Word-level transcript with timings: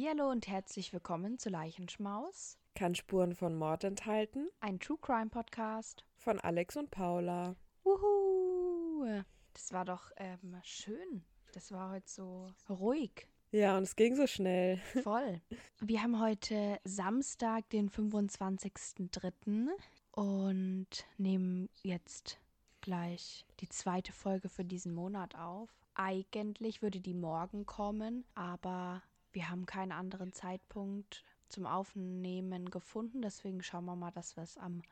Hallihallo 0.00 0.30
und 0.30 0.48
herzlich 0.48 0.94
willkommen 0.94 1.38
zu 1.38 1.50
Leichenschmaus, 1.50 2.56
Kann 2.74 2.94
Spuren 2.94 3.34
von 3.34 3.54
Mord 3.54 3.84
enthalten. 3.84 4.48
ein 4.60 4.80
True 4.80 4.96
Crime 4.98 5.28
Podcast. 5.28 6.06
Von 6.16 6.40
Alex 6.40 6.78
und 6.78 6.90
Paula. 6.90 7.54
Wuhu! 7.84 9.22
Das 9.52 9.74
war 9.74 9.84
doch 9.84 10.10
ähm, 10.16 10.56
schön. 10.64 11.22
Das 11.52 11.70
war 11.70 11.90
heute 11.90 12.08
so 12.08 12.46
ruhig. 12.70 13.28
Ja, 13.52 13.76
und 13.76 13.82
es 13.82 13.94
ging 13.94 14.16
so 14.16 14.26
schnell. 14.26 14.78
Voll. 15.02 15.42
Wir 15.80 16.02
haben 16.02 16.18
heute 16.18 16.80
Samstag, 16.84 17.68
den 17.68 17.90
25.03. 17.90 19.68
und 20.12 21.06
nehmen 21.18 21.68
jetzt 21.82 22.38
gleich 22.80 23.44
die 23.60 23.68
zweite 23.68 24.12
Folge 24.12 24.48
für 24.48 24.64
diesen 24.64 24.94
Monat 24.94 25.34
auf. 25.34 25.68
Eigentlich 25.94 26.80
würde 26.80 27.00
die 27.00 27.12
morgen 27.12 27.66
kommen, 27.66 28.24
aber 28.34 29.02
wir 29.32 29.48
haben 29.48 29.66
keinen 29.66 29.92
anderen 29.92 30.32
Zeitpunkt 30.32 31.24
zum 31.48 31.66
Aufnehmen 31.66 32.70
gefunden. 32.70 33.22
Deswegen 33.22 33.62
schauen 33.62 33.84
wir 33.84 33.96
mal, 33.96 34.10
dass 34.10 34.36
wir 34.36 34.42
es 34.42 34.56
am 34.56 34.82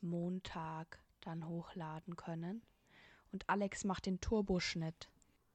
Montag 0.00 1.00
dann 1.20 1.48
hochladen 1.48 2.16
können. 2.16 2.62
Und 3.32 3.48
Alex 3.48 3.84
macht 3.84 4.06
den 4.06 4.20
Turboschnitt. 4.20 5.08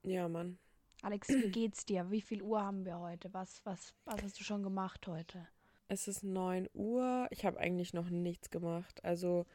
Ja, 0.03 0.27
Mann. 0.27 0.57
Alex, 1.01 1.29
wie 1.29 1.49
geht's 1.51 1.85
dir? 1.85 2.11
Wie 2.11 2.21
viel 2.21 2.41
Uhr 2.41 2.61
haben 2.61 2.85
wir 2.85 2.99
heute? 2.99 3.33
Was, 3.33 3.61
was, 3.65 3.93
was 4.05 4.21
hast 4.21 4.39
du 4.39 4.43
schon 4.43 4.63
gemacht 4.63 5.07
heute? 5.07 5.47
Es 5.87 6.07
ist 6.07 6.23
9 6.23 6.69
Uhr. 6.73 7.27
Ich 7.31 7.45
habe 7.45 7.59
eigentlich 7.59 7.93
noch 7.93 8.09
nichts 8.09 8.49
gemacht. 8.49 9.03
Also 9.03 9.45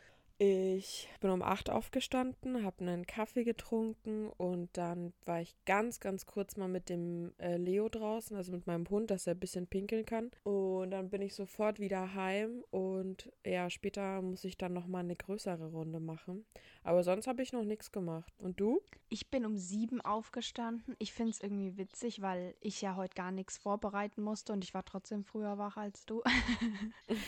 ich 0.44 1.08
bin 1.20 1.30
um 1.30 1.42
8 1.42 1.70
aufgestanden, 1.70 2.64
habe 2.64 2.80
einen 2.80 3.06
Kaffee 3.06 3.44
getrunken 3.44 4.28
und 4.36 4.68
dann 4.76 5.12
war 5.24 5.40
ich 5.40 5.54
ganz, 5.64 6.00
ganz 6.00 6.26
kurz 6.26 6.56
mal 6.56 6.68
mit 6.68 6.88
dem 6.88 7.32
äh, 7.38 7.56
Leo 7.56 7.88
draußen, 7.88 8.36
also 8.36 8.52
mit 8.52 8.66
meinem 8.66 8.88
Hund, 8.90 9.10
dass 9.10 9.26
er 9.26 9.34
ein 9.34 9.40
bisschen 9.40 9.66
pinkeln 9.66 10.04
kann. 10.04 10.30
Und 10.42 10.90
dann 10.90 11.08
bin 11.08 11.22
ich 11.22 11.34
sofort 11.34 11.80
wieder 11.80 12.14
heim 12.14 12.62
und 12.70 13.32
ja, 13.44 13.70
später 13.70 14.20
muss 14.20 14.44
ich 14.44 14.58
dann 14.58 14.74
nochmal 14.74 15.04
eine 15.04 15.16
größere 15.16 15.70
Runde 15.70 16.00
machen. 16.00 16.44
Aber 16.82 17.02
sonst 17.02 17.26
habe 17.26 17.42
ich 17.42 17.52
noch 17.52 17.64
nichts 17.64 17.92
gemacht. 17.92 18.32
Und 18.38 18.60
du? 18.60 18.82
Ich 19.08 19.30
bin 19.30 19.46
um 19.46 19.56
sieben 19.56 20.02
aufgestanden. 20.02 20.94
Ich 20.98 21.14
finde 21.14 21.30
es 21.30 21.40
irgendwie 21.40 21.78
witzig, 21.78 22.20
weil 22.20 22.54
ich 22.60 22.82
ja 22.82 22.96
heute 22.96 23.14
gar 23.14 23.32
nichts 23.32 23.56
vorbereiten 23.56 24.22
musste 24.22 24.52
und 24.52 24.62
ich 24.64 24.74
war 24.74 24.84
trotzdem 24.84 25.24
früher 25.24 25.56
wach 25.56 25.78
als 25.78 26.04
du. 26.04 26.22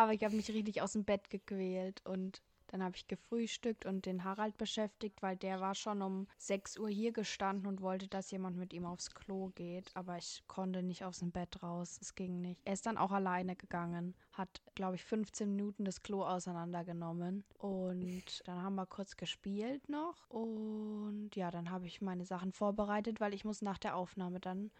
Aber 0.00 0.14
ich 0.14 0.24
habe 0.24 0.34
mich 0.34 0.48
richtig 0.48 0.80
aus 0.80 0.94
dem 0.94 1.04
Bett 1.04 1.28
gequält 1.28 2.00
und 2.06 2.40
dann 2.68 2.82
habe 2.82 2.96
ich 2.96 3.06
gefrühstückt 3.06 3.84
und 3.84 4.06
den 4.06 4.24
Harald 4.24 4.56
beschäftigt, 4.56 5.20
weil 5.20 5.36
der 5.36 5.60
war 5.60 5.74
schon 5.74 6.00
um 6.00 6.26
6 6.38 6.78
Uhr 6.78 6.88
hier 6.88 7.12
gestanden 7.12 7.66
und 7.66 7.82
wollte, 7.82 8.08
dass 8.08 8.30
jemand 8.30 8.56
mit 8.56 8.72
ihm 8.72 8.86
aufs 8.86 9.10
Klo 9.10 9.50
geht. 9.54 9.90
Aber 9.92 10.16
ich 10.16 10.42
konnte 10.46 10.82
nicht 10.82 11.04
aus 11.04 11.18
dem 11.18 11.32
Bett 11.32 11.62
raus. 11.62 11.98
Es 12.00 12.14
ging 12.14 12.40
nicht. 12.40 12.62
Er 12.64 12.72
ist 12.72 12.86
dann 12.86 12.96
auch 12.96 13.10
alleine 13.10 13.56
gegangen, 13.56 14.14
hat, 14.32 14.62
glaube 14.74 14.94
ich, 14.94 15.04
15 15.04 15.50
Minuten 15.50 15.84
das 15.84 16.02
Klo 16.02 16.24
auseinandergenommen. 16.24 17.44
Und 17.58 18.40
dann 18.46 18.62
haben 18.62 18.76
wir 18.76 18.86
kurz 18.86 19.18
gespielt 19.18 19.86
noch. 19.90 20.30
Und 20.30 21.36
ja, 21.36 21.50
dann 21.50 21.68
habe 21.68 21.86
ich 21.86 22.00
meine 22.00 22.24
Sachen 22.24 22.52
vorbereitet, 22.52 23.20
weil 23.20 23.34
ich 23.34 23.44
muss 23.44 23.60
nach 23.60 23.76
der 23.76 23.96
Aufnahme 23.96 24.40
dann 24.40 24.70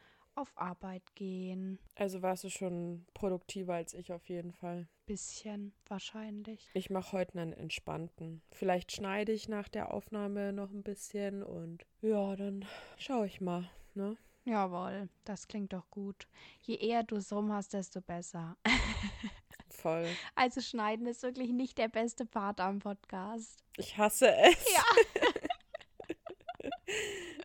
auf 0.41 0.53
Arbeit 0.57 1.03
gehen. 1.15 1.79
Also 1.97 2.23
warst 2.23 2.45
du 2.45 2.49
schon 2.51 3.07
produktiver 3.15 3.75
als 3.75 3.95
ich 3.95 4.13
auf 4.13 4.29
jeden 4.29 4.53
Fall. 4.53 4.89
Bisschen 5.07 5.75
wahrscheinlich. 5.87 6.71
Ich 6.75 6.89
mache 6.91 7.13
heute 7.13 7.39
einen 7.41 7.53
entspannten. 7.53 8.43
Vielleicht 8.51 8.93
schneide 8.93 9.33
ich 9.33 9.49
nach 9.49 9.69
der 9.69 9.93
Aufnahme 9.93 10.53
noch 10.53 10.71
ein 10.71 10.83
bisschen 10.83 11.43
und 11.43 11.85
ja, 12.01 12.35
dann 12.37 12.65
schaue 12.97 13.27
ich 13.27 13.41
mal, 13.41 13.69
ne? 13.95 14.17
Jawohl, 14.45 15.11
das 15.25 15.47
klingt 15.49 15.75
doch 15.75 15.91
gut. 15.91 16.27
Je 16.63 16.77
eher 16.77 17.03
du 17.03 17.17
es 17.17 17.33
rum 17.33 17.53
hast, 17.53 17.75
desto 17.75 18.01
besser. 18.01 18.57
Voll. 19.69 20.07
Also 20.35 20.61
schneiden 20.63 21.07
ist 21.07 21.23
wirklich 21.23 21.51
nicht 21.51 21.77
der 21.77 21.89
beste 21.89 22.25
Part 22.25 22.61
am 22.61 22.79
Podcast. 22.79 23.63
Ich 23.77 23.99
hasse 23.99 24.35
es. 24.35 24.67
Ja. 24.75 24.83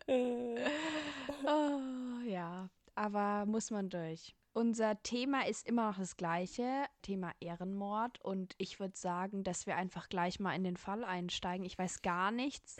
Äh, 0.08 0.56
Oh, 1.44 2.20
ja, 2.26 2.68
aber 3.06 3.46
muss 3.46 3.70
man 3.70 3.88
durch. 3.88 4.34
Unser 4.52 5.00
Thema 5.02 5.46
ist 5.46 5.66
immer 5.66 5.90
noch 5.90 5.98
das 5.98 6.16
gleiche, 6.16 6.86
Thema 7.02 7.32
Ehrenmord. 7.40 8.24
Und 8.24 8.54
ich 8.58 8.80
würde 8.80 8.96
sagen, 8.96 9.44
dass 9.44 9.66
wir 9.66 9.76
einfach 9.76 10.08
gleich 10.08 10.40
mal 10.40 10.54
in 10.54 10.64
den 10.64 10.76
Fall 10.76 11.04
einsteigen. 11.04 11.64
Ich 11.66 11.78
weiß 11.78 12.00
gar 12.02 12.30
nichts, 12.30 12.78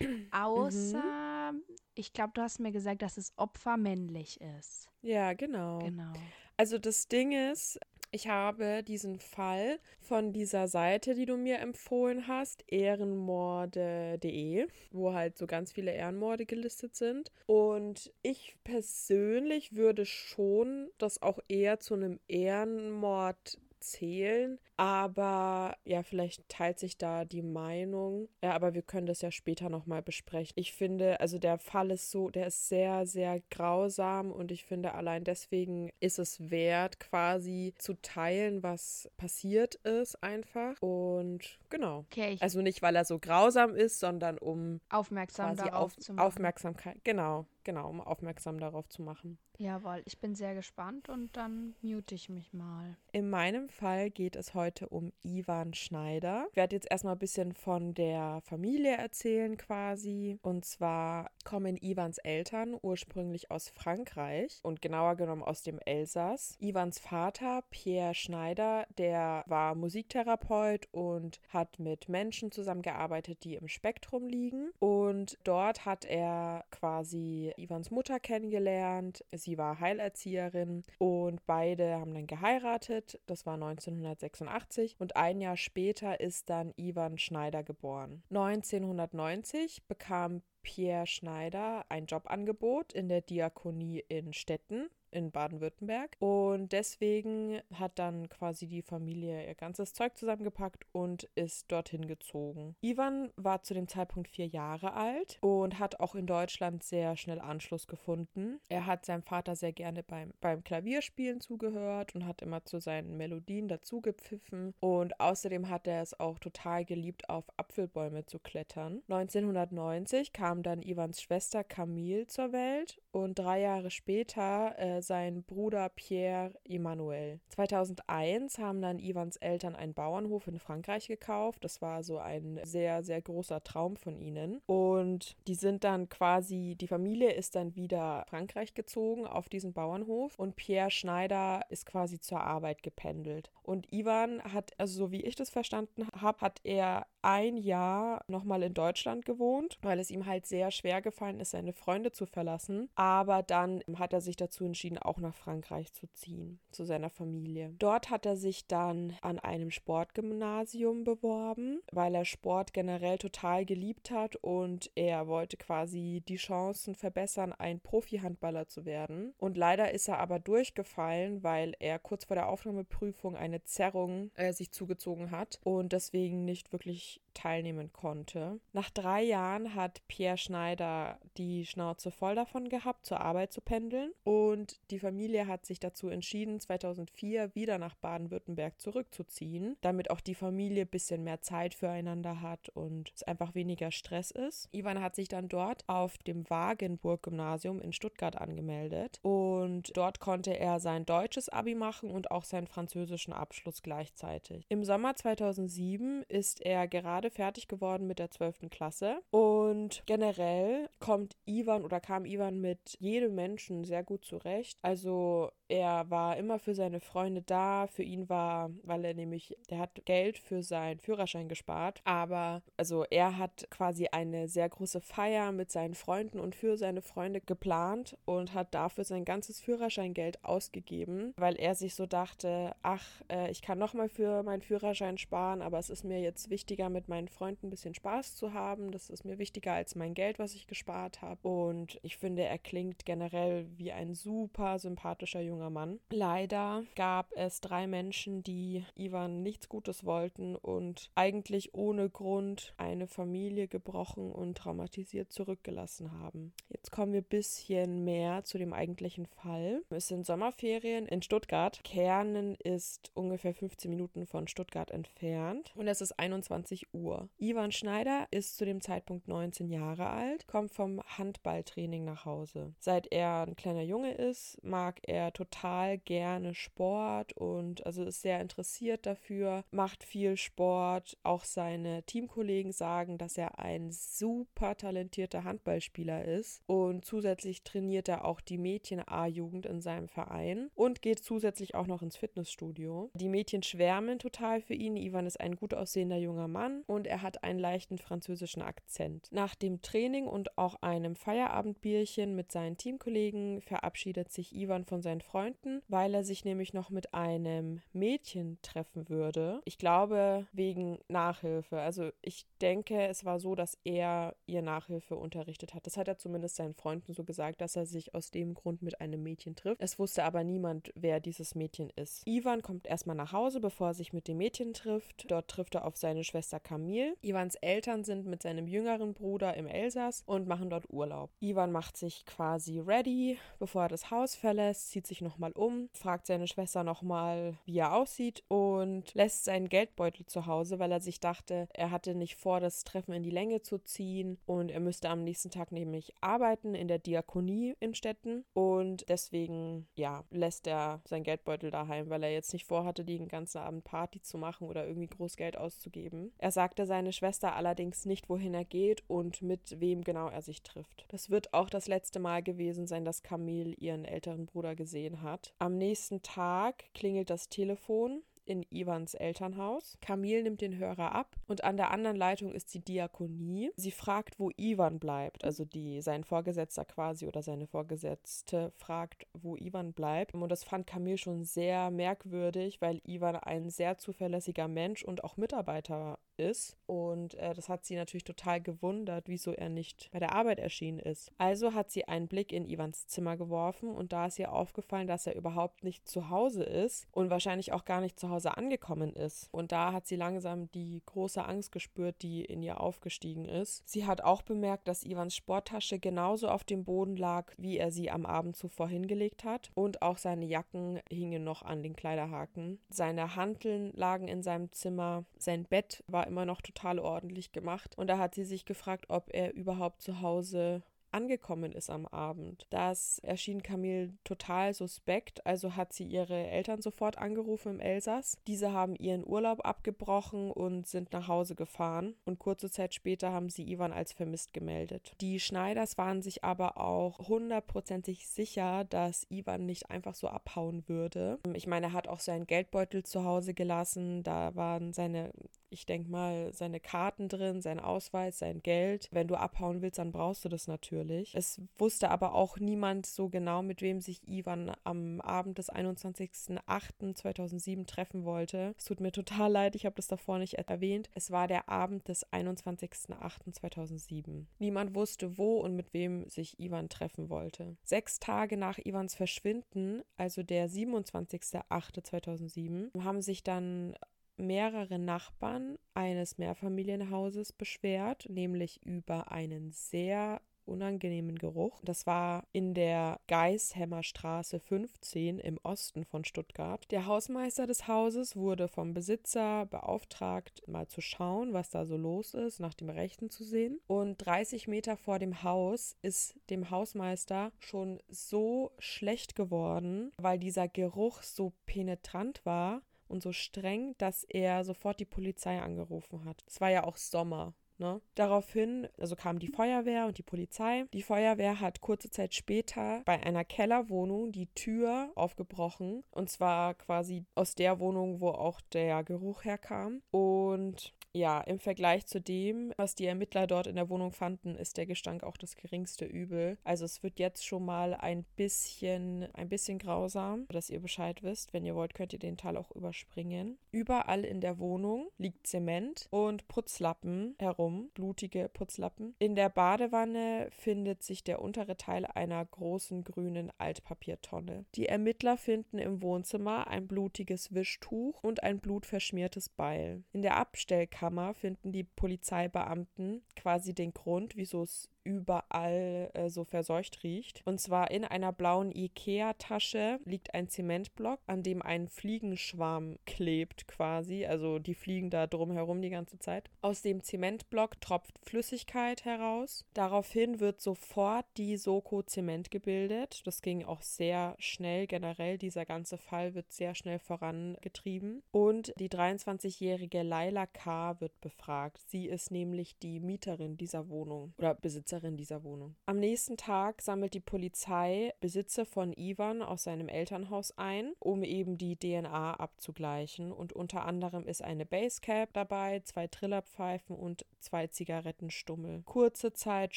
außer, 0.30 1.52
ich 1.94 2.12
glaube, 2.12 2.32
du 2.34 2.42
hast 2.42 2.60
mir 2.60 2.70
gesagt, 2.72 3.02
dass 3.02 3.16
das 3.16 3.32
Opfer 3.36 3.76
männlich 3.76 4.40
ist. 4.40 4.88
ja, 5.02 5.32
genau. 5.34 5.80
Genau. 5.80 6.12
Also 6.56 6.78
das 6.78 7.08
Ding 7.08 7.32
ist, 7.32 7.78
ich 8.16 8.28
habe 8.28 8.82
diesen 8.82 9.20
Fall 9.20 9.78
von 10.00 10.32
dieser 10.32 10.68
Seite, 10.68 11.14
die 11.14 11.26
du 11.26 11.36
mir 11.36 11.58
empfohlen 11.58 12.26
hast, 12.26 12.64
ehrenmorde.de, 12.66 14.68
wo 14.90 15.12
halt 15.12 15.36
so 15.36 15.46
ganz 15.46 15.70
viele 15.70 15.92
Ehrenmorde 15.92 16.46
gelistet 16.46 16.96
sind. 16.96 17.30
Und 17.44 18.10
ich 18.22 18.56
persönlich 18.64 19.76
würde 19.76 20.06
schon 20.06 20.88
das 20.96 21.20
auch 21.20 21.40
eher 21.46 21.78
zu 21.78 21.92
einem 21.92 22.18
Ehrenmord 22.26 23.58
zählen, 23.86 24.58
aber 24.76 25.76
ja, 25.84 26.02
vielleicht 26.02 26.48
teilt 26.48 26.78
sich 26.78 26.98
da 26.98 27.24
die 27.24 27.42
Meinung. 27.42 28.28
Ja, 28.42 28.52
aber 28.52 28.74
wir 28.74 28.82
können 28.82 29.06
das 29.06 29.22
ja 29.22 29.30
später 29.30 29.68
nochmal 29.70 30.02
besprechen. 30.02 30.52
Ich 30.56 30.72
finde, 30.72 31.20
also 31.20 31.38
der 31.38 31.58
Fall 31.58 31.90
ist 31.90 32.10
so, 32.10 32.30
der 32.30 32.48
ist 32.48 32.68
sehr, 32.68 33.06
sehr 33.06 33.40
grausam 33.50 34.32
und 34.32 34.52
ich 34.52 34.64
finde, 34.64 34.94
allein 34.94 35.24
deswegen 35.24 35.90
ist 36.00 36.18
es 36.18 36.50
wert, 36.50 37.00
quasi 37.00 37.74
zu 37.78 37.94
teilen, 38.02 38.62
was 38.62 39.10
passiert 39.16 39.76
ist, 39.76 40.22
einfach. 40.22 40.80
Und 40.80 41.58
genau. 41.70 42.00
Okay, 42.10 42.36
Also 42.40 42.60
nicht, 42.60 42.82
weil 42.82 42.96
er 42.96 43.04
so 43.04 43.18
grausam 43.18 43.74
ist, 43.74 43.98
sondern 43.98 44.38
um 44.38 44.80
aufmerksam 44.90 45.56
quasi 45.56 45.70
darauf 45.70 45.96
auf, 45.96 45.96
zu 45.96 46.12
machen. 46.12 46.26
Aufmerksamkeit, 46.26 46.98
genau, 47.04 47.46
genau, 47.66 47.90
um 47.90 48.00
aufmerksam 48.00 48.58
darauf 48.58 48.88
zu 48.88 49.02
machen. 49.02 49.36
Jawohl, 49.58 50.02
ich 50.04 50.18
bin 50.18 50.34
sehr 50.34 50.54
gespannt 50.54 51.08
und 51.08 51.36
dann 51.36 51.74
mute 51.82 52.14
ich 52.14 52.28
mich 52.28 52.52
mal. 52.52 52.96
In 53.12 53.30
meinem 53.30 53.68
Fall 53.68 54.10
geht 54.10 54.36
es 54.36 54.54
heute 54.54 54.88
um 54.88 55.12
Ivan 55.22 55.74
Schneider. 55.74 56.46
Ich 56.50 56.56
werde 56.56 56.76
jetzt 56.76 56.90
erstmal 56.90 57.14
ein 57.14 57.18
bisschen 57.18 57.54
von 57.54 57.94
der 57.94 58.40
Familie 58.42 58.96
erzählen 58.96 59.56
quasi. 59.56 60.38
Und 60.42 60.64
zwar 60.64 61.30
kommen 61.44 61.76
Ivans 61.76 62.18
Eltern 62.18 62.76
ursprünglich 62.80 63.50
aus 63.50 63.70
Frankreich 63.70 64.60
und 64.62 64.82
genauer 64.82 65.16
genommen 65.16 65.42
aus 65.42 65.62
dem 65.62 65.78
Elsass. 65.78 66.56
Ivans 66.60 66.98
Vater, 66.98 67.64
Pierre 67.70 68.14
Schneider, 68.14 68.86
der 68.98 69.42
war 69.46 69.74
Musiktherapeut 69.74 70.88
und 70.92 71.40
hat 71.48 71.78
mit 71.78 72.08
Menschen 72.08 72.52
zusammengearbeitet, 72.52 73.42
die 73.44 73.54
im 73.54 73.68
Spektrum 73.68 74.28
liegen. 74.28 74.70
Und 74.78 75.38
dort 75.44 75.86
hat 75.86 76.04
er 76.04 76.64
quasi 76.70 77.54
Ivans 77.58 77.90
Mutter 77.90 78.20
kennengelernt. 78.20 79.24
Sie 79.32 79.58
war 79.58 79.80
Heilerzieherin 79.80 80.82
und 80.98 81.44
beide 81.46 81.94
haben 81.94 82.14
dann 82.14 82.26
geheiratet. 82.26 83.20
Das 83.26 83.46
war 83.46 83.54
1986 83.54 84.96
und 84.98 85.16
ein 85.16 85.40
Jahr 85.40 85.56
später 85.56 86.20
ist 86.20 86.50
dann 86.50 86.72
Ivan 86.76 87.18
Schneider 87.18 87.62
geboren. 87.62 88.22
1990 88.30 89.86
bekam 89.86 90.42
Pierre 90.66 91.06
Schneider 91.06 91.86
ein 91.88 92.06
Jobangebot 92.06 92.92
in 92.92 93.08
der 93.08 93.20
Diakonie 93.20 94.04
in 94.08 94.32
Stetten 94.32 94.90
in 95.10 95.30
Baden-Württemberg 95.30 96.16
und 96.18 96.72
deswegen 96.72 97.60
hat 97.72 97.98
dann 97.98 98.28
quasi 98.28 98.66
die 98.66 98.82
Familie 98.82 99.46
ihr 99.46 99.54
ganzes 99.54 99.94
Zeug 99.94 100.16
zusammengepackt 100.16 100.84
und 100.92 101.24
ist 101.34 101.70
dorthin 101.72 102.06
gezogen. 102.06 102.76
Ivan 102.82 103.30
war 103.36 103.62
zu 103.62 103.74
dem 103.74 103.88
Zeitpunkt 103.88 104.28
vier 104.28 104.46
Jahre 104.46 104.92
alt 104.92 105.38
und 105.40 105.78
hat 105.78 106.00
auch 106.00 106.14
in 106.14 106.26
Deutschland 106.26 106.82
sehr 106.82 107.16
schnell 107.16 107.40
Anschluss 107.40 107.86
gefunden. 107.86 108.60
Er 108.68 108.86
hat 108.86 109.06
seinem 109.06 109.22
Vater 109.22 109.56
sehr 109.56 109.72
gerne 109.72 110.02
beim, 110.02 110.32
beim 110.40 110.62
Klavierspielen 110.62 111.40
zugehört 111.40 112.14
und 112.14 112.26
hat 112.26 112.42
immer 112.42 112.64
zu 112.64 112.78
seinen 112.78 113.16
Melodien 113.16 113.68
dazugepfiffen 113.68 114.74
und 114.80 115.18
außerdem 115.18 115.68
hat 115.68 115.86
er 115.86 116.02
es 116.02 116.18
auch 116.20 116.38
total 116.38 116.84
geliebt, 116.84 117.30
auf 117.30 117.44
Apfelbäume 117.56 118.26
zu 118.26 118.38
klettern. 118.38 119.02
1990 119.08 120.32
kam 120.32 120.55
dann 120.62 120.82
Ivans 120.82 121.22
Schwester 121.22 121.64
Camille 121.64 122.26
zur 122.26 122.52
Welt 122.52 123.00
und 123.12 123.38
drei 123.38 123.60
Jahre 123.60 123.90
später 123.90 124.78
äh, 124.78 125.02
sein 125.02 125.42
Bruder 125.42 125.88
Pierre 125.88 126.52
Emmanuel. 126.64 127.40
2001 127.48 128.58
haben 128.58 128.82
dann 128.82 128.98
Ivans 128.98 129.36
Eltern 129.36 129.74
einen 129.74 129.94
Bauernhof 129.94 130.46
in 130.46 130.58
Frankreich 130.58 131.08
gekauft. 131.08 131.64
Das 131.64 131.80
war 131.80 132.02
so 132.02 132.18
ein 132.18 132.60
sehr, 132.64 133.02
sehr 133.02 133.20
großer 133.22 133.62
Traum 133.64 133.96
von 133.96 134.16
ihnen. 134.16 134.60
Und 134.66 135.36
die 135.46 135.54
sind 135.54 135.84
dann 135.84 136.08
quasi, 136.08 136.76
die 136.78 136.88
Familie 136.88 137.32
ist 137.32 137.54
dann 137.54 137.74
wieder 137.74 138.24
Frankreich 138.28 138.74
gezogen 138.74 139.26
auf 139.26 139.48
diesen 139.48 139.72
Bauernhof 139.72 140.38
und 140.38 140.56
Pierre 140.56 140.90
Schneider 140.90 141.62
ist 141.70 141.86
quasi 141.86 142.20
zur 142.20 142.40
Arbeit 142.40 142.82
gependelt. 142.82 143.50
Und 143.62 143.92
Ivan 143.92 144.42
hat, 144.44 144.72
also 144.78 144.98
so 144.98 145.10
wie 145.12 145.22
ich 145.22 145.36
das 145.36 145.50
verstanden 145.50 146.06
habe, 146.20 146.40
hat 146.40 146.60
er 146.64 147.06
ein 147.26 147.56
Jahr 147.56 148.24
nochmal 148.28 148.62
in 148.62 148.72
Deutschland 148.72 149.26
gewohnt, 149.26 149.78
weil 149.82 149.98
es 149.98 150.12
ihm 150.12 150.26
halt 150.26 150.46
sehr 150.46 150.70
schwer 150.70 151.02
gefallen 151.02 151.40
ist, 151.40 151.50
seine 151.50 151.72
Freunde 151.72 152.12
zu 152.12 152.24
verlassen. 152.24 152.88
Aber 152.94 153.42
dann 153.42 153.82
hat 153.96 154.12
er 154.12 154.20
sich 154.20 154.36
dazu 154.36 154.64
entschieden, 154.64 154.96
auch 154.96 155.18
nach 155.18 155.34
Frankreich 155.34 155.92
zu 155.92 156.06
ziehen, 156.12 156.60
zu 156.70 156.84
seiner 156.84 157.10
Familie. 157.10 157.74
Dort 157.80 158.10
hat 158.10 158.26
er 158.26 158.36
sich 158.36 158.68
dann 158.68 159.16
an 159.22 159.40
einem 159.40 159.72
Sportgymnasium 159.72 161.02
beworben, 161.02 161.80
weil 161.90 162.14
er 162.14 162.24
Sport 162.24 162.72
generell 162.72 163.18
total 163.18 163.64
geliebt 163.64 164.12
hat 164.12 164.36
und 164.36 164.92
er 164.94 165.26
wollte 165.26 165.56
quasi 165.56 166.22
die 166.28 166.36
Chancen 166.36 166.94
verbessern, 166.94 167.52
ein 167.52 167.80
Profi-Handballer 167.80 168.68
zu 168.68 168.84
werden. 168.84 169.34
Und 169.38 169.56
leider 169.56 169.90
ist 169.90 170.06
er 170.06 170.20
aber 170.20 170.38
durchgefallen, 170.38 171.42
weil 171.42 171.74
er 171.80 171.98
kurz 171.98 172.26
vor 172.26 172.36
der 172.36 172.48
Aufnahmeprüfung 172.48 173.34
eine 173.34 173.64
Zerrung 173.64 174.30
äh, 174.36 174.52
sich 174.52 174.70
zugezogen 174.70 175.32
hat 175.32 175.58
und 175.64 175.92
deswegen 175.92 176.44
nicht 176.44 176.70
wirklich 176.72 177.15
much 177.16 177.25
teilnehmen 177.36 177.92
konnte. 177.92 178.58
Nach 178.72 178.90
drei 178.90 179.22
Jahren 179.22 179.74
hat 179.74 180.02
Pierre 180.08 180.38
Schneider 180.38 181.18
die 181.36 181.66
Schnauze 181.66 182.10
voll 182.10 182.34
davon 182.34 182.68
gehabt, 182.68 183.06
zur 183.06 183.20
Arbeit 183.20 183.52
zu 183.52 183.60
pendeln 183.60 184.12
und 184.24 184.80
die 184.90 184.98
Familie 184.98 185.46
hat 185.46 185.66
sich 185.66 185.78
dazu 185.78 186.08
entschieden, 186.08 186.58
2004 186.60 187.54
wieder 187.54 187.78
nach 187.78 187.94
Baden-Württemberg 187.94 188.80
zurückzuziehen, 188.80 189.76
damit 189.82 190.10
auch 190.10 190.20
die 190.20 190.34
Familie 190.34 190.82
ein 190.82 190.88
bisschen 190.88 191.24
mehr 191.24 191.42
Zeit 191.42 191.74
füreinander 191.74 192.40
hat 192.40 192.70
und 192.70 193.12
es 193.14 193.22
einfach 193.22 193.54
weniger 193.54 193.90
Stress 193.90 194.30
ist. 194.30 194.68
Ivan 194.72 195.00
hat 195.00 195.14
sich 195.14 195.28
dann 195.28 195.48
dort 195.48 195.84
auf 195.88 196.16
dem 196.18 196.48
Wagenburg-Gymnasium 196.48 197.80
in 197.80 197.92
Stuttgart 197.92 198.36
angemeldet 198.36 199.18
und 199.22 199.94
dort 199.96 200.20
konnte 200.20 200.58
er 200.58 200.80
sein 200.80 201.04
deutsches 201.04 201.48
Abi 201.50 201.74
machen 201.74 202.10
und 202.10 202.30
auch 202.30 202.44
seinen 202.44 202.66
französischen 202.66 203.34
Abschluss 203.34 203.82
gleichzeitig. 203.82 204.64
Im 204.68 204.84
Sommer 204.84 205.14
2007 205.14 206.22
ist 206.28 206.64
er 206.64 206.88
gerade 206.88 207.25
gerade 207.30 207.46
fertig 207.46 207.68
geworden 207.68 208.06
mit 208.06 208.18
der 208.18 208.30
12. 208.30 208.70
Klasse. 208.70 209.22
Und 209.30 210.02
generell 210.06 210.88
kommt 210.98 211.36
Ivan 211.46 211.84
oder 211.84 212.00
kam 212.00 212.24
Ivan 212.24 212.60
mit 212.60 212.96
jedem 212.98 213.34
Menschen 213.34 213.84
sehr 213.84 214.02
gut 214.02 214.24
zurecht. 214.24 214.78
Also 214.82 215.50
er 215.68 216.08
war 216.10 216.36
immer 216.36 216.58
für 216.58 216.74
seine 216.74 217.00
Freunde 217.00 217.42
da. 217.42 217.86
Für 217.86 218.02
ihn 218.02 218.28
war, 218.28 218.70
weil 218.82 219.04
er 219.04 219.14
nämlich, 219.14 219.56
der 219.70 219.78
hat 219.78 220.04
Geld 220.04 220.38
für 220.38 220.62
seinen 220.62 221.00
Führerschein 221.00 221.48
gespart. 221.48 222.00
Aber 222.04 222.62
also 222.76 223.04
er 223.10 223.38
hat 223.38 223.66
quasi 223.70 224.08
eine 224.10 224.48
sehr 224.48 224.68
große 224.68 225.00
Feier 225.00 225.52
mit 225.52 225.70
seinen 225.70 225.94
Freunden 225.94 226.38
und 226.38 226.54
für 226.54 226.76
seine 226.76 227.02
Freunde 227.02 227.40
geplant 227.40 228.16
und 228.24 228.54
hat 228.54 228.74
dafür 228.74 229.04
sein 229.04 229.24
ganzes 229.24 229.60
Führerscheingeld 229.60 230.44
ausgegeben, 230.44 231.32
weil 231.36 231.56
er 231.56 231.74
sich 231.74 231.94
so 231.94 232.06
dachte, 232.06 232.74
ach, 232.82 233.06
äh, 233.30 233.50
ich 233.50 233.62
kann 233.62 233.78
nochmal 233.78 234.08
für 234.08 234.42
meinen 234.42 234.62
Führerschein 234.62 235.18
sparen, 235.18 235.62
aber 235.62 235.78
es 235.78 235.90
ist 235.90 236.04
mir 236.04 236.20
jetzt 236.20 236.50
wichtiger, 236.50 236.88
mit 236.88 237.08
meinen 237.08 237.15
Freunden 237.26 237.66
ein 237.66 237.70
bisschen 237.70 237.94
Spaß 237.94 238.36
zu 238.36 238.52
haben. 238.52 238.92
Das 238.92 239.10
ist 239.10 239.24
mir 239.24 239.38
wichtiger 239.38 239.72
als 239.72 239.96
mein 239.96 240.14
Geld, 240.14 240.38
was 240.38 240.54
ich 240.54 240.68
gespart 240.68 241.22
habe. 241.22 241.48
Und 241.48 241.98
ich 242.02 242.16
finde, 242.16 242.44
er 242.44 242.58
klingt 242.58 243.04
generell 243.04 243.66
wie 243.76 243.92
ein 243.92 244.14
super 244.14 244.78
sympathischer 244.78 245.40
Junge 245.40 245.56
junger 245.56 245.70
Mann. 245.70 246.00
Leider 246.10 246.84
gab 246.94 247.32
es 247.34 247.60
drei 247.60 247.86
Menschen, 247.86 248.42
die 248.42 248.84
Ivan 248.94 249.42
nichts 249.42 249.68
Gutes 249.68 250.04
wollten 250.04 250.54
und 250.54 251.10
eigentlich 251.14 251.74
ohne 251.74 252.10
Grund 252.10 252.74
eine 252.76 253.06
Familie 253.06 253.68
gebrochen 253.68 254.32
und 254.32 254.58
traumatisiert 254.58 255.32
zurückgelassen 255.32 256.12
haben. 256.20 256.52
Jetzt 256.68 256.92
kommen 256.92 257.12
wir 257.12 257.22
ein 257.22 257.24
bisschen 257.24 258.04
mehr 258.04 258.44
zu 258.44 258.58
dem 258.58 258.72
eigentlichen 258.72 259.26
Fall. 259.26 259.82
Es 259.88 260.08
sind 260.08 260.26
Sommerferien 260.26 261.06
in 261.06 261.22
Stuttgart. 261.22 261.80
Kernen 261.82 262.54
ist 262.56 263.10
ungefähr 263.14 263.54
15 263.54 263.90
Minuten 263.90 264.26
von 264.26 264.48
Stuttgart 264.48 264.90
entfernt 264.90 265.72
und 265.74 265.88
es 265.88 266.00
ist 266.00 266.18
21 266.18 266.92
Uhr. 266.92 267.05
Ivan 267.38 267.72
Schneider 267.72 268.26
ist 268.30 268.56
zu 268.56 268.64
dem 268.64 268.80
Zeitpunkt 268.80 269.28
19 269.28 269.68
Jahre 269.68 270.08
alt, 270.08 270.46
kommt 270.46 270.72
vom 270.72 271.00
Handballtraining 271.02 272.04
nach 272.04 272.24
Hause. 272.24 272.74
Seit 272.78 273.12
er 273.12 273.46
ein 273.46 273.56
kleiner 273.56 273.82
Junge 273.82 274.12
ist, 274.12 274.62
mag 274.62 275.00
er 275.02 275.32
total 275.32 275.98
gerne 275.98 276.54
Sport 276.54 277.32
und 277.34 277.84
also 277.86 278.04
ist 278.04 278.22
sehr 278.22 278.40
interessiert 278.40 279.06
dafür, 279.06 279.64
macht 279.70 280.04
viel 280.04 280.36
Sport. 280.36 281.16
Auch 281.22 281.44
seine 281.44 282.02
Teamkollegen 282.04 282.72
sagen, 282.72 283.18
dass 283.18 283.38
er 283.38 283.58
ein 283.58 283.90
super 283.92 284.76
talentierter 284.76 285.44
Handballspieler 285.44 286.24
ist 286.24 286.62
und 286.66 287.04
zusätzlich 287.04 287.62
trainiert 287.62 288.08
er 288.08 288.24
auch 288.24 288.40
die 288.40 288.58
Mädchen 288.58 289.06
A-Jugend 289.06 289.66
in 289.66 289.80
seinem 289.80 290.08
Verein 290.08 290.70
und 290.74 291.02
geht 291.02 291.20
zusätzlich 291.20 291.74
auch 291.74 291.86
noch 291.86 292.02
ins 292.02 292.16
Fitnessstudio. 292.16 293.10
Die 293.14 293.28
Mädchen 293.28 293.62
schwärmen 293.62 294.18
total 294.18 294.60
für 294.60 294.74
ihn. 294.74 294.96
Ivan 294.96 295.26
ist 295.26 295.40
ein 295.40 295.56
gut 295.56 295.74
aussehender 295.74 296.16
junger 296.16 296.48
Mann 296.48 296.82
und 296.86 297.06
er 297.06 297.22
hat 297.22 297.42
einen 297.42 297.58
leichten 297.58 297.98
französischen 297.98 298.62
Akzent. 298.62 299.28
Nach 299.30 299.54
dem 299.54 299.82
Training 299.82 300.26
und 300.26 300.58
auch 300.58 300.76
einem 300.82 301.16
Feierabendbierchen 301.16 302.34
mit 302.34 302.52
seinen 302.52 302.76
Teamkollegen 302.76 303.60
verabschiedet 303.60 304.32
sich 304.32 304.54
Ivan 304.54 304.84
von 304.84 305.02
seinen 305.02 305.20
Freunden 305.20 305.82
weil 305.88 306.14
er 306.14 306.24
sich 306.24 306.44
nämlich 306.44 306.72
noch 306.72 306.90
mit 306.90 307.14
einem 307.14 307.80
Mädchen 307.92 308.58
treffen 308.62 309.08
würde. 309.08 309.60
Ich 309.64 309.78
glaube, 309.78 310.46
wegen 310.52 310.98
Nachhilfe. 311.08 311.80
Also 311.80 312.10
ich 312.22 312.46
denke, 312.60 313.06
es 313.06 313.24
war 313.24 313.40
so, 313.40 313.54
dass 313.54 313.78
er 313.84 314.34
ihr 314.46 314.62
Nachhilfe 314.62 315.16
unterrichtet 315.16 315.74
hat. 315.74 315.86
Das 315.86 315.96
hat 315.96 316.08
er 316.08 316.18
zumindest 316.18 316.56
seinen 316.56 316.74
Freunden 316.74 317.14
so 317.14 317.24
gesagt, 317.24 317.60
dass 317.60 317.76
er 317.76 317.86
sich 317.86 318.14
aus 318.14 318.30
dem 318.30 318.54
Grund 318.54 318.82
mit 318.82 319.00
einem 319.00 319.22
Mädchen 319.22 319.56
trifft. 319.56 319.80
Es 319.80 319.98
wusste 319.98 320.24
aber 320.24 320.44
niemand, 320.44 320.92
wer 320.94 321.20
dieses 321.20 321.54
Mädchen 321.54 321.90
ist. 321.90 322.22
Ivan 322.26 322.62
kommt 322.62 322.86
erstmal 322.86 323.16
nach 323.16 323.32
Hause, 323.32 323.60
bevor 323.60 323.88
er 323.88 323.94
sich 323.94 324.12
mit 324.12 324.28
dem 324.28 324.38
Mädchen 324.38 324.72
trifft. 324.72 325.30
Dort 325.30 325.48
trifft 325.48 325.74
er 325.74 325.84
auf 325.84 325.96
seine 325.96 326.24
Schwester 326.24 326.60
Camille. 326.76 327.16
Ivans 327.22 327.54
Eltern 327.56 328.04
sind 328.04 328.26
mit 328.26 328.42
seinem 328.42 328.68
jüngeren 328.68 329.14
Bruder 329.14 329.56
im 329.56 329.66
Elsass 329.66 330.22
und 330.26 330.46
machen 330.46 330.68
dort 330.68 330.90
Urlaub. 330.90 331.30
Ivan 331.40 331.72
macht 331.72 331.96
sich 331.96 332.26
quasi 332.26 332.80
ready, 332.80 333.38
bevor 333.58 333.84
er 333.84 333.88
das 333.88 334.10
Haus 334.10 334.34
verlässt, 334.34 334.90
zieht 334.90 335.06
sich 335.06 335.22
nochmal 335.22 335.52
um, 335.52 335.88
fragt 335.94 336.26
seine 336.26 336.46
Schwester 336.46 336.84
nochmal, 336.84 337.56
wie 337.64 337.78
er 337.78 337.94
aussieht 337.94 338.44
und 338.48 339.14
lässt 339.14 339.44
seinen 339.44 339.70
Geldbeutel 339.70 340.26
zu 340.26 340.44
Hause, 340.44 340.78
weil 340.78 340.92
er 340.92 341.00
sich 341.00 341.18
dachte, 341.18 341.66
er 341.72 341.90
hatte 341.90 342.14
nicht 342.14 342.36
vor, 342.36 342.60
das 342.60 342.84
Treffen 342.84 343.14
in 343.14 343.22
die 343.22 343.30
Länge 343.30 343.62
zu 343.62 343.78
ziehen 343.78 344.38
und 344.44 344.70
er 344.70 344.80
müsste 344.80 345.08
am 345.08 345.24
nächsten 345.24 345.50
Tag 345.50 345.72
nämlich 345.72 346.12
arbeiten 346.20 346.74
in 346.74 346.88
der 346.88 346.98
Diakonie 346.98 347.74
in 347.80 347.94
Städten 347.94 348.44
und 348.52 349.08
deswegen, 349.08 349.88
ja, 349.94 350.24
lässt 350.30 350.66
er 350.66 351.00
sein 351.06 351.22
Geldbeutel 351.22 351.70
daheim, 351.70 352.10
weil 352.10 352.22
er 352.22 352.32
jetzt 352.32 352.52
nicht 352.52 352.66
vorhatte, 352.66 353.06
den 353.06 353.28
ganzen 353.28 353.58
Abend 353.58 353.84
Party 353.84 354.20
zu 354.20 354.36
machen 354.36 354.68
oder 354.68 354.86
irgendwie 354.86 355.06
groß 355.08 355.36
Geld 355.36 355.56
auszugeben. 355.56 356.32
Er 356.38 356.50
sagte 356.66 356.84
seine 356.84 357.12
Schwester 357.12 357.54
allerdings 357.54 358.06
nicht, 358.06 358.28
wohin 358.28 358.52
er 358.52 358.64
geht 358.64 359.04
und 359.06 359.40
mit 359.40 359.80
wem 359.80 360.02
genau 360.02 360.28
er 360.28 360.42
sich 360.42 360.64
trifft. 360.64 361.04
Das 361.06 361.30
wird 361.30 361.54
auch 361.54 361.70
das 361.70 361.86
letzte 361.86 362.18
Mal 362.18 362.42
gewesen 362.42 362.88
sein, 362.88 363.04
dass 363.04 363.22
Camille 363.22 363.72
ihren 363.74 364.04
älteren 364.04 364.46
Bruder 364.46 364.74
gesehen 364.74 365.22
hat. 365.22 365.54
Am 365.60 365.78
nächsten 365.78 366.22
Tag 366.22 366.92
klingelt 366.92 367.30
das 367.30 367.48
Telefon 367.48 368.24
in 368.46 368.64
Ivans 368.70 369.14
Elternhaus. 369.14 369.96
Camille 370.00 370.42
nimmt 370.42 370.60
den 370.60 370.76
Hörer 370.76 371.14
ab 371.14 371.36
und 371.46 371.62
an 371.62 371.76
der 371.76 371.92
anderen 371.92 372.16
Leitung 372.16 372.52
ist 372.52 372.74
die 372.74 372.80
Diakonie. 372.80 373.70
Sie 373.76 373.92
fragt, 373.92 374.38
wo 374.38 374.50
Ivan 374.56 374.98
bleibt, 374.98 375.44
also 375.44 375.64
die 375.64 376.00
sein 376.00 376.24
Vorgesetzter 376.24 376.84
quasi 376.84 377.26
oder 377.26 377.42
seine 377.42 377.66
Vorgesetzte 377.66 378.72
fragt, 378.76 379.26
wo 379.34 379.56
Ivan 379.56 379.92
bleibt. 379.92 380.34
Und 380.34 380.48
das 380.48 380.64
fand 380.64 380.86
Camille 380.86 381.18
schon 381.18 381.44
sehr 381.44 381.90
merkwürdig, 381.90 382.80
weil 382.80 383.00
Ivan 383.04 383.36
ein 383.36 383.70
sehr 383.70 383.98
zuverlässiger 383.98 384.68
Mensch 384.68 385.04
und 385.04 385.22
auch 385.22 385.36
Mitarbeiter 385.36 386.18
ist. 386.38 386.76
Und 386.86 387.34
äh, 387.34 387.54
das 387.54 387.68
hat 387.68 387.84
sie 387.84 387.96
natürlich 387.96 388.24
total 388.24 388.60
gewundert, 388.60 389.28
wieso 389.28 389.52
er 389.52 389.68
nicht 389.68 390.08
bei 390.12 390.18
der 390.18 390.34
Arbeit 390.34 390.58
erschienen 390.58 390.98
ist. 390.98 391.32
Also 391.38 391.74
hat 391.74 391.90
sie 391.90 392.06
einen 392.06 392.28
Blick 392.28 392.52
in 392.52 392.64
Ivans 392.64 393.06
Zimmer 393.06 393.36
geworfen 393.36 393.88
und 393.90 394.12
da 394.12 394.26
ist 394.26 394.38
ihr 394.38 394.52
aufgefallen, 394.52 395.06
dass 395.06 395.26
er 395.26 395.34
überhaupt 395.34 395.82
nicht 395.82 396.08
zu 396.08 396.30
Hause 396.30 396.62
ist 396.62 397.06
und 397.10 397.30
wahrscheinlich 397.30 397.72
auch 397.72 397.84
gar 397.84 398.00
nicht 398.00 398.18
zu 398.20 398.30
Hause 398.30 398.56
angekommen 398.56 399.12
ist. 399.14 399.48
Und 399.52 399.72
da 399.72 399.92
hat 399.92 400.06
sie 400.06 400.16
langsam 400.16 400.70
die 400.72 401.02
große 401.06 401.44
Angst 401.44 401.72
gespürt, 401.72 402.22
die 402.22 402.44
in 402.44 402.62
ihr 402.62 402.80
aufgestiegen 402.80 403.44
ist. 403.46 403.82
Sie 403.88 404.06
hat 404.06 404.20
auch 404.20 404.42
bemerkt, 404.42 404.86
dass 404.88 405.04
Ivans 405.04 405.34
Sporttasche 405.34 405.98
genauso 405.98 406.48
auf 406.48 406.64
dem 406.64 406.84
Boden 406.84 407.16
lag, 407.16 407.52
wie 407.56 407.78
er 407.78 407.90
sie 407.90 408.10
am 408.10 408.26
Abend 408.26 408.56
zuvor 408.56 408.88
hingelegt 408.88 409.44
hat. 409.44 409.70
Und 409.74 410.02
auch 410.02 410.18
seine 410.18 410.46
Jacken 410.46 411.00
hingen 411.10 411.44
noch 411.44 411.62
an 411.62 411.82
den 411.82 411.96
Kleiderhaken. 411.96 412.78
Seine 412.90 413.36
Hanteln 413.36 413.92
lagen 413.94 414.28
in 414.28 414.42
seinem 414.42 414.70
Zimmer. 414.72 415.24
Sein 415.38 415.64
Bett 415.64 416.04
war 416.06 416.25
immer 416.26 416.44
noch 416.44 416.60
total 416.60 416.98
ordentlich 416.98 417.52
gemacht. 417.52 417.96
Und 417.96 418.08
da 418.08 418.18
hat 418.18 418.34
sie 418.34 418.44
sich 418.44 418.64
gefragt, 418.64 419.06
ob 419.08 419.30
er 419.32 419.54
überhaupt 419.54 420.02
zu 420.02 420.20
Hause 420.20 420.82
angekommen 421.16 421.72
ist 421.72 421.88
am 421.88 422.06
Abend. 422.06 422.66
Das 422.70 423.18
erschien 423.20 423.62
Camille 423.62 424.12
total 424.22 424.74
suspekt, 424.74 425.44
also 425.46 425.74
hat 425.74 425.94
sie 425.94 426.04
ihre 426.04 426.46
Eltern 426.48 426.82
sofort 426.82 427.16
angerufen 427.16 427.72
im 427.72 427.80
Elsass. 427.80 428.36
Diese 428.46 428.72
haben 428.72 428.94
ihren 428.96 429.26
Urlaub 429.26 429.64
abgebrochen 429.64 430.50
und 430.50 430.86
sind 430.86 431.12
nach 431.14 431.26
Hause 431.28 431.54
gefahren 431.54 432.14
und 432.26 432.38
kurze 432.38 432.70
Zeit 432.70 432.92
später 432.92 433.32
haben 433.32 433.48
sie 433.48 433.70
Ivan 433.70 433.92
als 433.92 434.12
vermisst 434.12 434.52
gemeldet. 434.52 435.12
Die 435.22 435.40
Schneiders 435.40 435.96
waren 435.96 436.20
sich 436.20 436.44
aber 436.44 436.76
auch 436.76 437.28
hundertprozentig 437.28 438.28
sicher, 438.28 438.84
dass 438.84 439.26
Ivan 439.30 439.64
nicht 439.64 439.90
einfach 439.90 440.14
so 440.14 440.28
abhauen 440.28 440.86
würde. 440.86 441.38
Ich 441.54 441.66
meine, 441.66 441.86
er 441.86 441.92
hat 441.94 442.08
auch 442.08 442.20
seinen 442.20 442.46
Geldbeutel 442.46 443.04
zu 443.04 443.24
Hause 443.24 443.54
gelassen, 443.54 444.22
da 444.22 444.54
waren 444.54 444.92
seine 444.92 445.32
ich 445.70 445.86
denke 445.86 446.10
mal, 446.10 446.52
seine 446.52 446.80
Karten 446.80 447.28
drin, 447.28 447.60
sein 447.60 447.78
Ausweis, 447.80 448.38
sein 448.38 448.62
Geld. 448.62 449.08
Wenn 449.10 449.26
du 449.28 449.34
abhauen 449.36 449.82
willst, 449.82 449.98
dann 449.98 450.12
brauchst 450.12 450.42
du 450.44 450.48
das 450.48 450.68
natürlich. 450.68 451.34
Es 451.34 451.60
wusste 451.78 452.10
aber 452.10 452.34
auch 452.34 452.58
niemand 452.58 453.06
so 453.06 453.28
genau, 453.28 453.62
mit 453.62 453.82
wem 453.82 454.00
sich 454.00 454.26
Ivan 454.28 454.72
am 454.84 455.20
Abend 455.20 455.58
des 455.58 455.70
21.08.2007 455.70 457.86
treffen 457.86 458.24
wollte. 458.24 458.74
Es 458.78 458.84
tut 458.84 459.00
mir 459.00 459.10
total 459.12 459.52
leid, 459.52 459.74
ich 459.74 459.84
habe 459.86 459.96
das 459.96 460.06
davor 460.06 460.38
nicht 460.38 460.54
erwähnt. 460.54 461.10
Es 461.14 461.30
war 461.30 461.48
der 461.48 461.68
Abend 461.68 462.08
des 462.08 462.26
21.08.2007. 462.32 464.46
Niemand 464.58 464.94
wusste, 464.94 465.36
wo 465.38 465.60
und 465.60 465.76
mit 465.76 465.92
wem 465.92 466.26
sich 466.28 466.58
Ivan 466.60 466.88
treffen 466.88 467.28
wollte. 467.30 467.76
Sechs 467.82 468.20
Tage 468.20 468.56
nach 468.56 468.78
Ivans 468.78 469.14
Verschwinden, 469.14 470.02
also 470.16 470.42
der 470.42 470.70
27.08.2007, 470.70 473.02
haben 473.02 473.20
sich 473.22 473.42
dann 473.42 473.94
mehrere 474.36 474.98
Nachbarn 474.98 475.78
eines 475.94 476.38
Mehrfamilienhauses 476.38 477.52
beschwert, 477.52 478.26
nämlich 478.28 478.84
über 478.84 479.30
einen 479.32 479.72
sehr 479.72 480.40
unangenehmen 480.66 481.38
Geruch. 481.38 481.80
Das 481.84 482.06
war 482.06 482.44
in 482.52 482.74
der 482.74 483.20
Geishämmer 483.28 484.02
Straße 484.02 484.60
15 484.60 485.38
im 485.38 485.58
Osten 485.62 486.04
von 486.04 486.24
Stuttgart. 486.24 486.90
Der 486.90 487.06
Hausmeister 487.06 487.66
des 487.66 487.88
Hauses 487.88 488.36
wurde 488.36 488.68
vom 488.68 488.92
Besitzer 488.92 489.66
beauftragt, 489.66 490.62
mal 490.66 490.88
zu 490.88 491.00
schauen, 491.00 491.52
was 491.52 491.70
da 491.70 491.86
so 491.86 491.96
los 491.96 492.34
ist, 492.34 492.60
nach 492.60 492.74
dem 492.74 492.90
Rechten 492.90 493.30
zu 493.30 493.44
sehen. 493.44 493.80
Und 493.86 494.16
30 494.18 494.68
Meter 494.68 494.96
vor 494.96 495.18
dem 495.18 495.42
Haus 495.42 495.96
ist 496.02 496.34
dem 496.50 496.70
Hausmeister 496.70 497.52
schon 497.58 498.00
so 498.08 498.72
schlecht 498.78 499.36
geworden, 499.36 500.12
weil 500.16 500.38
dieser 500.38 500.68
Geruch 500.68 501.22
so 501.22 501.52
penetrant 501.66 502.44
war, 502.44 502.82
und 503.08 503.22
so 503.22 503.32
streng, 503.32 503.94
dass 503.98 504.24
er 504.24 504.64
sofort 504.64 505.00
die 505.00 505.04
Polizei 505.04 505.60
angerufen 505.60 506.24
hat. 506.24 506.42
Es 506.46 506.60
war 506.60 506.70
ja 506.70 506.84
auch 506.84 506.96
Sommer. 506.96 507.54
Ne? 507.78 508.00
Daraufhin, 508.14 508.88
also 508.98 509.16
kam 509.16 509.38
die 509.38 509.48
Feuerwehr 509.48 510.06
und 510.06 510.16
die 510.16 510.22
Polizei. 510.22 510.86
Die 510.94 511.02
Feuerwehr 511.02 511.60
hat 511.60 511.82
kurze 511.82 512.10
Zeit 512.10 512.34
später 512.34 513.02
bei 513.04 513.22
einer 513.22 513.44
Kellerwohnung 513.44 514.32
die 514.32 514.46
Tür 514.54 515.10
aufgebrochen. 515.14 516.02
Und 516.10 516.30
zwar 516.30 516.74
quasi 516.74 517.26
aus 517.34 517.54
der 517.54 517.78
Wohnung, 517.78 518.20
wo 518.20 518.30
auch 518.30 518.60
der 518.72 519.04
Geruch 519.04 519.44
herkam. 519.44 520.00
Und 520.10 520.94
ja, 521.16 521.40
im 521.40 521.58
Vergleich 521.58 522.06
zu 522.06 522.20
dem, 522.20 522.72
was 522.76 522.94
die 522.94 523.06
Ermittler 523.06 523.46
dort 523.46 523.66
in 523.66 523.76
der 523.76 523.88
Wohnung 523.88 524.12
fanden, 524.12 524.54
ist 524.54 524.76
der 524.76 524.84
Gestank 524.84 525.24
auch 525.24 525.38
das 525.38 525.56
geringste 525.56 526.04
Übel. 526.04 526.58
Also 526.62 526.84
es 526.84 527.02
wird 527.02 527.18
jetzt 527.18 527.46
schon 527.46 527.64
mal 527.64 527.94
ein 527.94 528.24
bisschen, 528.36 529.26
ein 529.34 529.48
bisschen 529.48 529.78
grausam, 529.78 530.46
dass 530.48 530.68
ihr 530.68 530.80
Bescheid 530.80 531.22
wisst. 531.22 531.54
Wenn 531.54 531.64
ihr 531.64 531.74
wollt, 531.74 531.94
könnt 531.94 532.12
ihr 532.12 532.18
den 532.18 532.36
Teil 532.36 532.58
auch 532.58 532.70
überspringen. 532.72 533.58
Überall 533.70 534.24
in 534.24 534.42
der 534.42 534.58
Wohnung 534.58 535.08
liegt 535.16 535.46
Zement 535.46 536.06
und 536.10 536.48
Putzlappen 536.48 537.34
herum, 537.38 537.90
blutige 537.94 538.50
Putzlappen. 538.52 539.14
In 539.18 539.36
der 539.36 539.48
Badewanne 539.48 540.48
findet 540.50 541.02
sich 541.02 541.24
der 541.24 541.40
untere 541.40 541.78
Teil 541.78 542.04
einer 542.04 542.44
großen 542.44 543.04
grünen 543.04 543.50
Altpapiertonne. 543.56 544.66
Die 544.74 544.86
Ermittler 544.86 545.38
finden 545.38 545.78
im 545.78 546.02
Wohnzimmer 546.02 546.66
ein 546.68 546.86
blutiges 546.86 547.54
Wischtuch 547.54 548.22
und 548.22 548.42
ein 548.42 548.58
blutverschmiertes 548.60 549.48
Beil. 549.48 550.04
In 550.12 550.20
der 550.20 550.36
Abstellkammer 550.36 551.05
Kammer 551.06 551.34
finden 551.34 551.70
die 551.70 551.84
Polizeibeamten 551.84 553.22
quasi 553.36 553.74
den 553.74 553.94
Grund, 553.94 554.34
wieso 554.34 554.64
es 554.64 554.90
überall 555.06 556.10
äh, 556.14 556.28
so 556.28 556.44
verseucht 556.44 557.02
riecht. 557.04 557.42
Und 557.44 557.60
zwar 557.60 557.90
in 557.90 558.04
einer 558.04 558.32
blauen 558.32 558.72
Ikea-Tasche 558.74 560.00
liegt 560.04 560.34
ein 560.34 560.48
Zementblock, 560.48 561.20
an 561.26 561.42
dem 561.42 561.62
ein 561.62 561.88
Fliegenschwarm 561.88 562.98
klebt 563.06 563.68
quasi. 563.68 564.26
Also 564.26 564.58
die 564.58 564.74
fliegen 564.74 565.08
da 565.08 565.26
drumherum 565.26 565.80
die 565.80 565.90
ganze 565.90 566.18
Zeit. 566.18 566.50
Aus 566.60 566.82
dem 566.82 567.02
Zementblock 567.02 567.80
tropft 567.80 568.18
Flüssigkeit 568.22 569.04
heraus. 569.04 569.64
Daraufhin 569.72 570.40
wird 570.40 570.60
sofort 570.60 571.26
die 571.36 571.56
Soko 571.56 572.02
Zement 572.02 572.50
gebildet. 572.50 573.26
Das 573.26 573.40
ging 573.42 573.64
auch 573.64 573.82
sehr 573.82 574.34
schnell. 574.38 574.86
Generell 574.86 575.38
dieser 575.38 575.64
ganze 575.64 575.98
Fall 575.98 576.34
wird 576.34 576.52
sehr 576.52 576.74
schnell 576.74 576.98
vorangetrieben. 576.98 578.22
Und 578.32 578.72
die 578.78 578.88
23-jährige 578.88 580.02
Laila 580.02 580.46
K. 580.46 581.00
wird 581.00 581.20
befragt. 581.20 581.80
Sie 581.86 582.06
ist 582.06 582.32
nämlich 582.32 582.76
die 582.78 582.98
Mieterin 582.98 583.56
dieser 583.56 583.88
Wohnung 583.88 584.34
oder 584.38 584.54
Besitzerin 584.54 584.95
Besitzerin 584.96 585.16
dieser 585.16 585.44
Wohnung. 585.44 585.74
Am 585.86 585.98
nächsten 585.98 586.36
Tag 586.36 586.80
sammelt 586.82 587.14
die 587.14 587.20
Polizei 587.20 588.12
Besitzer 588.20 588.64
von 588.64 588.92
Ivan 588.92 589.42
aus 589.42 589.64
seinem 589.64 589.88
Elternhaus 589.88 590.56
ein, 590.56 590.92
um 590.98 591.22
eben 591.22 591.58
die 591.58 591.76
DNA 591.76 592.34
abzugleichen. 592.34 593.32
Und 593.32 593.52
unter 593.52 593.84
anderem 593.84 594.26
ist 594.26 594.42
eine 594.42 594.64
Basecap 594.64 595.32
dabei, 595.32 595.80
zwei 595.80 596.06
Trillerpfeifen 596.06 596.96
und 596.96 597.26
zwei 597.40 597.66
Zigarettenstummel. 597.66 598.82
Kurze 598.84 599.32
Zeit 599.32 599.76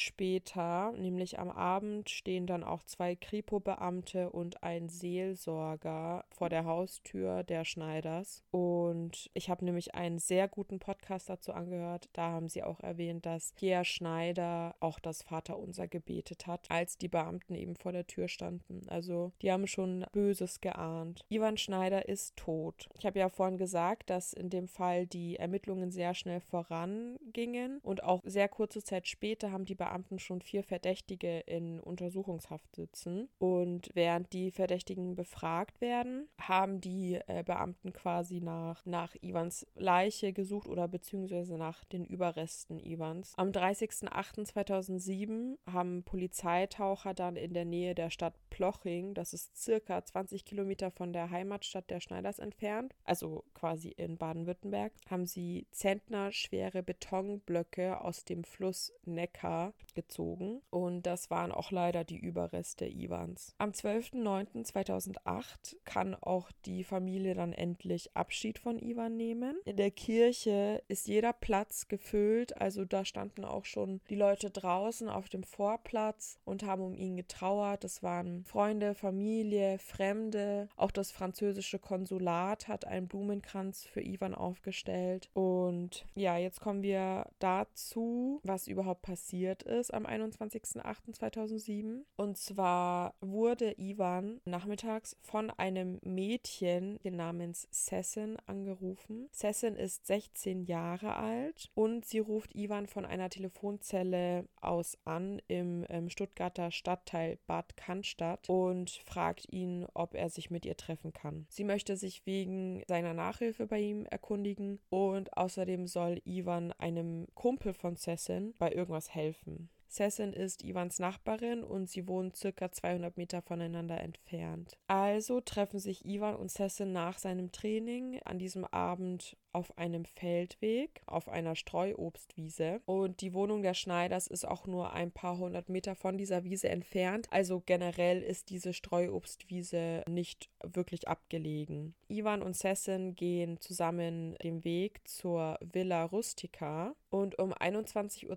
später, 0.00 0.92
nämlich 0.92 1.38
am 1.38 1.50
Abend, 1.50 2.10
stehen 2.10 2.46
dann 2.46 2.64
auch 2.64 2.82
zwei 2.84 3.14
Kripo-Beamte 3.14 4.30
und 4.30 4.62
ein 4.62 4.88
Seelsorger 4.88 6.24
vor 6.30 6.48
der 6.48 6.64
Haustür 6.64 7.44
der 7.44 7.64
Schneiders. 7.64 8.42
Und 8.50 9.30
ich 9.34 9.50
habe 9.50 9.64
nämlich 9.64 9.94
einen 9.94 10.18
sehr 10.18 10.48
guten 10.48 10.78
Podcast 10.78 11.28
dazu 11.28 11.52
angehört. 11.52 12.08
Da 12.12 12.30
haben 12.30 12.48
sie 12.48 12.62
auch 12.62 12.80
erwähnt, 12.80 13.26
dass 13.26 13.52
Pierre 13.52 13.84
Schneider 13.84 14.74
auch 14.80 14.98
das 14.98 15.09
das 15.10 15.22
Vaterunser 15.22 15.88
gebetet 15.88 16.46
hat, 16.46 16.70
als 16.70 16.96
die 16.96 17.08
Beamten 17.08 17.54
eben 17.54 17.74
vor 17.74 17.92
der 17.92 18.06
Tür 18.06 18.28
standen. 18.28 18.88
Also 18.88 19.32
die 19.42 19.50
haben 19.50 19.66
schon 19.66 20.06
Böses 20.12 20.60
geahnt. 20.60 21.24
Ivan 21.28 21.56
Schneider 21.56 22.08
ist 22.08 22.36
tot. 22.36 22.88
Ich 22.98 23.06
habe 23.06 23.18
ja 23.18 23.28
vorhin 23.28 23.58
gesagt, 23.58 24.08
dass 24.08 24.32
in 24.32 24.50
dem 24.50 24.68
Fall 24.68 25.06
die 25.06 25.36
Ermittlungen 25.36 25.90
sehr 25.90 26.14
schnell 26.14 26.40
vorangingen 26.40 27.80
und 27.82 28.04
auch 28.04 28.20
sehr 28.24 28.48
kurze 28.48 28.82
Zeit 28.82 29.08
später 29.08 29.50
haben 29.50 29.64
die 29.64 29.74
Beamten 29.74 30.18
schon 30.18 30.40
vier 30.40 30.62
Verdächtige 30.62 31.40
in 31.40 31.80
Untersuchungshaft 31.80 32.76
sitzen. 32.76 33.28
Und 33.38 33.90
während 33.94 34.32
die 34.32 34.52
Verdächtigen 34.52 35.16
befragt 35.16 35.80
werden, 35.80 36.28
haben 36.40 36.80
die 36.80 37.18
äh, 37.26 37.42
Beamten 37.44 37.92
quasi 37.92 38.40
nach, 38.40 38.86
nach 38.86 39.16
Ivans 39.20 39.66
Leiche 39.74 40.32
gesucht 40.32 40.68
oder 40.68 40.86
beziehungsweise 40.86 41.56
nach 41.56 41.84
den 41.84 42.04
Überresten 42.04 42.78
Ivans. 42.78 43.32
Am 43.36 43.50
30.08.2007 43.50 44.99
2007 45.00 45.58
haben 45.66 46.02
Polizeitaucher 46.02 47.14
dann 47.14 47.36
in 47.36 47.54
der 47.54 47.64
Nähe 47.64 47.94
der 47.94 48.10
Stadt 48.10 48.34
Ploching, 48.50 49.14
das 49.14 49.32
ist 49.32 49.56
circa 49.56 50.04
20 50.04 50.44
Kilometer 50.44 50.90
von 50.90 51.12
der 51.12 51.30
Heimatstadt 51.30 51.90
der 51.90 52.00
Schneiders 52.00 52.38
entfernt, 52.38 52.94
also 53.04 53.44
quasi 53.54 53.88
in 53.88 54.18
Baden-Württemberg, 54.18 54.92
haben 55.08 55.26
sie 55.26 55.66
Zentner 55.70 56.32
schwere 56.32 56.82
Betonblöcke 56.82 58.00
aus 58.00 58.24
dem 58.24 58.44
Fluss 58.44 58.92
Neckar 59.04 59.72
gezogen 59.94 60.60
und 60.70 61.06
das 61.06 61.30
waren 61.30 61.52
auch 61.52 61.70
leider 61.70 62.04
die 62.04 62.18
Überreste 62.18 62.86
Ivans. 62.86 63.54
Am 63.58 63.70
12.09.2008 63.70 65.76
kann 65.84 66.14
auch 66.14 66.50
die 66.66 66.84
Familie 66.84 67.34
dann 67.34 67.52
endlich 67.52 68.14
Abschied 68.14 68.58
von 68.58 68.78
Ivan 68.78 69.16
nehmen. 69.16 69.58
In 69.64 69.76
der 69.76 69.90
Kirche 69.90 70.82
ist 70.88 71.08
jeder 71.08 71.32
Platz 71.32 71.88
gefüllt, 71.88 72.60
also 72.60 72.84
da 72.84 73.04
standen 73.04 73.44
auch 73.44 73.64
schon 73.64 74.00
die 74.10 74.16
Leute 74.16 74.50
draußen 74.50 74.79
draußen 74.80 75.08
auf 75.10 75.28
dem 75.28 75.42
Vorplatz 75.42 76.38
und 76.44 76.62
haben 76.62 76.82
um 76.82 76.96
ihn 76.96 77.16
getrauert. 77.16 77.84
Das 77.84 78.02
waren 78.02 78.44
Freunde, 78.44 78.94
Familie, 78.94 79.78
Fremde. 79.78 80.68
Auch 80.76 80.90
das 80.90 81.12
französische 81.12 81.78
Konsulat 81.78 82.66
hat 82.66 82.86
einen 82.86 83.06
Blumenkranz 83.06 83.84
für 83.84 84.00
Ivan 84.00 84.34
aufgestellt. 84.34 85.28
Und 85.34 86.06
ja, 86.14 86.38
jetzt 86.38 86.60
kommen 86.60 86.82
wir 86.82 87.26
dazu, 87.40 88.40
was 88.42 88.68
überhaupt 88.68 89.02
passiert 89.02 89.62
ist 89.62 89.92
am 89.92 90.06
21.08.2007. 90.06 92.04
Und 92.16 92.38
zwar 92.38 93.14
wurde 93.20 93.74
Ivan 93.78 94.40
nachmittags 94.46 95.16
von 95.20 95.50
einem 95.50 95.98
Mädchen 96.02 96.98
namens 97.04 97.68
Sessin 97.70 98.38
angerufen. 98.46 99.28
Sessin 99.30 99.76
ist 99.76 100.06
16 100.06 100.62
Jahre 100.64 101.16
alt 101.16 101.70
und 101.74 102.06
sie 102.06 102.20
ruft 102.20 102.54
Ivan 102.54 102.86
von 102.86 103.04
einer 103.04 103.28
Telefonzelle 103.28 104.46
aus 104.70 104.96
an 105.04 105.42
im 105.48 105.84
ähm, 105.88 106.08
Stuttgarter 106.08 106.70
Stadtteil 106.70 107.38
Bad 107.48 107.76
Cannstatt 107.76 108.48
und 108.48 108.90
fragt 109.04 109.52
ihn, 109.52 109.84
ob 109.94 110.14
er 110.14 110.30
sich 110.30 110.50
mit 110.50 110.64
ihr 110.64 110.76
treffen 110.76 111.12
kann. 111.12 111.46
Sie 111.50 111.64
möchte 111.64 111.96
sich 111.96 112.24
wegen 112.24 112.84
seiner 112.86 113.12
Nachhilfe 113.12 113.66
bei 113.66 113.80
ihm 113.80 114.06
erkundigen 114.06 114.78
und 114.88 115.36
außerdem 115.36 115.88
soll 115.88 116.22
Ivan 116.24 116.72
einem 116.72 117.26
Kumpel 117.34 117.74
von 117.74 117.96
Cessin 117.96 118.54
bei 118.58 118.70
irgendwas 118.70 119.12
helfen. 119.12 119.68
Sessin 119.90 120.32
ist 120.32 120.62
Ivans 120.62 121.00
Nachbarin 121.00 121.64
und 121.64 121.90
sie 121.90 122.06
wohnen 122.06 122.32
circa 122.32 122.70
200 122.70 123.16
Meter 123.16 123.42
voneinander 123.42 124.00
entfernt. 124.00 124.78
Also 124.86 125.40
treffen 125.40 125.80
sich 125.80 126.04
Ivan 126.04 126.36
und 126.36 126.50
Sessin 126.50 126.92
nach 126.92 127.18
seinem 127.18 127.50
Training 127.50 128.20
an 128.24 128.38
diesem 128.38 128.64
Abend 128.64 129.36
auf 129.52 129.76
einem 129.78 130.04
Feldweg, 130.04 131.02
auf 131.06 131.28
einer 131.28 131.56
Streuobstwiese. 131.56 132.80
Und 132.86 133.20
die 133.20 133.34
Wohnung 133.34 133.62
der 133.62 133.74
Schneiders 133.74 134.26
ist 134.28 134.46
auch 134.46 134.66
nur 134.66 134.92
ein 134.92 135.10
paar 135.10 135.38
hundert 135.38 135.68
Meter 135.68 135.96
von 135.96 136.16
dieser 136.16 136.44
Wiese 136.44 136.68
entfernt. 136.68 137.26
Also 137.30 137.60
generell 137.64 138.22
ist 138.22 138.50
diese 138.50 138.72
Streuobstwiese 138.72 140.04
nicht 140.08 140.50
wirklich 140.62 141.08
abgelegen. 141.08 141.94
Ivan 142.08 142.42
und 142.42 142.56
Sessin 142.56 143.14
gehen 143.14 143.60
zusammen 143.60 144.36
den 144.42 144.64
Weg 144.64 145.00
zur 145.08 145.58
Villa 145.60 146.04
Rustica 146.04 146.94
und 147.10 147.38
um 147.38 147.52
21.20 147.52 148.28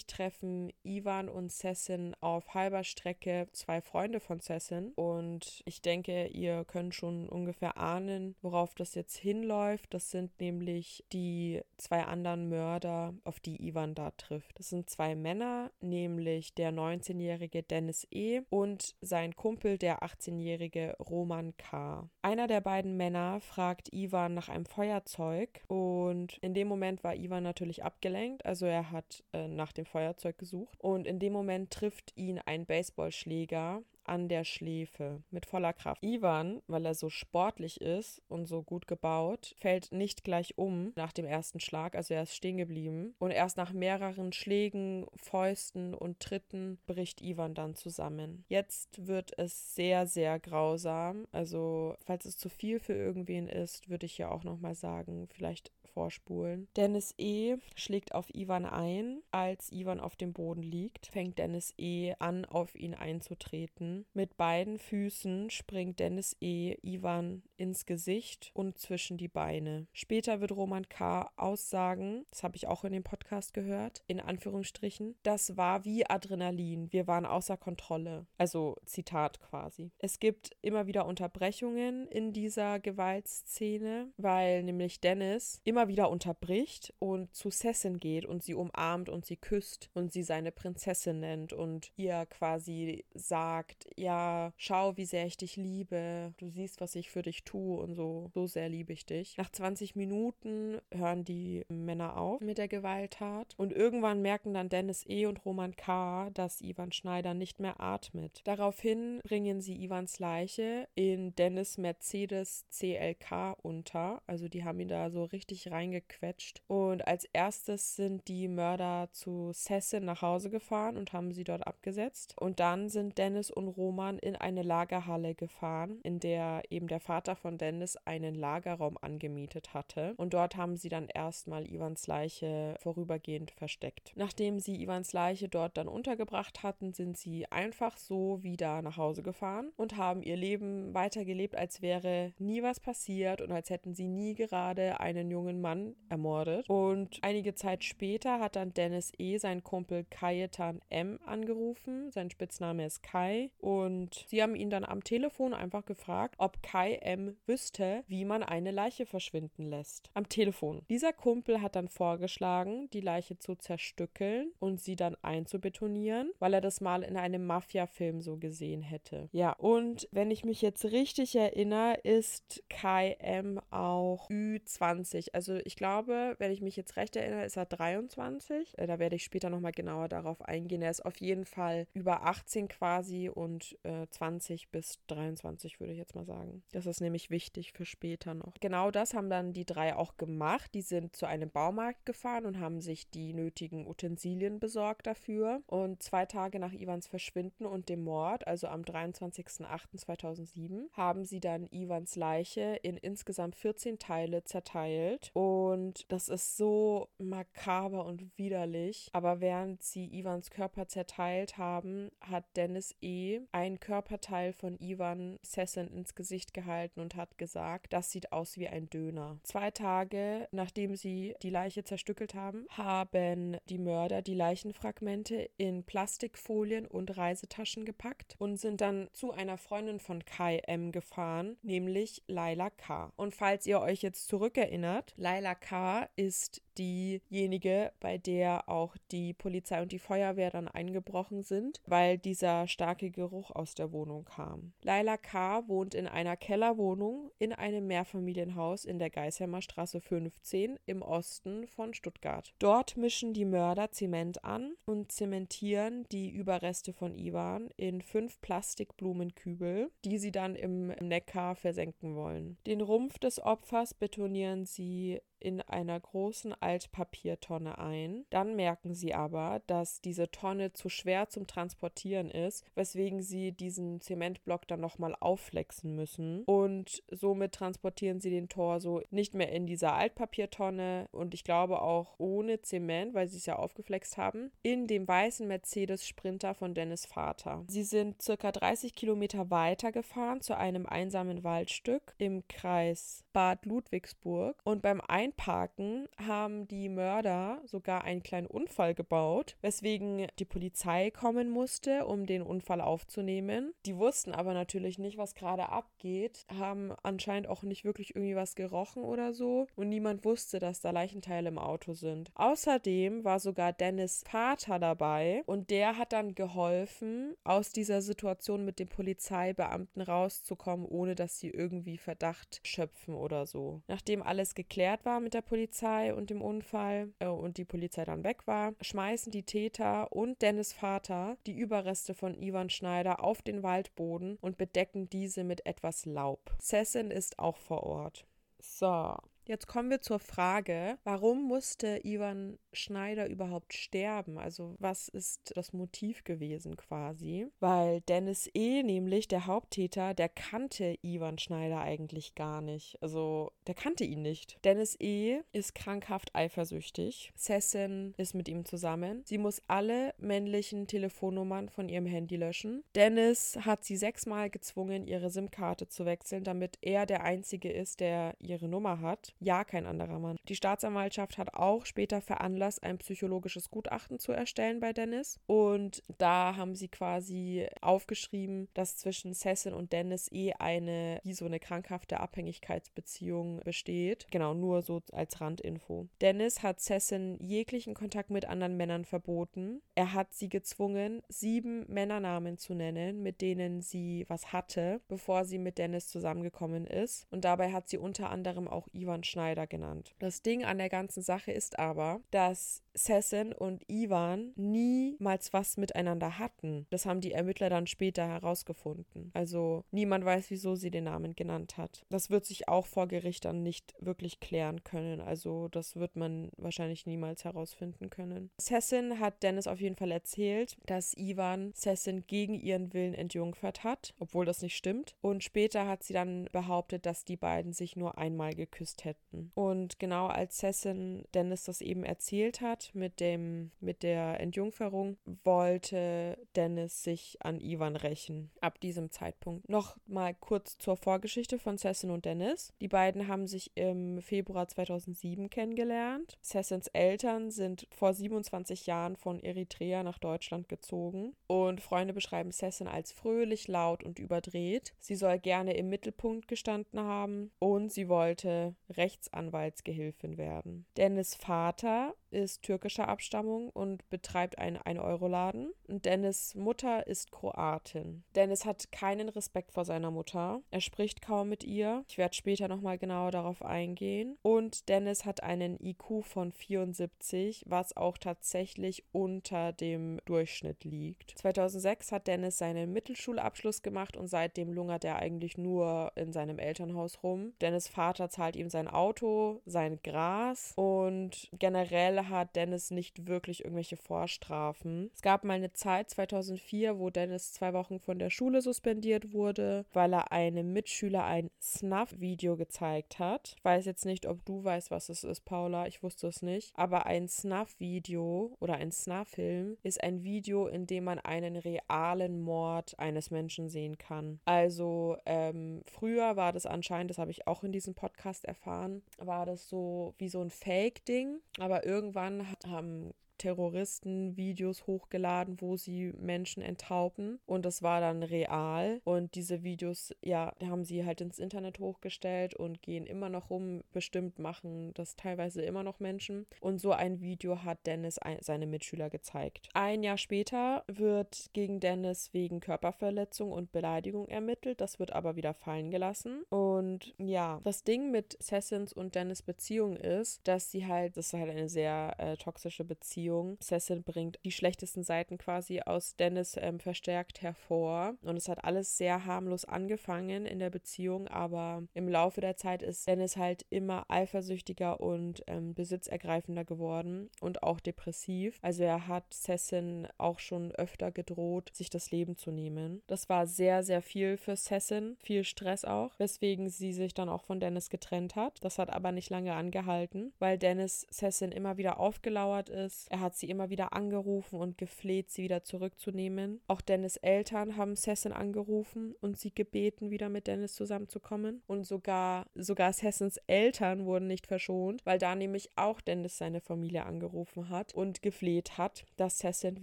Uhr 0.00 0.06
treffen 0.06 0.72
Ivan 0.82 1.28
und 1.28 1.50
Sessin 1.52 2.14
auf 2.20 2.54
halber 2.54 2.84
Strecke 2.84 3.48
zwei 3.52 3.80
Freunde 3.80 4.20
von 4.20 4.40
Sessin. 4.40 4.92
Und 4.96 5.62
ich 5.64 5.80
denke, 5.80 6.26
ihr 6.26 6.64
könnt 6.64 6.94
schon 6.94 7.28
ungefähr 7.28 7.76
ahnen, 7.76 8.34
worauf 8.42 8.74
das 8.74 8.94
jetzt 8.94 9.16
hinläuft. 9.16 9.94
Das 9.94 10.10
sind 10.10 10.40
nämlich 10.40 11.04
die 11.12 11.62
zwei 11.76 12.04
anderen 12.04 12.48
Mörder, 12.48 13.14
auf 13.24 13.40
die 13.40 13.64
Ivan 13.66 13.94
da 13.94 14.10
trifft. 14.12 14.58
Das 14.58 14.68
sind 14.68 14.90
zwei 14.90 15.14
Männer, 15.14 15.70
nämlich 15.80 16.54
der 16.54 16.72
19-jährige 16.72 17.62
Dennis 17.62 18.06
E. 18.10 18.42
und 18.50 18.96
sein 19.00 19.36
Kumpel, 19.36 19.78
der 19.78 20.02
18-jährige 20.02 20.96
Roman 20.98 21.56
K. 21.56 22.08
Einer 22.22 22.48
der 22.48 22.60
beiden 22.60 22.96
Männer 22.96 23.40
fragt 23.40 23.92
Ivan 23.92 24.34
nach 24.34 24.48
einem 24.48 24.66
Feuerzeug 24.66 25.62
und 25.68 26.38
in 26.38 26.54
dem 26.54 26.66
Moment 26.66 27.04
war 27.04 27.14
Ivan 27.14 27.44
natürlich 27.44 27.84
abgelenkt, 28.00 28.46
also 28.46 28.64
er 28.64 28.90
hat 28.90 29.22
äh, 29.34 29.46
nach 29.46 29.72
dem 29.72 29.84
Feuerzeug 29.84 30.38
gesucht 30.38 30.80
und 30.80 31.06
in 31.06 31.18
dem 31.18 31.34
Moment 31.34 31.70
trifft 31.70 32.16
ihn 32.16 32.38
ein 32.38 32.64
Baseballschläger 32.64 33.82
an 34.04 34.28
der 34.28 34.44
Schläfe 34.44 35.22
mit 35.30 35.44
voller 35.44 35.74
Kraft. 35.74 36.02
Ivan, 36.02 36.62
weil 36.66 36.86
er 36.86 36.94
so 36.94 37.10
sportlich 37.10 37.80
ist 37.80 38.22
und 38.28 38.46
so 38.46 38.62
gut 38.62 38.88
gebaut, 38.88 39.54
fällt 39.58 39.92
nicht 39.92 40.24
gleich 40.24 40.56
um 40.56 40.92
nach 40.96 41.12
dem 41.12 41.26
ersten 41.26 41.60
Schlag, 41.60 41.94
also 41.94 42.14
er 42.14 42.22
ist 42.22 42.34
stehen 42.34 42.56
geblieben. 42.56 43.14
Und 43.18 43.30
erst 43.30 43.58
nach 43.58 43.72
mehreren 43.72 44.32
Schlägen, 44.32 45.06
Fäusten 45.16 45.94
und 45.94 46.20
Tritten 46.20 46.78
bricht 46.86 47.20
Ivan 47.20 47.54
dann 47.54 47.74
zusammen. 47.74 48.44
Jetzt 48.48 49.06
wird 49.06 49.38
es 49.38 49.74
sehr, 49.74 50.06
sehr 50.06 50.40
grausam. 50.40 51.26
Also, 51.32 51.94
falls 52.00 52.24
es 52.24 52.38
zu 52.38 52.48
viel 52.48 52.80
für 52.80 52.94
irgendwen 52.94 53.46
ist, 53.46 53.90
würde 53.90 54.06
ich 54.06 54.16
ja 54.16 54.30
auch 54.30 54.42
nochmal 54.42 54.74
sagen, 54.74 55.28
vielleicht 55.30 55.70
vorspulen. 55.92 56.68
Dennis 56.76 57.14
E. 57.18 57.56
schlägt 57.74 58.14
auf 58.14 58.34
Ivan 58.34 58.64
ein. 58.64 59.22
Als 59.30 59.72
Ivan 59.72 60.00
auf 60.00 60.16
dem 60.16 60.32
Boden 60.32 60.62
liegt, 60.62 61.06
fängt 61.06 61.38
Dennis 61.38 61.74
E. 61.78 62.14
an, 62.18 62.44
auf 62.44 62.74
ihn 62.74 62.94
einzutreten. 62.94 64.06
Mit 64.14 64.36
beiden 64.36 64.78
Füßen 64.78 65.50
springt 65.50 66.00
Dennis 66.00 66.36
E. 66.40 66.76
Ivan 66.82 67.42
ins 67.56 67.86
Gesicht 67.86 68.50
und 68.54 68.78
zwischen 68.78 69.18
die 69.18 69.28
Beine. 69.28 69.86
Später 69.92 70.40
wird 70.40 70.52
Roman 70.52 70.88
K. 70.88 71.30
aussagen, 71.36 72.24
das 72.30 72.42
habe 72.42 72.56
ich 72.56 72.66
auch 72.66 72.84
in 72.84 72.92
dem 72.92 73.02
Podcast 73.02 73.54
gehört, 73.54 74.02
in 74.06 74.20
Anführungsstrichen, 74.20 75.16
das 75.22 75.56
war 75.56 75.84
wie 75.84 76.06
Adrenalin. 76.06 76.92
Wir 76.92 77.06
waren 77.06 77.26
außer 77.26 77.56
Kontrolle. 77.56 78.26
Also 78.38 78.76
Zitat 78.84 79.40
quasi. 79.40 79.90
Es 79.98 80.18
gibt 80.18 80.56
immer 80.62 80.86
wieder 80.86 81.06
Unterbrechungen 81.06 82.06
in 82.08 82.32
dieser 82.32 82.80
Gewaltszene, 82.80 84.12
weil 84.16 84.62
nämlich 84.62 85.00
Dennis 85.00 85.60
immer 85.64 85.79
wieder 85.88 86.10
unterbricht 86.10 86.92
und 86.98 87.34
zu 87.34 87.50
Sessin 87.50 87.98
geht 87.98 88.26
und 88.26 88.42
sie 88.42 88.54
umarmt 88.54 89.08
und 89.08 89.26
sie 89.26 89.36
küsst 89.36 89.90
und 89.94 90.12
sie 90.12 90.22
seine 90.22 90.52
Prinzessin 90.52 91.20
nennt 91.20 91.52
und 91.52 91.92
ihr 91.96 92.26
quasi 92.26 93.04
sagt, 93.14 93.88
ja, 93.96 94.52
schau, 94.56 94.96
wie 94.96 95.04
sehr 95.04 95.26
ich 95.26 95.36
dich 95.36 95.56
liebe, 95.56 96.32
du 96.38 96.48
siehst, 96.48 96.80
was 96.80 96.94
ich 96.94 97.10
für 97.10 97.22
dich 97.22 97.44
tue 97.44 97.78
und 97.78 97.94
so, 97.94 98.30
so 98.34 98.46
sehr 98.46 98.68
liebe 98.68 98.92
ich 98.92 99.06
dich. 99.06 99.36
Nach 99.36 99.50
20 99.50 99.96
Minuten 99.96 100.80
hören 100.92 101.24
die 101.24 101.64
Männer 101.68 102.16
auf 102.16 102.40
mit 102.40 102.58
der 102.58 102.68
Gewalttat 102.68 103.54
und 103.56 103.72
irgendwann 103.72 104.22
merken 104.22 104.54
dann 104.54 104.68
Dennis 104.68 105.04
E. 105.08 105.26
und 105.26 105.44
Roman 105.44 105.76
K., 105.76 106.30
dass 106.34 106.60
Ivan 106.60 106.92
Schneider 106.92 107.34
nicht 107.34 107.60
mehr 107.60 107.80
atmet. 107.80 108.40
Daraufhin 108.44 109.20
bringen 109.22 109.60
sie 109.60 109.82
Ivans 109.82 110.18
Leiche 110.18 110.88
in 110.94 111.34
Dennis 111.34 111.78
Mercedes 111.78 112.64
CLK 112.70 113.56
unter, 113.62 114.22
also 114.26 114.48
die 114.48 114.64
haben 114.64 114.80
ihn 114.80 114.88
da 114.88 115.10
so 115.10 115.24
richtig 115.24 115.69
reingequetscht. 115.70 116.62
Und 116.66 117.06
als 117.06 117.24
erstes 117.32 117.96
sind 117.96 118.28
die 118.28 118.48
Mörder 118.48 119.08
zu 119.12 119.50
Sessin 119.52 120.04
nach 120.04 120.22
Hause 120.22 120.50
gefahren 120.50 120.96
und 120.96 121.12
haben 121.12 121.32
sie 121.32 121.44
dort 121.44 121.66
abgesetzt. 121.66 122.34
Und 122.38 122.60
dann 122.60 122.88
sind 122.88 123.18
Dennis 123.18 123.50
und 123.50 123.68
Roman 123.68 124.18
in 124.18 124.36
eine 124.36 124.62
Lagerhalle 124.62 125.34
gefahren, 125.34 126.00
in 126.02 126.20
der 126.20 126.62
eben 126.70 126.88
der 126.88 127.00
Vater 127.00 127.36
von 127.36 127.58
Dennis 127.58 127.96
einen 128.04 128.34
Lagerraum 128.34 128.98
angemietet 129.00 129.74
hatte. 129.74 130.14
Und 130.16 130.34
dort 130.34 130.56
haben 130.56 130.76
sie 130.76 130.88
dann 130.88 131.08
erstmal 131.08 131.66
Ivans 131.70 132.06
Leiche 132.06 132.76
vorübergehend 132.80 133.50
versteckt. 133.50 134.12
Nachdem 134.16 134.58
sie 134.58 134.82
Ivans 134.82 135.12
Leiche 135.12 135.48
dort 135.48 135.76
dann 135.76 135.88
untergebracht 135.88 136.62
hatten, 136.62 136.92
sind 136.92 137.16
sie 137.16 137.46
einfach 137.50 137.96
so 137.96 138.42
wieder 138.42 138.82
nach 138.82 138.96
Hause 138.96 139.22
gefahren 139.22 139.72
und 139.76 139.96
haben 139.96 140.22
ihr 140.22 140.36
Leben 140.36 140.94
weitergelebt, 140.94 141.56
als 141.56 141.82
wäre 141.82 142.32
nie 142.38 142.62
was 142.62 142.80
passiert 142.80 143.40
und 143.40 143.52
als 143.52 143.70
hätten 143.70 143.94
sie 143.94 144.08
nie 144.08 144.34
gerade 144.34 145.00
einen 145.00 145.30
jungen 145.30 145.59
Mann 145.60 145.94
ermordet. 146.08 146.68
Und 146.68 147.18
einige 147.22 147.54
Zeit 147.54 147.84
später 147.84 148.40
hat 148.40 148.56
dann 148.56 148.74
Dennis 148.74 149.12
E. 149.18 149.38
seinen 149.38 149.62
Kumpel 149.62 150.04
Kajetan 150.08 150.80
M. 150.90 151.18
angerufen. 151.24 152.10
Sein 152.10 152.30
Spitzname 152.30 152.86
ist 152.86 153.02
Kai. 153.02 153.50
Und 153.58 154.24
sie 154.28 154.42
haben 154.42 154.54
ihn 154.54 154.70
dann 154.70 154.84
am 154.84 155.04
Telefon 155.04 155.54
einfach 155.54 155.84
gefragt, 155.84 156.34
ob 156.38 156.62
Kai 156.62 156.94
M. 156.96 157.36
wüsste, 157.46 158.04
wie 158.06 158.24
man 158.24 158.42
eine 158.42 158.70
Leiche 158.70 159.06
verschwinden 159.06 159.68
lässt. 159.68 160.10
Am 160.14 160.28
Telefon. 160.28 160.82
Dieser 160.88 161.12
Kumpel 161.12 161.62
hat 161.62 161.76
dann 161.76 161.88
vorgeschlagen, 161.88 162.88
die 162.90 163.00
Leiche 163.00 163.38
zu 163.38 163.54
zerstückeln 163.54 164.52
und 164.58 164.80
sie 164.80 164.96
dann 164.96 165.16
einzubetonieren, 165.22 166.32
weil 166.38 166.54
er 166.54 166.60
das 166.60 166.80
mal 166.80 167.02
in 167.02 167.16
einem 167.16 167.46
Mafia-Film 167.46 168.20
so 168.20 168.36
gesehen 168.36 168.82
hätte. 168.82 169.28
Ja, 169.32 169.52
und 169.52 170.08
wenn 170.12 170.30
ich 170.30 170.44
mich 170.44 170.62
jetzt 170.62 170.84
richtig 170.84 171.36
erinnere, 171.36 171.94
ist 172.02 172.62
Kai 172.68 173.16
M. 173.20 173.60
auch 173.70 174.28
Ü20. 174.30 175.28
Also 175.32 175.49
ich 175.58 175.76
glaube, 175.76 176.34
wenn 176.38 176.52
ich 176.52 176.60
mich 176.60 176.76
jetzt 176.76 176.96
recht 176.96 177.16
erinnere, 177.16 177.44
ist 177.44 177.56
er 177.56 177.66
23. 177.66 178.78
Äh, 178.78 178.86
da 178.86 178.98
werde 178.98 179.16
ich 179.16 179.24
später 179.24 179.50
nochmal 179.50 179.72
genauer 179.72 180.08
darauf 180.08 180.42
eingehen. 180.42 180.82
Er 180.82 180.90
ist 180.90 181.04
auf 181.04 181.20
jeden 181.20 181.44
Fall 181.44 181.86
über 181.94 182.24
18 182.24 182.68
quasi 182.68 183.28
und 183.28 183.78
äh, 183.82 184.06
20 184.08 184.70
bis 184.70 184.98
23, 185.06 185.80
würde 185.80 185.92
ich 185.92 185.98
jetzt 185.98 186.14
mal 186.14 186.24
sagen. 186.24 186.62
Das 186.72 186.86
ist 186.86 187.00
nämlich 187.00 187.30
wichtig 187.30 187.72
für 187.72 187.84
später 187.84 188.34
noch. 188.34 188.54
Genau 188.60 188.90
das 188.90 189.14
haben 189.14 189.30
dann 189.30 189.52
die 189.52 189.64
drei 189.64 189.96
auch 189.96 190.16
gemacht. 190.16 190.72
Die 190.74 190.82
sind 190.82 191.16
zu 191.16 191.26
einem 191.26 191.50
Baumarkt 191.50 192.06
gefahren 192.06 192.46
und 192.46 192.60
haben 192.60 192.80
sich 192.80 193.10
die 193.10 193.32
nötigen 193.32 193.86
Utensilien 193.86 194.60
besorgt 194.60 195.06
dafür. 195.06 195.62
Und 195.66 196.02
zwei 196.02 196.26
Tage 196.26 196.58
nach 196.58 196.72
Ivans 196.72 197.06
Verschwinden 197.06 197.66
und 197.66 197.88
dem 197.88 198.04
Mord, 198.04 198.46
also 198.46 198.68
am 198.68 198.82
23.08.2007, 198.82 200.92
haben 200.92 201.24
sie 201.24 201.40
dann 201.40 201.66
Ivans 201.70 202.16
Leiche 202.16 202.78
in 202.82 202.96
insgesamt 202.96 203.56
14 203.56 203.98
Teile 203.98 204.44
zerteilt. 204.44 205.30
Und 205.40 206.04
das 206.12 206.28
ist 206.28 206.58
so 206.58 207.08
makaber 207.16 208.04
und 208.04 208.36
widerlich. 208.36 209.08
Aber 209.12 209.40
während 209.40 209.82
sie 209.82 210.04
Ivans 210.04 210.50
Körper 210.50 210.86
zerteilt 210.86 211.56
haben, 211.56 212.10
hat 212.20 212.44
Dennis 212.56 212.94
E. 213.00 213.40
ein 213.52 213.80
Körperteil 213.80 214.52
von 214.52 214.78
Ivan 214.80 215.38
Sessin 215.42 215.88
ins 215.88 216.14
Gesicht 216.14 216.52
gehalten 216.52 217.00
und 217.00 217.14
hat 217.14 217.38
gesagt, 217.38 217.94
das 217.94 218.10
sieht 218.10 218.32
aus 218.32 218.58
wie 218.58 218.68
ein 218.68 218.90
Döner. 218.90 219.38
Zwei 219.42 219.70
Tage 219.70 220.46
nachdem 220.52 220.94
sie 220.94 221.34
die 221.42 221.48
Leiche 221.48 221.84
zerstückelt 221.84 222.34
haben, 222.34 222.66
haben 222.70 223.56
die 223.70 223.78
Mörder 223.78 224.20
die 224.20 224.34
Leichenfragmente 224.34 225.48
in 225.56 225.84
Plastikfolien 225.84 226.86
und 226.86 227.16
Reisetaschen 227.16 227.86
gepackt 227.86 228.36
und 228.38 228.58
sind 228.58 228.82
dann 228.82 229.08
zu 229.12 229.32
einer 229.32 229.56
Freundin 229.56 230.00
von 230.00 230.22
Kai 230.24 230.58
M 230.66 230.92
gefahren, 230.92 231.56
nämlich 231.62 232.22
Laila 232.26 232.68
K. 232.68 233.10
Und 233.16 233.34
falls 233.34 233.66
ihr 233.66 233.80
euch 233.80 234.02
jetzt 234.02 234.28
zurückerinnert, 234.28 235.14
K. 235.54 236.08
ist 236.16 236.60
diejenige, 236.76 237.92
bei 238.00 238.18
der 238.18 238.68
auch 238.68 238.96
die 239.10 239.34
Polizei 239.34 239.82
und 239.82 239.92
die 239.92 239.98
Feuerwehr 239.98 240.50
dann 240.50 240.66
eingebrochen 240.66 241.42
sind, 241.42 241.80
weil 241.86 242.18
dieser 242.18 242.66
starke 242.66 243.10
Geruch 243.10 243.50
aus 243.50 243.74
der 243.74 243.92
Wohnung 243.92 244.24
kam. 244.24 244.72
Laila 244.82 245.16
K. 245.18 245.68
wohnt 245.68 245.94
in 245.94 246.08
einer 246.08 246.36
Kellerwohnung 246.36 247.30
in 247.38 247.52
einem 247.52 247.86
Mehrfamilienhaus 247.86 248.84
in 248.84 248.98
der 248.98 249.10
Geisheimer 249.10 249.62
Straße 249.62 250.00
15 250.00 250.78
im 250.86 251.02
Osten 251.02 251.66
von 251.66 251.94
Stuttgart. 251.94 252.54
Dort 252.58 252.96
mischen 252.96 253.34
die 253.34 253.44
Mörder 253.44 253.90
Zement 253.92 254.44
an 254.44 254.74
und 254.86 255.12
zementieren 255.12 256.06
die 256.10 256.30
Überreste 256.30 256.92
von 256.92 257.14
Ivan 257.14 257.70
in 257.76 258.00
fünf 258.00 258.40
Plastikblumenkübel, 258.40 259.90
die 260.04 260.18
sie 260.18 260.32
dann 260.32 260.56
im 260.56 260.88
Neckar 260.88 261.54
versenken 261.54 262.16
wollen. 262.16 262.56
Den 262.66 262.80
Rumpf 262.80 263.18
des 263.18 263.40
Opfers 263.40 263.94
betonieren 263.94 264.64
sie 264.64 265.19
it. 265.20 265.29
In 265.40 265.60
einer 265.62 265.98
großen 265.98 266.54
Altpapiertonne 266.60 267.78
ein. 267.78 268.24
Dann 268.30 268.56
merken 268.56 268.94
sie 268.94 269.14
aber, 269.14 269.62
dass 269.66 270.00
diese 270.00 270.30
Tonne 270.30 270.72
zu 270.72 270.88
schwer 270.88 271.28
zum 271.28 271.46
Transportieren 271.46 272.30
ist, 272.30 272.64
weswegen 272.74 273.22
sie 273.22 273.52
diesen 273.52 274.00
Zementblock 274.00 274.68
dann 274.68 274.80
nochmal 274.80 275.16
aufflexen 275.18 275.96
müssen. 275.96 276.44
Und 276.44 277.02
somit 277.10 277.52
transportieren 277.52 278.20
sie 278.20 278.30
den 278.30 278.48
Torso 278.48 279.02
nicht 279.10 279.34
mehr 279.34 279.50
in 279.50 279.66
dieser 279.66 279.94
Altpapiertonne 279.94 281.08
und 281.12 281.34
ich 281.34 281.44
glaube 281.44 281.82
auch 281.82 282.14
ohne 282.18 282.60
Zement, 282.62 283.14
weil 283.14 283.28
sie 283.28 283.38
es 283.38 283.46
ja 283.46 283.56
aufgeflext 283.56 284.16
haben, 284.16 284.50
in 284.62 284.86
dem 284.86 285.08
weißen 285.08 285.46
Mercedes 285.46 286.06
Sprinter 286.06 286.54
von 286.54 286.74
Dennis 286.74 287.06
Vater. 287.06 287.64
Sie 287.68 287.82
sind 287.82 288.20
circa 288.22 288.52
30 288.52 288.94
Kilometer 288.94 289.50
weiter 289.50 289.92
gefahren 289.92 290.40
zu 290.40 290.56
einem 290.56 290.86
einsamen 290.86 291.44
Waldstück 291.44 292.14
im 292.18 292.46
Kreis 292.48 293.24
Bad 293.32 293.66
Ludwigsburg 293.66 294.56
und 294.64 294.82
beim 294.82 295.00
Einparken 295.30 296.08
haben 296.18 296.66
die 296.66 296.88
Mörder 296.88 297.62
sogar 297.64 298.02
einen 298.02 298.22
kleinen 298.22 298.48
Unfall 298.48 298.94
gebaut, 298.94 299.56
weswegen 299.60 300.26
die 300.40 300.44
Polizei 300.44 301.12
kommen 301.12 301.50
musste, 301.50 302.06
um 302.06 302.26
den 302.26 302.42
Unfall 302.42 302.80
aufzunehmen. 302.80 303.72
Die 303.86 303.96
wussten 303.96 304.32
aber 304.32 304.54
natürlich 304.54 304.98
nicht, 304.98 305.18
was 305.18 305.36
gerade 305.36 305.68
abgeht, 305.68 306.46
haben 306.52 306.92
anscheinend 307.04 307.48
auch 307.48 307.62
nicht 307.62 307.84
wirklich 307.84 308.16
irgendwie 308.16 308.34
was 308.34 308.56
gerochen 308.56 309.04
oder 309.04 309.32
so 309.32 309.68
und 309.76 309.88
niemand 309.88 310.24
wusste, 310.24 310.58
dass 310.58 310.80
da 310.80 310.90
Leichenteile 310.90 311.48
im 311.48 311.58
Auto 311.58 311.92
sind. 311.92 312.32
Außerdem 312.34 313.22
war 313.22 313.38
sogar 313.38 313.72
Dennis 313.72 314.24
Vater 314.28 314.80
dabei 314.80 315.44
und 315.46 315.70
der 315.70 315.96
hat 315.96 316.12
dann 316.12 316.34
geholfen, 316.34 317.36
aus 317.44 317.70
dieser 317.70 318.02
Situation 318.02 318.64
mit 318.64 318.80
den 318.80 318.88
Polizeibeamten 318.88 320.02
rauszukommen, 320.02 320.86
ohne 320.86 321.14
dass 321.14 321.38
sie 321.38 321.50
irgendwie 321.50 321.98
Verdacht 321.98 322.60
schöpfen 322.64 323.14
oder 323.14 323.46
so. 323.46 323.82
Nachdem 323.86 324.22
alles 324.22 324.56
geklärt 324.56 325.04
war 325.04 325.19
mit 325.20 325.34
der 325.34 325.42
Polizei 325.42 326.14
und 326.14 326.30
dem 326.30 326.42
Unfall 326.42 327.12
äh, 327.18 327.26
und 327.26 327.58
die 327.58 327.64
Polizei 327.64 328.04
dann 328.04 328.24
weg 328.24 328.46
war, 328.46 328.74
schmeißen 328.80 329.30
die 329.30 329.44
Täter 329.44 330.12
und 330.12 330.42
Dennis 330.42 330.72
Vater 330.72 331.36
die 331.46 331.56
Überreste 331.56 332.14
von 332.14 332.34
Ivan 332.34 332.70
Schneider 332.70 333.22
auf 333.22 333.42
den 333.42 333.62
Waldboden 333.62 334.36
und 334.40 334.58
bedecken 334.58 335.08
diese 335.08 335.44
mit 335.44 335.66
etwas 335.66 336.06
Laub. 336.06 336.54
Sessin 336.58 337.10
ist 337.10 337.38
auch 337.38 337.56
vor 337.56 337.82
Ort. 337.82 338.26
So, 338.58 339.16
Jetzt 339.50 339.66
kommen 339.66 339.90
wir 339.90 340.00
zur 340.00 340.20
Frage, 340.20 340.96
warum 341.02 341.48
musste 341.48 341.98
Ivan 342.04 342.56
Schneider 342.72 343.28
überhaupt 343.28 343.74
sterben? 343.74 344.38
Also 344.38 344.76
was 344.78 345.08
ist 345.08 345.50
das 345.56 345.72
Motiv 345.72 346.22
gewesen 346.22 346.76
quasi? 346.76 347.48
Weil 347.58 348.00
Dennis 348.02 348.48
E., 348.54 348.84
nämlich 348.84 349.26
der 349.26 349.48
Haupttäter, 349.48 350.14
der 350.14 350.28
kannte 350.28 350.96
Ivan 351.02 351.36
Schneider 351.38 351.80
eigentlich 351.80 352.36
gar 352.36 352.60
nicht. 352.60 352.96
Also 353.02 353.50
der 353.66 353.74
kannte 353.74 354.04
ihn 354.04 354.22
nicht. 354.22 354.56
Dennis 354.62 354.94
E. 355.00 355.40
ist 355.50 355.74
krankhaft 355.74 356.32
eifersüchtig. 356.36 357.32
Sessin 357.34 358.14
ist 358.18 358.36
mit 358.36 358.48
ihm 358.48 358.64
zusammen. 358.64 359.22
Sie 359.24 359.38
muss 359.38 359.62
alle 359.66 360.14
männlichen 360.18 360.86
Telefonnummern 360.86 361.70
von 361.70 361.88
ihrem 361.88 362.06
Handy 362.06 362.36
löschen. 362.36 362.84
Dennis 362.94 363.58
hat 363.62 363.84
sie 363.84 363.96
sechsmal 363.96 364.48
gezwungen, 364.48 365.08
ihre 365.08 365.28
SIM-Karte 365.28 365.88
zu 365.88 366.04
wechseln, 366.04 366.44
damit 366.44 366.78
er 366.82 367.04
der 367.04 367.24
Einzige 367.24 367.72
ist, 367.72 367.98
der 367.98 368.36
ihre 368.38 368.68
Nummer 368.68 369.00
hat. 369.00 369.34
Ja, 369.42 369.64
kein 369.64 369.86
anderer 369.86 370.18
Mann. 370.18 370.36
Die 370.48 370.54
Staatsanwaltschaft 370.54 371.38
hat 371.38 371.54
auch 371.54 371.86
später 371.86 372.20
veranlasst, 372.20 372.82
ein 372.82 372.98
psychologisches 372.98 373.70
Gutachten 373.70 374.18
zu 374.18 374.32
erstellen 374.32 374.80
bei 374.80 374.92
Dennis. 374.92 375.40
Und 375.46 376.02
da 376.18 376.56
haben 376.56 376.74
sie 376.74 376.88
quasi 376.88 377.66
aufgeschrieben, 377.80 378.68
dass 378.74 378.98
zwischen 378.98 379.32
Cecil 379.32 379.72
und 379.72 379.92
Dennis 379.92 380.30
eh 380.30 380.52
eine, 380.58 381.20
wie 381.24 381.32
so 381.32 381.46
eine 381.46 381.58
krankhafte 381.58 382.20
Abhängigkeitsbeziehung 382.20 383.60
besteht. 383.64 384.26
Genau, 384.30 384.52
nur 384.52 384.82
so 384.82 385.00
als 385.12 385.40
Randinfo. 385.40 386.08
Dennis 386.20 386.62
hat 386.62 386.80
Cecil 386.80 387.38
jeglichen 387.40 387.94
Kontakt 387.94 388.28
mit 388.28 388.44
anderen 388.44 388.76
Männern 388.76 389.06
verboten. 389.06 389.80
Er 389.94 390.12
hat 390.12 390.34
sie 390.34 390.50
gezwungen, 390.50 391.22
sieben 391.28 391.86
Männernamen 391.88 392.58
zu 392.58 392.74
nennen, 392.74 393.22
mit 393.22 393.40
denen 393.40 393.80
sie 393.80 394.26
was 394.28 394.52
hatte, 394.52 395.00
bevor 395.08 395.46
sie 395.46 395.58
mit 395.58 395.78
Dennis 395.78 396.08
zusammengekommen 396.08 396.86
ist. 396.86 397.26
Und 397.30 397.46
dabei 397.46 397.72
hat 397.72 397.88
sie 397.88 397.96
unter 397.96 398.28
anderem 398.28 398.68
auch 398.68 398.86
Ivan 398.92 399.24
Schneider 399.30 399.66
genannt. 399.66 400.14
Das 400.18 400.42
Ding 400.42 400.64
an 400.64 400.78
der 400.78 400.88
ganzen 400.88 401.22
Sache 401.22 401.52
ist 401.52 401.78
aber, 401.78 402.20
dass 402.30 402.82
Sessin 402.94 403.52
und 403.52 403.82
Ivan 403.88 404.52
niemals 404.56 405.52
was 405.52 405.76
miteinander 405.76 406.38
hatten. 406.38 406.86
Das 406.90 407.06
haben 407.06 407.20
die 407.20 407.32
Ermittler 407.32 407.70
dann 407.70 407.86
später 407.86 408.26
herausgefunden. 408.26 409.30
Also 409.34 409.84
niemand 409.90 410.24
weiß, 410.24 410.50
wieso 410.50 410.74
sie 410.74 410.90
den 410.90 411.04
Namen 411.04 411.34
genannt 411.34 411.76
hat. 411.76 412.04
Das 412.10 412.30
wird 412.30 412.44
sich 412.44 412.68
auch 412.68 412.86
vor 412.86 413.08
Gericht 413.08 413.44
dann 413.44 413.62
nicht 413.62 413.94
wirklich 414.00 414.40
klären 414.40 414.84
können. 414.84 415.20
Also 415.20 415.68
das 415.68 415.96
wird 415.96 416.16
man 416.16 416.50
wahrscheinlich 416.56 417.06
niemals 417.06 417.44
herausfinden 417.44 418.10
können. 418.10 418.50
Sessin 418.58 419.20
hat 419.20 419.42
Dennis 419.42 419.66
auf 419.66 419.80
jeden 419.80 419.96
Fall 419.96 420.10
erzählt, 420.10 420.76
dass 420.86 421.16
Ivan 421.16 421.72
Sessin 421.74 422.24
gegen 422.26 422.54
ihren 422.54 422.92
Willen 422.92 423.14
entjungfert 423.14 423.84
hat, 423.84 424.14
obwohl 424.18 424.44
das 424.44 424.62
nicht 424.62 424.76
stimmt. 424.76 425.14
Und 425.20 425.44
später 425.44 425.86
hat 425.86 426.02
sie 426.02 426.12
dann 426.14 426.48
behauptet, 426.52 427.06
dass 427.06 427.24
die 427.24 427.36
beiden 427.36 427.72
sich 427.72 427.96
nur 427.96 428.18
einmal 428.18 428.54
geküsst 428.54 429.04
hätten. 429.04 429.52
Und 429.54 429.98
genau 429.98 430.26
als 430.26 430.58
Sessin 430.58 431.24
Dennis 431.34 431.64
das 431.64 431.80
eben 431.80 432.04
erzählt 432.04 432.60
hat, 432.60 432.89
mit 432.94 433.20
dem 433.20 433.70
mit 433.80 434.02
der 434.02 434.40
Entjungferung, 434.40 435.16
wollte 435.44 436.38
Dennis 436.56 437.02
sich 437.02 437.36
an 437.40 437.60
Ivan 437.60 437.96
rächen. 437.96 438.50
Ab 438.60 438.80
diesem 438.80 439.10
Zeitpunkt. 439.10 439.68
Noch 439.68 439.96
mal 440.06 440.34
kurz 440.34 440.78
zur 440.78 440.96
Vorgeschichte 440.96 441.58
von 441.58 441.78
Sessin 441.78 442.10
und 442.10 442.24
Dennis. 442.24 442.72
Die 442.80 442.88
beiden 442.88 443.28
haben 443.28 443.46
sich 443.46 443.72
im 443.74 444.20
Februar 444.20 444.68
2007 444.68 445.50
kennengelernt. 445.50 446.38
Sessins 446.40 446.88
Eltern 446.88 447.50
sind 447.50 447.86
vor 447.90 448.12
27 448.14 448.86
Jahren 448.86 449.16
von 449.16 449.40
Eritrea 449.40 450.02
nach 450.02 450.18
Deutschland 450.18 450.68
gezogen 450.68 451.34
und 451.46 451.80
Freunde 451.80 452.14
beschreiben 452.14 452.52
Sessin 452.52 452.88
als 452.88 453.12
fröhlich, 453.12 453.68
laut 453.68 454.02
und 454.02 454.18
überdreht. 454.18 454.94
Sie 454.98 455.16
soll 455.16 455.38
gerne 455.38 455.76
im 455.76 455.88
Mittelpunkt 455.88 456.48
gestanden 456.48 457.00
haben 457.00 457.50
und 457.58 457.92
sie 457.92 458.08
wollte 458.08 458.74
Rechtsanwaltsgehilfin 458.90 460.38
werden. 460.38 460.86
Dennis 460.96 461.34
Vater 461.34 462.14
ist 462.30 462.62
türkischer 462.62 463.08
Abstammung 463.08 463.70
und 463.70 464.08
betreibt 464.10 464.58
einen 464.58 464.78
1-Euro-Laden. 464.78 465.72
Und 465.88 466.04
Dennis 466.04 466.54
Mutter 466.54 467.06
ist 467.06 467.30
Kroatin. 467.30 468.22
Dennis 468.34 468.64
hat 468.64 468.92
keinen 468.92 469.28
Respekt 469.28 469.72
vor 469.72 469.84
seiner 469.84 470.10
Mutter. 470.10 470.62
Er 470.70 470.80
spricht 470.80 471.22
kaum 471.22 471.48
mit 471.48 471.64
ihr. 471.64 472.04
Ich 472.08 472.18
werde 472.18 472.34
später 472.34 472.68
nochmal 472.68 472.98
genauer 472.98 473.30
darauf 473.30 473.62
eingehen. 473.62 474.36
Und 474.42 474.88
Dennis 474.88 475.24
hat 475.24 475.42
einen 475.42 475.78
IQ 475.80 476.24
von 476.24 476.52
74, 476.52 477.64
was 477.66 477.96
auch 477.96 478.18
tatsächlich 478.18 479.04
unter 479.12 479.72
dem 479.72 480.20
Durchschnitt 480.24 480.84
liegt. 480.84 481.38
2006 481.38 482.12
hat 482.12 482.26
Dennis 482.26 482.58
seinen 482.58 482.92
Mittelschulabschluss 482.92 483.82
gemacht 483.82 484.16
und 484.16 484.28
seitdem 484.28 484.72
lungert 484.72 485.04
er 485.04 485.16
eigentlich 485.16 485.58
nur 485.58 486.12
in 486.14 486.32
seinem 486.32 486.58
Elternhaus 486.58 487.22
rum. 487.22 487.52
Dennis 487.60 487.88
Vater 487.88 488.30
zahlt 488.30 488.56
ihm 488.56 488.70
sein 488.70 488.88
Auto, 488.88 489.60
sein 489.66 489.98
Gras 490.02 490.72
und 490.76 491.48
generell 491.52 492.19
hat 492.28 492.56
Dennis 492.56 492.90
nicht 492.90 493.26
wirklich 493.26 493.64
irgendwelche 493.64 493.96
Vorstrafen. 493.96 495.10
Es 495.14 495.22
gab 495.22 495.44
mal 495.44 495.54
eine 495.54 495.72
Zeit 495.72 496.10
2004, 496.10 496.98
wo 496.98 497.10
Dennis 497.10 497.52
zwei 497.52 497.72
Wochen 497.72 497.98
von 497.98 498.18
der 498.18 498.30
Schule 498.30 498.62
suspendiert 498.62 499.32
wurde, 499.32 499.84
weil 499.92 500.12
er 500.12 500.32
einem 500.32 500.72
Mitschüler 500.72 501.24
ein 501.24 501.50
Snuff-Video 501.60 502.56
gezeigt 502.56 503.18
hat. 503.18 503.54
Ich 503.56 503.64
weiß 503.64 503.84
jetzt 503.86 504.04
nicht, 504.04 504.26
ob 504.26 504.44
du 504.44 504.62
weißt, 504.64 504.90
was 504.90 505.08
es 505.08 505.24
ist, 505.24 505.44
Paula. 505.44 505.86
Ich 505.86 506.02
wusste 506.02 506.26
es 506.26 506.42
nicht. 506.42 506.72
Aber 506.74 507.06
ein 507.06 507.28
Snuff-Video 507.28 508.56
oder 508.60 508.74
ein 508.74 508.92
Snuff-Film 508.92 509.76
ist 509.82 510.02
ein 510.02 510.22
Video, 510.22 510.66
in 510.66 510.86
dem 510.86 511.04
man 511.04 511.18
einen 511.18 511.56
realen 511.56 512.40
Mord 512.40 512.98
eines 512.98 513.30
Menschen 513.30 513.68
sehen 513.68 513.98
kann. 513.98 514.40
Also 514.44 515.16
ähm, 515.26 515.82
früher 515.86 516.36
war 516.36 516.52
das 516.52 516.66
anscheinend, 516.66 517.10
das 517.10 517.18
habe 517.18 517.30
ich 517.30 517.46
auch 517.46 517.62
in 517.64 517.72
diesem 517.72 517.94
Podcast 517.94 518.44
erfahren, 518.44 519.02
war 519.18 519.46
das 519.46 519.68
so 519.68 520.14
wie 520.18 520.28
so 520.28 520.40
ein 520.40 520.50
Fake-Ding. 520.50 521.40
Aber 521.58 521.86
irgendwie 521.86 522.09
irgendwann 522.10 522.46
haben 522.66 523.14
Terroristen 523.40 524.36
Videos 524.36 524.86
hochgeladen, 524.86 525.62
wo 525.62 525.78
sie 525.78 526.12
Menschen 526.18 526.62
enthaupten. 526.62 527.40
Und 527.46 527.64
das 527.64 527.82
war 527.82 528.00
dann 528.00 528.22
real. 528.22 529.00
Und 529.04 529.34
diese 529.34 529.62
Videos, 529.62 530.14
ja, 530.22 530.52
haben 530.62 530.84
sie 530.84 531.06
halt 531.06 531.22
ins 531.22 531.38
Internet 531.38 531.78
hochgestellt 531.78 532.54
und 532.54 532.82
gehen 532.82 533.06
immer 533.06 533.30
noch 533.30 533.48
rum, 533.48 533.82
bestimmt 533.92 534.38
machen 534.38 534.92
das 534.94 535.16
teilweise 535.16 535.62
immer 535.62 535.82
noch 535.82 536.00
Menschen. 536.00 536.46
Und 536.60 536.80
so 536.80 536.92
ein 536.92 537.22
Video 537.22 537.64
hat 537.64 537.86
Dennis 537.86 538.18
ein, 538.18 538.36
seine 538.42 538.66
Mitschüler 538.66 539.08
gezeigt. 539.08 539.70
Ein 539.72 540.02
Jahr 540.02 540.18
später 540.18 540.84
wird 540.86 541.48
gegen 541.54 541.80
Dennis 541.80 542.34
wegen 542.34 542.60
Körperverletzung 542.60 543.52
und 543.52 543.72
Beleidigung 543.72 544.28
ermittelt, 544.28 544.82
das 544.82 544.98
wird 544.98 545.14
aber 545.14 545.36
wieder 545.36 545.54
fallen 545.54 545.90
gelassen. 545.90 546.42
Und 546.50 547.14
ja, 547.16 547.60
das 547.64 547.84
Ding 547.84 548.10
mit 548.10 548.36
Sessins 548.38 548.92
und 548.92 549.14
Dennis 549.14 549.40
Beziehung 549.40 549.96
ist, 549.96 550.46
dass 550.46 550.70
sie 550.70 550.86
halt, 550.86 551.16
das 551.16 551.28
ist 551.28 551.32
halt 551.32 551.50
eine 551.50 551.70
sehr 551.70 552.14
äh, 552.18 552.36
toxische 552.36 552.84
Beziehung 552.84 553.29
Beziehung. 553.30 553.58
Cecil 553.60 554.00
bringt 554.00 554.38
die 554.44 554.50
schlechtesten 554.50 555.02
Seiten 555.02 555.38
quasi 555.38 555.80
aus 555.80 556.16
Dennis 556.16 556.56
ähm, 556.58 556.80
verstärkt 556.80 557.42
hervor. 557.42 558.14
Und 558.22 558.36
es 558.36 558.48
hat 558.48 558.64
alles 558.64 558.96
sehr 558.96 559.24
harmlos 559.24 559.64
angefangen 559.64 560.46
in 560.46 560.58
der 560.58 560.70
Beziehung, 560.70 561.28
aber 561.28 561.84
im 561.94 562.08
Laufe 562.08 562.40
der 562.40 562.56
Zeit 562.56 562.82
ist 562.82 563.06
Dennis 563.06 563.36
halt 563.36 563.64
immer 563.70 564.04
eifersüchtiger 564.08 565.00
und 565.00 565.42
ähm, 565.46 565.74
besitzergreifender 565.74 566.64
geworden 566.64 567.30
und 567.40 567.62
auch 567.62 567.80
depressiv. 567.80 568.58
Also 568.62 568.82
er 568.82 569.06
hat 569.06 569.32
Cecil 569.32 570.08
auch 570.18 570.38
schon 570.38 570.72
öfter 570.72 571.12
gedroht, 571.12 571.70
sich 571.72 571.90
das 571.90 572.10
Leben 572.10 572.36
zu 572.36 572.50
nehmen. 572.50 573.02
Das 573.06 573.28
war 573.28 573.46
sehr, 573.46 573.82
sehr 573.82 574.02
viel 574.02 574.36
für 574.36 574.56
Cecil, 574.56 575.16
viel 575.20 575.44
Stress 575.44 575.84
auch, 575.84 576.18
weswegen 576.18 576.68
sie 576.68 576.92
sich 576.92 577.14
dann 577.14 577.28
auch 577.28 577.44
von 577.44 577.60
Dennis 577.60 577.90
getrennt 577.90 578.34
hat. 578.34 578.58
Das 578.62 578.78
hat 578.78 578.90
aber 578.90 579.12
nicht 579.12 579.30
lange 579.30 579.54
angehalten, 579.54 580.32
weil 580.38 580.58
Dennis 580.58 581.06
Cecil 581.12 581.52
immer 581.52 581.76
wieder 581.76 582.00
aufgelauert 582.00 582.68
ist. 582.68 583.10
Er 583.10 583.19
hat 583.20 583.36
sie 583.36 583.48
immer 583.48 583.70
wieder 583.70 583.92
angerufen 583.92 584.58
und 584.58 584.78
gefleht, 584.78 585.30
sie 585.30 585.44
wieder 585.44 585.62
zurückzunehmen. 585.64 586.60
Auch 586.66 586.80
Dennis 586.80 587.16
Eltern 587.16 587.76
haben 587.76 587.96
Cecil 587.96 588.32
angerufen 588.32 589.14
und 589.20 589.38
sie 589.38 589.54
gebeten, 589.54 590.10
wieder 590.10 590.28
mit 590.28 590.46
Dennis 590.46 590.74
zusammenzukommen. 590.74 591.62
Und 591.66 591.86
sogar, 591.86 592.46
sogar 592.54 592.92
Cecils 592.92 593.38
Eltern 593.46 594.06
wurden 594.06 594.26
nicht 594.26 594.46
verschont, 594.46 595.04
weil 595.04 595.18
da 595.18 595.34
nämlich 595.34 595.70
auch 595.76 596.00
Dennis 596.00 596.38
seine 596.38 596.60
Familie 596.60 597.04
angerufen 597.04 597.68
hat 597.68 597.94
und 597.94 598.22
gefleht 598.22 598.78
hat, 598.78 599.04
dass 599.16 599.38
Cecil 599.38 599.82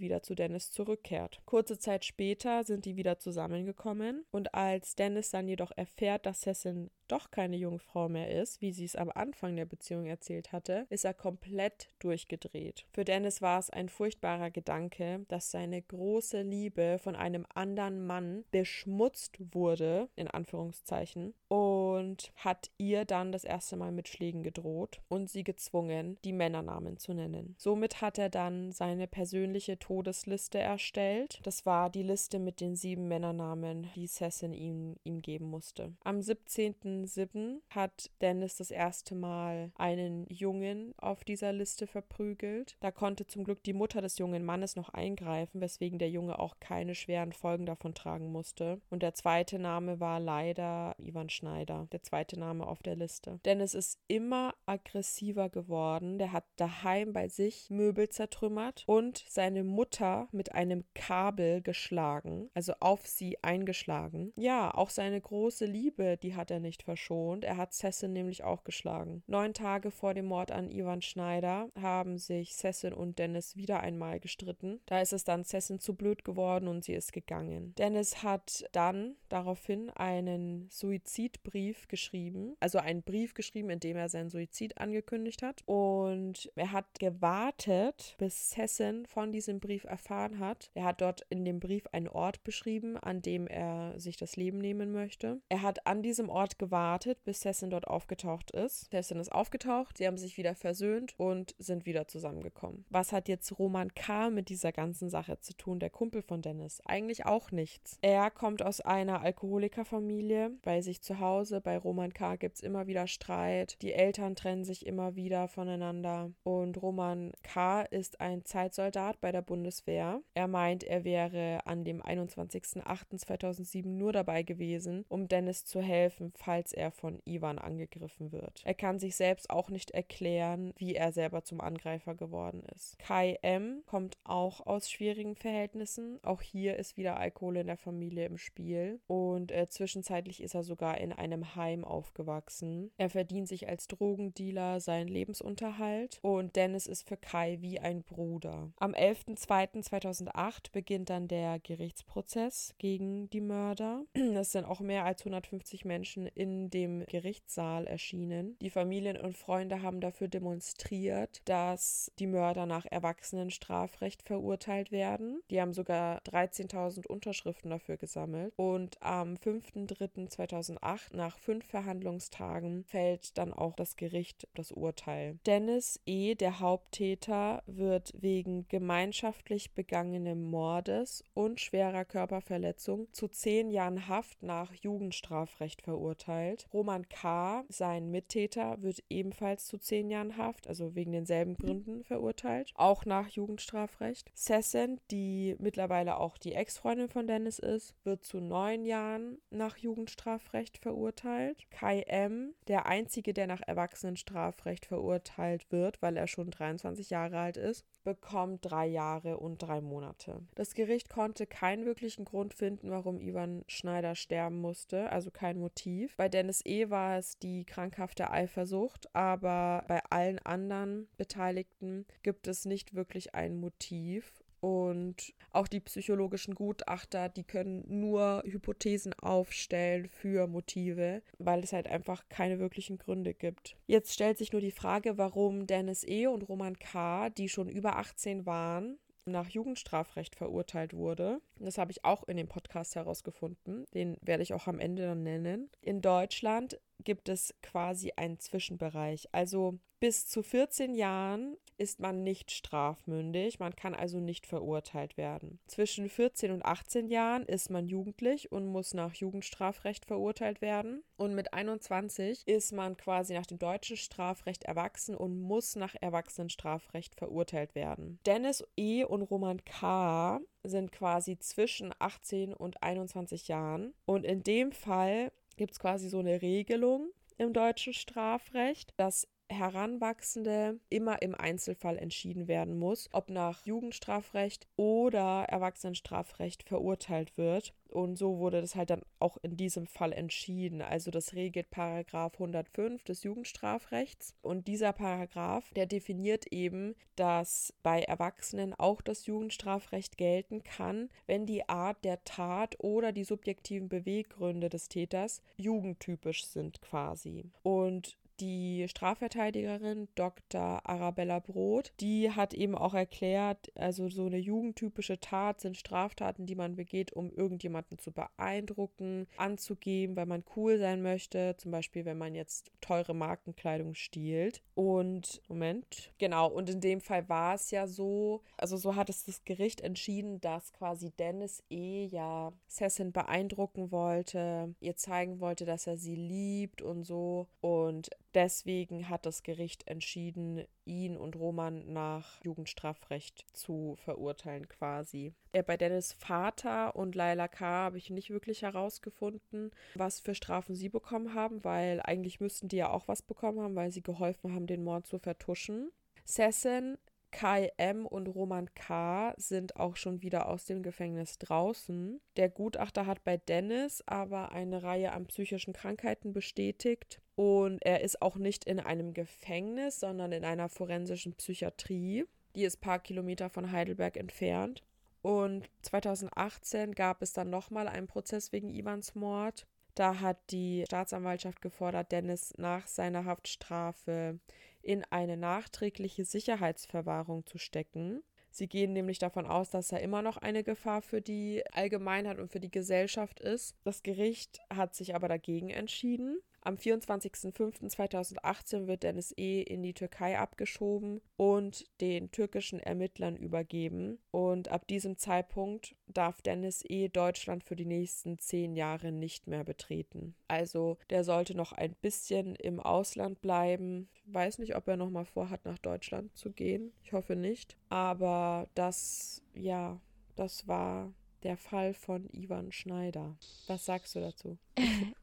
wieder 0.00 0.22
zu 0.22 0.34
Dennis 0.34 0.70
zurückkehrt. 0.70 1.40
Kurze 1.44 1.78
Zeit 1.78 2.04
später 2.04 2.64
sind 2.64 2.84
die 2.84 2.96
wieder 2.96 3.18
zusammengekommen 3.18 4.24
und 4.30 4.54
als 4.54 4.94
Dennis 4.94 5.30
dann 5.30 5.48
jedoch 5.48 5.72
erfährt, 5.76 6.26
dass 6.26 6.40
Cecil 6.40 6.90
doch 7.08 7.30
keine 7.30 7.56
Jungfrau 7.56 8.08
mehr 8.08 8.30
ist, 8.30 8.60
wie 8.60 8.72
sie 8.72 8.84
es 8.84 8.96
am 8.96 9.10
Anfang 9.10 9.56
der 9.56 9.64
Beziehung 9.64 10.06
erzählt 10.06 10.52
hatte, 10.52 10.86
ist 10.90 11.04
er 11.04 11.14
komplett 11.14 11.88
durchgedreht. 11.98 12.86
Für 12.92 13.04
Dennis 13.04 13.27
war 13.42 13.58
es 13.58 13.70
ein 13.70 13.88
furchtbarer 13.88 14.50
Gedanke, 14.50 15.24
dass 15.28 15.50
seine 15.50 15.82
große 15.82 16.42
Liebe 16.42 16.98
von 16.98 17.16
einem 17.16 17.46
anderen 17.54 18.06
Mann 18.06 18.44
beschmutzt 18.50 19.38
wurde, 19.52 20.08
in 20.16 20.28
Anführungszeichen, 20.28 21.34
und 21.48 22.32
hat 22.36 22.70
ihr 22.78 23.04
dann 23.04 23.32
das 23.32 23.44
erste 23.44 23.76
Mal 23.76 23.92
mit 23.92 24.08
Schlägen 24.08 24.42
gedroht 24.42 25.00
und 25.08 25.30
sie 25.30 25.44
gezwungen, 25.44 26.18
die 26.24 26.32
Männernamen 26.32 26.98
zu 26.98 27.14
nennen. 27.14 27.54
Somit 27.58 28.00
hat 28.00 28.18
er 28.18 28.28
dann 28.28 28.72
seine 28.72 29.06
persönliche 29.06 29.78
Todesliste 29.78 30.58
erstellt. 30.58 31.40
Das 31.44 31.66
war 31.66 31.90
die 31.90 32.02
Liste 32.02 32.38
mit 32.38 32.60
den 32.60 32.76
sieben 32.76 33.08
Männernamen, 33.08 33.88
die 33.94 34.06
Cecil 34.06 34.54
ihm, 34.54 34.96
ihm 35.04 35.22
geben 35.22 35.46
musste. 35.46 35.92
Am 36.04 36.20
17. 36.20 36.68
2007 36.68 37.62
hat 37.70 38.10
Dennis 38.20 38.56
das 38.56 38.70
erste 38.70 39.14
Mal 39.14 39.72
einen 39.76 40.26
Jungen 40.28 40.94
auf 40.98 41.24
dieser 41.24 41.52
Liste 41.52 41.86
verprügelt. 41.86 42.76
Da 42.80 42.90
konnte 42.90 43.17
zum 43.26 43.44
Glück 43.44 43.62
die 43.64 43.72
Mutter 43.72 44.00
des 44.00 44.18
jungen 44.18 44.44
Mannes 44.44 44.76
noch 44.76 44.90
eingreifen, 44.90 45.60
weswegen 45.60 45.98
der 45.98 46.10
Junge 46.10 46.38
auch 46.38 46.60
keine 46.60 46.94
schweren 46.94 47.32
Folgen 47.32 47.66
davon 47.66 47.94
tragen 47.94 48.30
musste. 48.32 48.80
Und 48.90 49.02
der 49.02 49.14
zweite 49.14 49.58
Name 49.58 50.00
war 50.00 50.20
leider 50.20 50.94
Ivan 50.98 51.30
Schneider, 51.30 51.88
der 51.92 52.02
zweite 52.02 52.38
Name 52.38 52.66
auf 52.66 52.82
der 52.82 52.96
Liste. 52.96 53.40
Dennis 53.44 53.74
ist 53.74 53.98
immer 54.08 54.54
aggressiver 54.66 55.48
geworden. 55.48 56.18
Der 56.18 56.32
hat 56.32 56.44
daheim 56.56 57.12
bei 57.12 57.28
sich 57.28 57.70
Möbel 57.70 58.08
zertrümmert 58.08 58.84
und 58.86 59.24
seine 59.28 59.64
Mutter 59.64 60.28
mit 60.32 60.52
einem 60.52 60.84
Kabel 60.94 61.62
geschlagen, 61.62 62.50
also 62.54 62.74
auf 62.80 63.06
sie 63.06 63.42
eingeschlagen. 63.42 64.32
Ja, 64.36 64.74
auch 64.74 64.90
seine 64.90 65.20
große 65.20 65.64
Liebe, 65.64 66.16
die 66.16 66.34
hat 66.34 66.50
er 66.50 66.60
nicht 66.60 66.82
verschont. 66.82 67.44
Er 67.44 67.56
hat 67.56 67.72
Cecil 67.72 68.08
nämlich 68.08 68.44
auch 68.44 68.64
geschlagen. 68.64 69.22
Neun 69.26 69.54
Tage 69.54 69.90
vor 69.90 70.14
dem 70.14 70.26
Mord 70.26 70.52
an 70.52 70.70
Ivan 70.70 71.02
Schneider 71.02 71.70
haben 71.80 72.18
sich 72.18 72.54
Cecil 72.54 72.92
und 72.92 73.07
Dennis 73.14 73.56
wieder 73.56 73.80
einmal 73.80 74.20
gestritten. 74.20 74.80
Da 74.86 75.00
ist 75.00 75.12
es 75.12 75.24
dann 75.24 75.44
Cecil 75.44 75.78
zu 75.78 75.94
blöd 75.94 76.24
geworden 76.24 76.68
und 76.68 76.84
sie 76.84 76.94
ist 76.94 77.12
gegangen. 77.12 77.74
Dennis 77.76 78.22
hat 78.22 78.64
dann 78.72 79.16
daraufhin 79.28 79.90
einen 79.90 80.68
Suizidbrief 80.70 81.88
geschrieben, 81.88 82.56
also 82.60 82.78
einen 82.78 83.02
Brief 83.02 83.34
geschrieben, 83.34 83.70
in 83.70 83.80
dem 83.80 83.96
er 83.96 84.08
seinen 84.08 84.30
Suizid 84.30 84.78
angekündigt 84.78 85.42
hat. 85.42 85.62
Und 85.66 86.50
er 86.54 86.72
hat 86.72 86.98
gewartet, 86.98 88.14
bis 88.18 88.50
Cecil 88.50 89.04
von 89.06 89.32
diesem 89.32 89.60
Brief 89.60 89.84
erfahren 89.84 90.38
hat. 90.38 90.70
Er 90.74 90.84
hat 90.84 91.00
dort 91.00 91.26
in 91.30 91.44
dem 91.44 91.60
Brief 91.60 91.86
einen 91.92 92.08
Ort 92.08 92.42
beschrieben, 92.44 92.96
an 92.96 93.22
dem 93.22 93.46
er 93.46 93.98
sich 93.98 94.16
das 94.16 94.36
Leben 94.36 94.58
nehmen 94.58 94.92
möchte. 94.92 95.40
Er 95.48 95.62
hat 95.62 95.86
an 95.86 96.02
diesem 96.02 96.28
Ort 96.28 96.58
gewartet 96.58 97.24
bis 97.24 97.40
Tessin 97.40 97.70
dort 97.70 97.86
aufgetaucht 97.86 98.50
ist. 98.52 98.90
Tessin 98.90 99.20
ist 99.20 99.32
aufgetaucht, 99.32 99.98
sie 99.98 100.06
haben 100.06 100.16
sich 100.16 100.36
wieder 100.36 100.54
versöhnt 100.54 101.14
und 101.18 101.54
sind 101.58 101.86
wieder 101.86 102.08
zusammengekommen. 102.08 102.84
Was 102.90 103.12
hat 103.12 103.28
jetzt 103.28 103.58
Roman 103.58 103.92
K. 103.94 104.30
mit 104.30 104.48
dieser 104.48 104.72
ganzen 104.72 105.10
Sache 105.10 105.38
zu 105.40 105.54
tun, 105.54 105.78
der 105.78 105.90
Kumpel 105.90 106.22
von 106.22 106.40
Dennis? 106.40 106.80
Eigentlich 106.86 107.26
auch 107.26 107.50
nichts. 107.50 107.98
Er 108.00 108.30
kommt 108.30 108.62
aus 108.62 108.80
einer 108.80 109.20
Alkoholikerfamilie. 109.20 110.52
Bei 110.62 110.80
sich 110.80 111.02
zu 111.02 111.20
Hause, 111.20 111.60
bei 111.60 111.76
Roman 111.76 112.14
K. 112.14 112.36
gibt 112.36 112.56
es 112.56 112.62
immer 112.62 112.86
wieder 112.86 113.06
Streit. 113.06 113.80
Die 113.82 113.92
Eltern 113.92 114.36
trennen 114.36 114.64
sich 114.64 114.86
immer 114.86 115.16
wieder 115.16 115.48
voneinander. 115.48 116.32
Und 116.44 116.80
Roman 116.80 117.32
K. 117.42 117.82
ist 117.82 118.22
ein 118.22 118.46
Zeitsoldat 118.46 119.20
bei 119.20 119.32
der 119.32 119.42
Bundeswehr. 119.42 120.22
Er 120.32 120.48
meint, 120.48 120.82
er 120.82 121.04
wäre 121.04 121.66
an 121.66 121.84
dem 121.84 122.00
21.08.2007 122.00 123.86
nur 123.86 124.14
dabei 124.14 124.42
gewesen, 124.44 125.04
um 125.08 125.28
Dennis 125.28 125.66
zu 125.66 125.82
helfen, 125.82 126.32
falls 126.36 126.72
er 126.72 126.90
von 126.90 127.20
Ivan 127.26 127.58
angegriffen 127.58 128.32
wird. 128.32 128.62
Er 128.64 128.74
kann 128.74 128.98
sich 128.98 129.14
selbst 129.14 129.50
auch 129.50 129.68
nicht 129.68 129.90
erklären, 129.90 130.72
wie 130.78 130.94
er 130.94 131.12
selber 131.12 131.44
zum 131.44 131.60
Angreifer 131.60 132.14
geworden 132.14 132.62
ist. 132.78 132.98
Kai 132.98 133.38
M. 133.42 133.82
kommt 133.86 134.16
auch 134.24 134.64
aus 134.66 134.90
schwierigen 134.90 135.34
Verhältnissen. 135.34 136.20
Auch 136.22 136.40
hier 136.40 136.76
ist 136.76 136.96
wieder 136.96 137.18
Alkohol 137.18 137.56
in 137.56 137.66
der 137.66 137.76
Familie 137.76 138.26
im 138.26 138.38
Spiel. 138.38 139.00
Und 139.06 139.50
äh, 139.50 139.68
zwischenzeitlich 139.68 140.42
ist 140.42 140.54
er 140.54 140.62
sogar 140.62 140.98
in 140.98 141.12
einem 141.12 141.56
Heim 141.56 141.84
aufgewachsen. 141.84 142.92
Er 142.96 143.10
verdient 143.10 143.48
sich 143.48 143.68
als 143.68 143.88
Drogendealer 143.88 144.80
seinen 144.80 145.08
Lebensunterhalt. 145.08 146.18
Und 146.22 146.54
Dennis 146.54 146.86
ist 146.86 147.08
für 147.08 147.16
Kai 147.16 147.58
wie 147.60 147.80
ein 147.80 148.02
Bruder. 148.02 148.70
Am 148.78 148.92
11.02.2008 148.92 150.72
beginnt 150.72 151.10
dann 151.10 151.26
der 151.26 151.58
Gerichtsprozess 151.58 152.74
gegen 152.78 153.28
die 153.30 153.40
Mörder. 153.40 154.04
Das 154.38 154.52
sind 154.52 154.66
auch 154.66 154.80
mehr 154.80 155.04
als 155.04 155.22
150 155.22 155.84
Menschen 155.84 156.26
in 156.26 156.70
dem 156.70 157.04
Gerichtssaal 157.06 157.86
erschienen. 157.86 158.56
Die 158.60 158.70
Familien 158.70 159.16
und 159.16 159.36
Freunde 159.36 159.82
haben 159.82 160.00
dafür 160.00 160.28
demonstriert, 160.28 161.40
dass 161.46 162.12
die 162.20 162.28
Mörder 162.28 162.66
nach 162.68 162.86
Erwachsenenstrafrecht 162.88 164.22
verurteilt 164.22 164.92
werden. 164.92 165.42
Die 165.50 165.60
haben 165.60 165.72
sogar 165.72 166.20
13.000 166.22 167.06
Unterschriften 167.06 167.70
dafür 167.70 167.96
gesammelt. 167.96 168.52
Und 168.56 169.02
am 169.02 169.34
5.3.2008, 169.34 171.16
nach 171.16 171.38
fünf 171.38 171.66
Verhandlungstagen, 171.66 172.84
fällt 172.84 173.36
dann 173.38 173.52
auch 173.52 173.74
das 173.74 173.96
Gericht 173.96 174.46
das 174.54 174.70
Urteil. 174.70 175.38
Dennis 175.46 176.00
E., 176.06 176.34
der 176.34 176.60
Haupttäter, 176.60 177.62
wird 177.66 178.12
wegen 178.16 178.66
gemeinschaftlich 178.68 179.74
begangenem 179.74 180.42
Mordes 180.50 181.24
und 181.34 181.60
schwerer 181.60 182.04
Körperverletzung 182.04 183.08
zu 183.12 183.28
zehn 183.28 183.70
Jahren 183.70 184.08
Haft 184.08 184.42
nach 184.42 184.72
Jugendstrafrecht 184.74 185.82
verurteilt. 185.82 186.68
Roman 186.72 187.08
K., 187.08 187.64
sein 187.68 188.10
Mittäter, 188.10 188.82
wird 188.82 189.02
ebenfalls 189.08 189.66
zu 189.66 189.78
zehn 189.78 190.10
Jahren 190.10 190.36
Haft, 190.36 190.66
also 190.68 190.94
wegen 190.94 191.12
denselben 191.12 191.56
Gründen 191.56 192.04
verurteilt, 192.04 192.57
auch 192.74 193.04
nach 193.04 193.28
Jugendstrafrecht. 193.28 194.30
Sessen, 194.34 195.00
die 195.10 195.56
mittlerweile 195.58 196.18
auch 196.18 196.38
die 196.38 196.54
Ex-Freundin 196.54 197.08
von 197.08 197.26
Dennis 197.26 197.58
ist, 197.58 197.94
wird 198.04 198.24
zu 198.24 198.40
neun 198.40 198.84
Jahren 198.84 199.38
nach 199.50 199.76
Jugendstrafrecht 199.76 200.78
verurteilt. 200.78 201.66
Kai 201.70 202.02
M., 202.02 202.54
der 202.66 202.86
einzige, 202.86 203.32
der 203.32 203.46
nach 203.46 203.62
Erwachsenenstrafrecht 203.66 204.86
verurteilt 204.86 205.70
wird, 205.70 206.00
weil 206.02 206.16
er 206.16 206.26
schon 206.26 206.50
23 206.50 207.10
Jahre 207.10 207.38
alt 207.38 207.56
ist, 207.56 207.84
bekommt 208.08 208.60
drei 208.62 208.86
Jahre 208.86 209.36
und 209.36 209.58
drei 209.58 209.82
Monate. 209.82 210.40
Das 210.54 210.74
Gericht 210.74 211.10
konnte 211.10 211.46
keinen 211.46 211.84
wirklichen 211.84 212.24
Grund 212.24 212.54
finden, 212.54 212.90
warum 212.90 213.20
Ivan 213.20 213.64
Schneider 213.66 214.14
sterben 214.14 214.62
musste, 214.62 215.12
also 215.12 215.30
kein 215.30 215.58
Motiv. 215.58 216.16
Bei 216.16 216.30
Dennis 216.30 216.64
E. 216.64 216.88
war 216.88 217.18
es 217.18 217.38
die 217.38 217.66
krankhafte 217.66 218.30
Eifersucht, 218.30 219.14
aber 219.14 219.84
bei 219.88 220.00
allen 220.08 220.38
anderen 220.38 221.08
Beteiligten 221.18 222.06
gibt 222.22 222.46
es 222.48 222.64
nicht 222.64 222.94
wirklich 222.94 223.34
ein 223.34 223.58
Motiv. 223.60 224.32
Und 224.60 225.34
auch 225.52 225.68
die 225.68 225.80
psychologischen 225.80 226.54
Gutachter, 226.54 227.28
die 227.28 227.44
können 227.44 227.84
nur 227.88 228.42
Hypothesen 228.44 229.14
aufstellen 229.14 230.08
für 230.08 230.48
Motive, 230.48 231.22
weil 231.38 231.62
es 231.62 231.72
halt 231.72 231.86
einfach 231.86 232.28
keine 232.28 232.58
wirklichen 232.58 232.98
Gründe 232.98 233.34
gibt. 233.34 233.76
Jetzt 233.86 234.12
stellt 234.12 234.38
sich 234.38 234.50
nur 234.50 234.60
die 234.60 234.72
Frage, 234.72 235.16
warum 235.16 235.68
Dennis 235.68 236.02
E. 236.04 236.26
und 236.26 236.48
Roman 236.48 236.76
K., 236.78 237.30
die 237.30 237.48
schon 237.48 237.68
über 237.68 237.98
18 237.98 238.46
waren, 238.46 238.98
nach 239.28 239.48
Jugendstrafrecht 239.48 240.34
verurteilt 240.34 240.94
wurde. 240.94 241.40
Das 241.58 241.78
habe 241.78 241.92
ich 241.92 242.04
auch 242.04 242.26
in 242.26 242.36
dem 242.36 242.48
Podcast 242.48 242.96
herausgefunden. 242.96 243.84
Den 243.94 244.16
werde 244.22 244.42
ich 244.42 244.54
auch 244.54 244.66
am 244.66 244.80
Ende 244.80 245.02
dann 245.02 245.22
nennen. 245.22 245.70
In 245.80 246.00
Deutschland 246.00 246.80
gibt 247.04 247.28
es 247.28 247.54
quasi 247.62 248.12
einen 248.16 248.38
Zwischenbereich. 248.38 249.28
Also 249.32 249.78
bis 250.00 250.28
zu 250.28 250.42
14 250.42 250.94
Jahren 250.94 251.56
ist 251.78 252.00
man 252.00 252.24
nicht 252.24 252.50
strafmündig, 252.50 253.60
man 253.60 253.74
kann 253.74 253.94
also 253.94 254.18
nicht 254.18 254.46
verurteilt 254.46 255.16
werden. 255.16 255.60
Zwischen 255.68 256.08
14 256.08 256.50
und 256.50 256.64
18 256.64 257.08
Jahren 257.08 257.44
ist 257.44 257.70
man 257.70 257.86
jugendlich 257.86 258.50
und 258.50 258.66
muss 258.66 258.94
nach 258.94 259.14
Jugendstrafrecht 259.14 260.04
verurteilt 260.04 260.60
werden. 260.60 261.02
Und 261.16 261.34
mit 261.34 261.54
21 261.54 262.46
ist 262.46 262.72
man 262.72 262.96
quasi 262.96 263.34
nach 263.34 263.46
dem 263.46 263.58
deutschen 263.58 263.96
Strafrecht 263.96 264.64
erwachsen 264.64 265.14
und 265.14 265.40
muss 265.40 265.76
nach 265.76 265.94
Erwachsenenstrafrecht 266.00 267.14
verurteilt 267.14 267.74
werden. 267.76 268.18
Dennis 268.26 268.64
E. 268.76 269.04
und 269.04 269.22
Roman 269.22 269.64
K. 269.64 270.40
sind 270.64 270.90
quasi 270.90 271.38
zwischen 271.38 271.94
18 271.98 272.54
und 272.54 272.82
21 272.82 273.46
Jahren. 273.46 273.94
Und 274.04 274.24
in 274.24 274.42
dem 274.42 274.72
Fall 274.72 275.30
gibt 275.58 275.72
es 275.72 275.78
quasi 275.78 276.08
so 276.08 276.20
eine 276.20 276.40
Regelung 276.40 277.10
im 277.36 277.52
deutschen 277.52 277.92
Strafrecht, 277.92 278.94
dass 278.96 279.28
Heranwachsende 279.50 280.78
immer 280.88 281.22
im 281.22 281.34
Einzelfall 281.34 281.96
entschieden 281.98 282.48
werden 282.48 282.78
muss, 282.78 283.08
ob 283.12 283.30
nach 283.30 283.64
Jugendstrafrecht 283.64 284.66
oder 284.76 285.44
Erwachsenenstrafrecht 285.48 286.62
verurteilt 286.62 287.36
wird. 287.36 287.74
Und 287.88 288.16
so 288.16 288.38
wurde 288.38 288.60
das 288.60 288.74
halt 288.74 288.90
dann 288.90 289.02
auch 289.18 289.38
in 289.42 289.56
diesem 289.56 289.86
Fall 289.86 290.12
entschieden. 290.12 290.82
Also 290.82 291.10
das 291.10 291.34
regelt 291.34 291.70
Paragraph 291.70 292.34
105 292.34 293.02
des 293.04 293.22
Jugendstrafrechts. 293.22 294.34
Und 294.42 294.68
dieser 294.68 294.92
Paragraph, 294.92 295.72
der 295.74 295.86
definiert 295.86 296.46
eben, 296.52 296.94
dass 297.16 297.72
bei 297.82 298.02
Erwachsenen 298.02 298.74
auch 298.74 299.00
das 299.00 299.26
Jugendstrafrecht 299.26 300.18
gelten 300.18 300.62
kann, 300.62 301.08
wenn 301.26 301.46
die 301.46 301.68
Art 301.68 302.04
der 302.04 302.22
Tat 302.24 302.76
oder 302.78 303.12
die 303.12 303.24
subjektiven 303.24 303.88
Beweggründe 303.88 304.68
des 304.68 304.88
Täters 304.88 305.40
jugendtypisch 305.56 306.44
sind 306.44 306.82
quasi. 306.82 307.50
Und 307.62 308.18
die 308.40 308.86
Strafverteidigerin 308.88 310.08
Dr. 310.14 310.80
Arabella 310.84 311.38
Brot, 311.40 311.92
die 312.00 312.30
hat 312.30 312.54
eben 312.54 312.74
auch 312.74 312.94
erklärt, 312.94 313.72
also 313.76 314.08
so 314.08 314.26
eine 314.26 314.38
jugendtypische 314.38 315.20
Tat 315.20 315.60
sind 315.60 315.76
Straftaten, 315.76 316.46
die 316.46 316.54
man 316.54 316.76
begeht, 316.76 317.12
um 317.12 317.30
irgendjemanden 317.30 317.98
zu 317.98 318.12
beeindrucken, 318.12 319.26
anzugeben, 319.36 320.16
weil 320.16 320.26
man 320.26 320.44
cool 320.56 320.78
sein 320.78 321.02
möchte, 321.02 321.56
zum 321.58 321.70
Beispiel 321.70 322.04
wenn 322.04 322.18
man 322.18 322.34
jetzt 322.34 322.70
teure 322.80 323.14
Markenkleidung 323.14 323.94
stiehlt. 323.94 324.62
Und 324.74 325.42
Moment, 325.48 326.12
genau, 326.18 326.48
und 326.48 326.70
in 326.70 326.80
dem 326.80 327.00
Fall 327.00 327.28
war 327.28 327.54
es 327.54 327.70
ja 327.70 327.86
so, 327.86 328.42
also 328.56 328.76
so 328.76 328.94
hat 328.94 329.10
es 329.10 329.24
das 329.24 329.44
Gericht 329.44 329.80
entschieden, 329.80 330.40
dass 330.40 330.72
quasi 330.72 331.10
Dennis 331.10 331.62
E. 331.70 332.06
ja 332.06 332.52
Cessin 332.68 333.12
beeindrucken 333.12 333.90
wollte, 333.90 334.74
ihr 334.80 334.96
zeigen 334.96 335.40
wollte, 335.40 335.64
dass 335.64 335.86
er 335.86 335.96
sie 335.96 336.14
liebt 336.14 336.82
und 336.82 337.04
so. 337.04 337.48
Und 337.60 338.10
Deswegen 338.38 339.08
hat 339.08 339.26
das 339.26 339.42
Gericht 339.42 339.88
entschieden, 339.88 340.64
ihn 340.84 341.16
und 341.16 341.34
Roman 341.34 341.92
nach 341.92 342.40
Jugendstrafrecht 342.44 343.44
zu 343.52 343.96
verurteilen 344.04 344.68
quasi. 344.68 345.34
Äh, 345.50 345.64
bei 345.64 345.76
Dennis 345.76 346.12
Vater 346.12 346.94
und 346.94 347.16
Laila 347.16 347.48
K. 347.48 347.66
habe 347.66 347.98
ich 347.98 348.10
nicht 348.10 348.30
wirklich 348.30 348.62
herausgefunden, 348.62 349.72
was 349.96 350.20
für 350.20 350.36
Strafen 350.36 350.76
sie 350.76 350.88
bekommen 350.88 351.34
haben, 351.34 351.64
weil 351.64 352.00
eigentlich 352.00 352.38
müssten 352.38 352.68
die 352.68 352.76
ja 352.76 352.90
auch 352.90 353.08
was 353.08 353.22
bekommen 353.22 353.58
haben, 353.58 353.74
weil 353.74 353.90
sie 353.90 354.04
geholfen 354.04 354.54
haben, 354.54 354.68
den 354.68 354.84
Mord 354.84 355.08
zu 355.08 355.18
vertuschen. 355.18 355.90
Sessin 356.24 356.96
Kai 357.30 357.70
M. 357.76 358.06
und 358.06 358.26
Roman 358.26 358.72
K. 358.74 359.34
sind 359.36 359.76
auch 359.76 359.96
schon 359.96 360.22
wieder 360.22 360.48
aus 360.48 360.64
dem 360.64 360.82
Gefängnis 360.82 361.38
draußen. 361.38 362.20
Der 362.36 362.48
Gutachter 362.48 363.06
hat 363.06 363.24
bei 363.24 363.36
Dennis 363.36 364.02
aber 364.06 364.52
eine 364.52 364.82
Reihe 364.82 365.12
an 365.12 365.26
psychischen 365.26 365.72
Krankheiten 365.72 366.32
bestätigt 366.32 367.20
und 367.34 367.84
er 367.84 368.00
ist 368.00 368.20
auch 368.20 368.36
nicht 368.36 368.64
in 368.64 368.80
einem 368.80 369.14
Gefängnis, 369.14 370.00
sondern 370.00 370.32
in 370.32 370.44
einer 370.44 370.68
forensischen 370.68 371.34
Psychiatrie. 371.34 372.24
Die 372.56 372.64
ist 372.64 372.78
ein 372.78 372.80
paar 372.80 372.98
Kilometer 372.98 373.48
von 373.50 373.70
Heidelberg 373.70 374.16
entfernt. 374.16 374.82
Und 375.22 375.68
2018 375.82 376.94
gab 376.94 377.22
es 377.22 377.32
dann 377.32 377.50
nochmal 377.50 377.88
einen 377.88 378.06
Prozess 378.06 378.52
wegen 378.52 378.70
Ivans 378.70 379.14
Mord. 379.14 379.66
Da 379.94 380.20
hat 380.20 380.38
die 380.50 380.84
Staatsanwaltschaft 380.86 381.60
gefordert, 381.60 382.12
Dennis 382.12 382.54
nach 382.56 382.86
seiner 382.86 383.24
Haftstrafe 383.24 384.38
in 384.82 385.04
eine 385.10 385.36
nachträgliche 385.36 386.24
Sicherheitsverwahrung 386.24 387.46
zu 387.46 387.58
stecken. 387.58 388.22
Sie 388.50 388.68
gehen 388.68 388.92
nämlich 388.92 389.18
davon 389.18 389.46
aus, 389.46 389.70
dass 389.70 389.92
er 389.92 390.00
immer 390.00 390.22
noch 390.22 390.36
eine 390.36 390.64
Gefahr 390.64 391.02
für 391.02 391.20
die 391.20 391.62
Allgemeinheit 391.72 392.38
und 392.38 392.50
für 392.50 392.60
die 392.60 392.70
Gesellschaft 392.70 393.40
ist. 393.40 393.76
Das 393.84 394.02
Gericht 394.02 394.60
hat 394.74 394.94
sich 394.94 395.14
aber 395.14 395.28
dagegen 395.28 395.70
entschieden. 395.70 396.40
Am 396.68 396.76
24.05.2018 396.76 398.86
wird 398.88 399.02
Dennis 399.02 399.32
E. 399.38 399.62
in 399.62 399.82
die 399.82 399.94
Türkei 399.94 400.38
abgeschoben 400.38 401.22
und 401.38 401.86
den 402.02 402.30
türkischen 402.30 402.78
Ermittlern 402.78 403.36
übergeben. 403.36 404.18
Und 404.32 404.68
ab 404.68 404.86
diesem 404.86 405.16
Zeitpunkt 405.16 405.96
darf 406.08 406.42
Dennis 406.42 406.84
E. 406.86 407.08
Deutschland 407.08 407.64
für 407.64 407.74
die 407.74 407.86
nächsten 407.86 408.38
zehn 408.38 408.76
Jahre 408.76 409.12
nicht 409.12 409.46
mehr 409.46 409.64
betreten. 409.64 410.34
Also 410.46 410.98
der 411.08 411.24
sollte 411.24 411.54
noch 411.54 411.72
ein 411.72 411.94
bisschen 412.02 412.54
im 412.54 412.80
Ausland 412.80 413.40
bleiben. 413.40 414.10
Ich 414.12 414.34
weiß 414.34 414.58
nicht, 414.58 414.76
ob 414.76 414.86
er 414.88 414.98
noch 414.98 415.08
mal 415.08 415.24
vorhat, 415.24 415.64
nach 415.64 415.78
Deutschland 415.78 416.36
zu 416.36 416.52
gehen. 416.52 416.92
Ich 417.02 417.14
hoffe 417.14 417.34
nicht. 417.34 417.78
Aber 417.88 418.68
das, 418.74 419.40
ja, 419.54 420.02
das 420.36 420.68
war 420.68 421.14
der 421.44 421.56
Fall 421.56 421.94
von 421.94 422.28
Ivan 422.30 422.72
Schneider. 422.72 423.38
Was 423.68 423.86
sagst 423.86 424.14
du 424.14 424.20
dazu? 424.20 424.58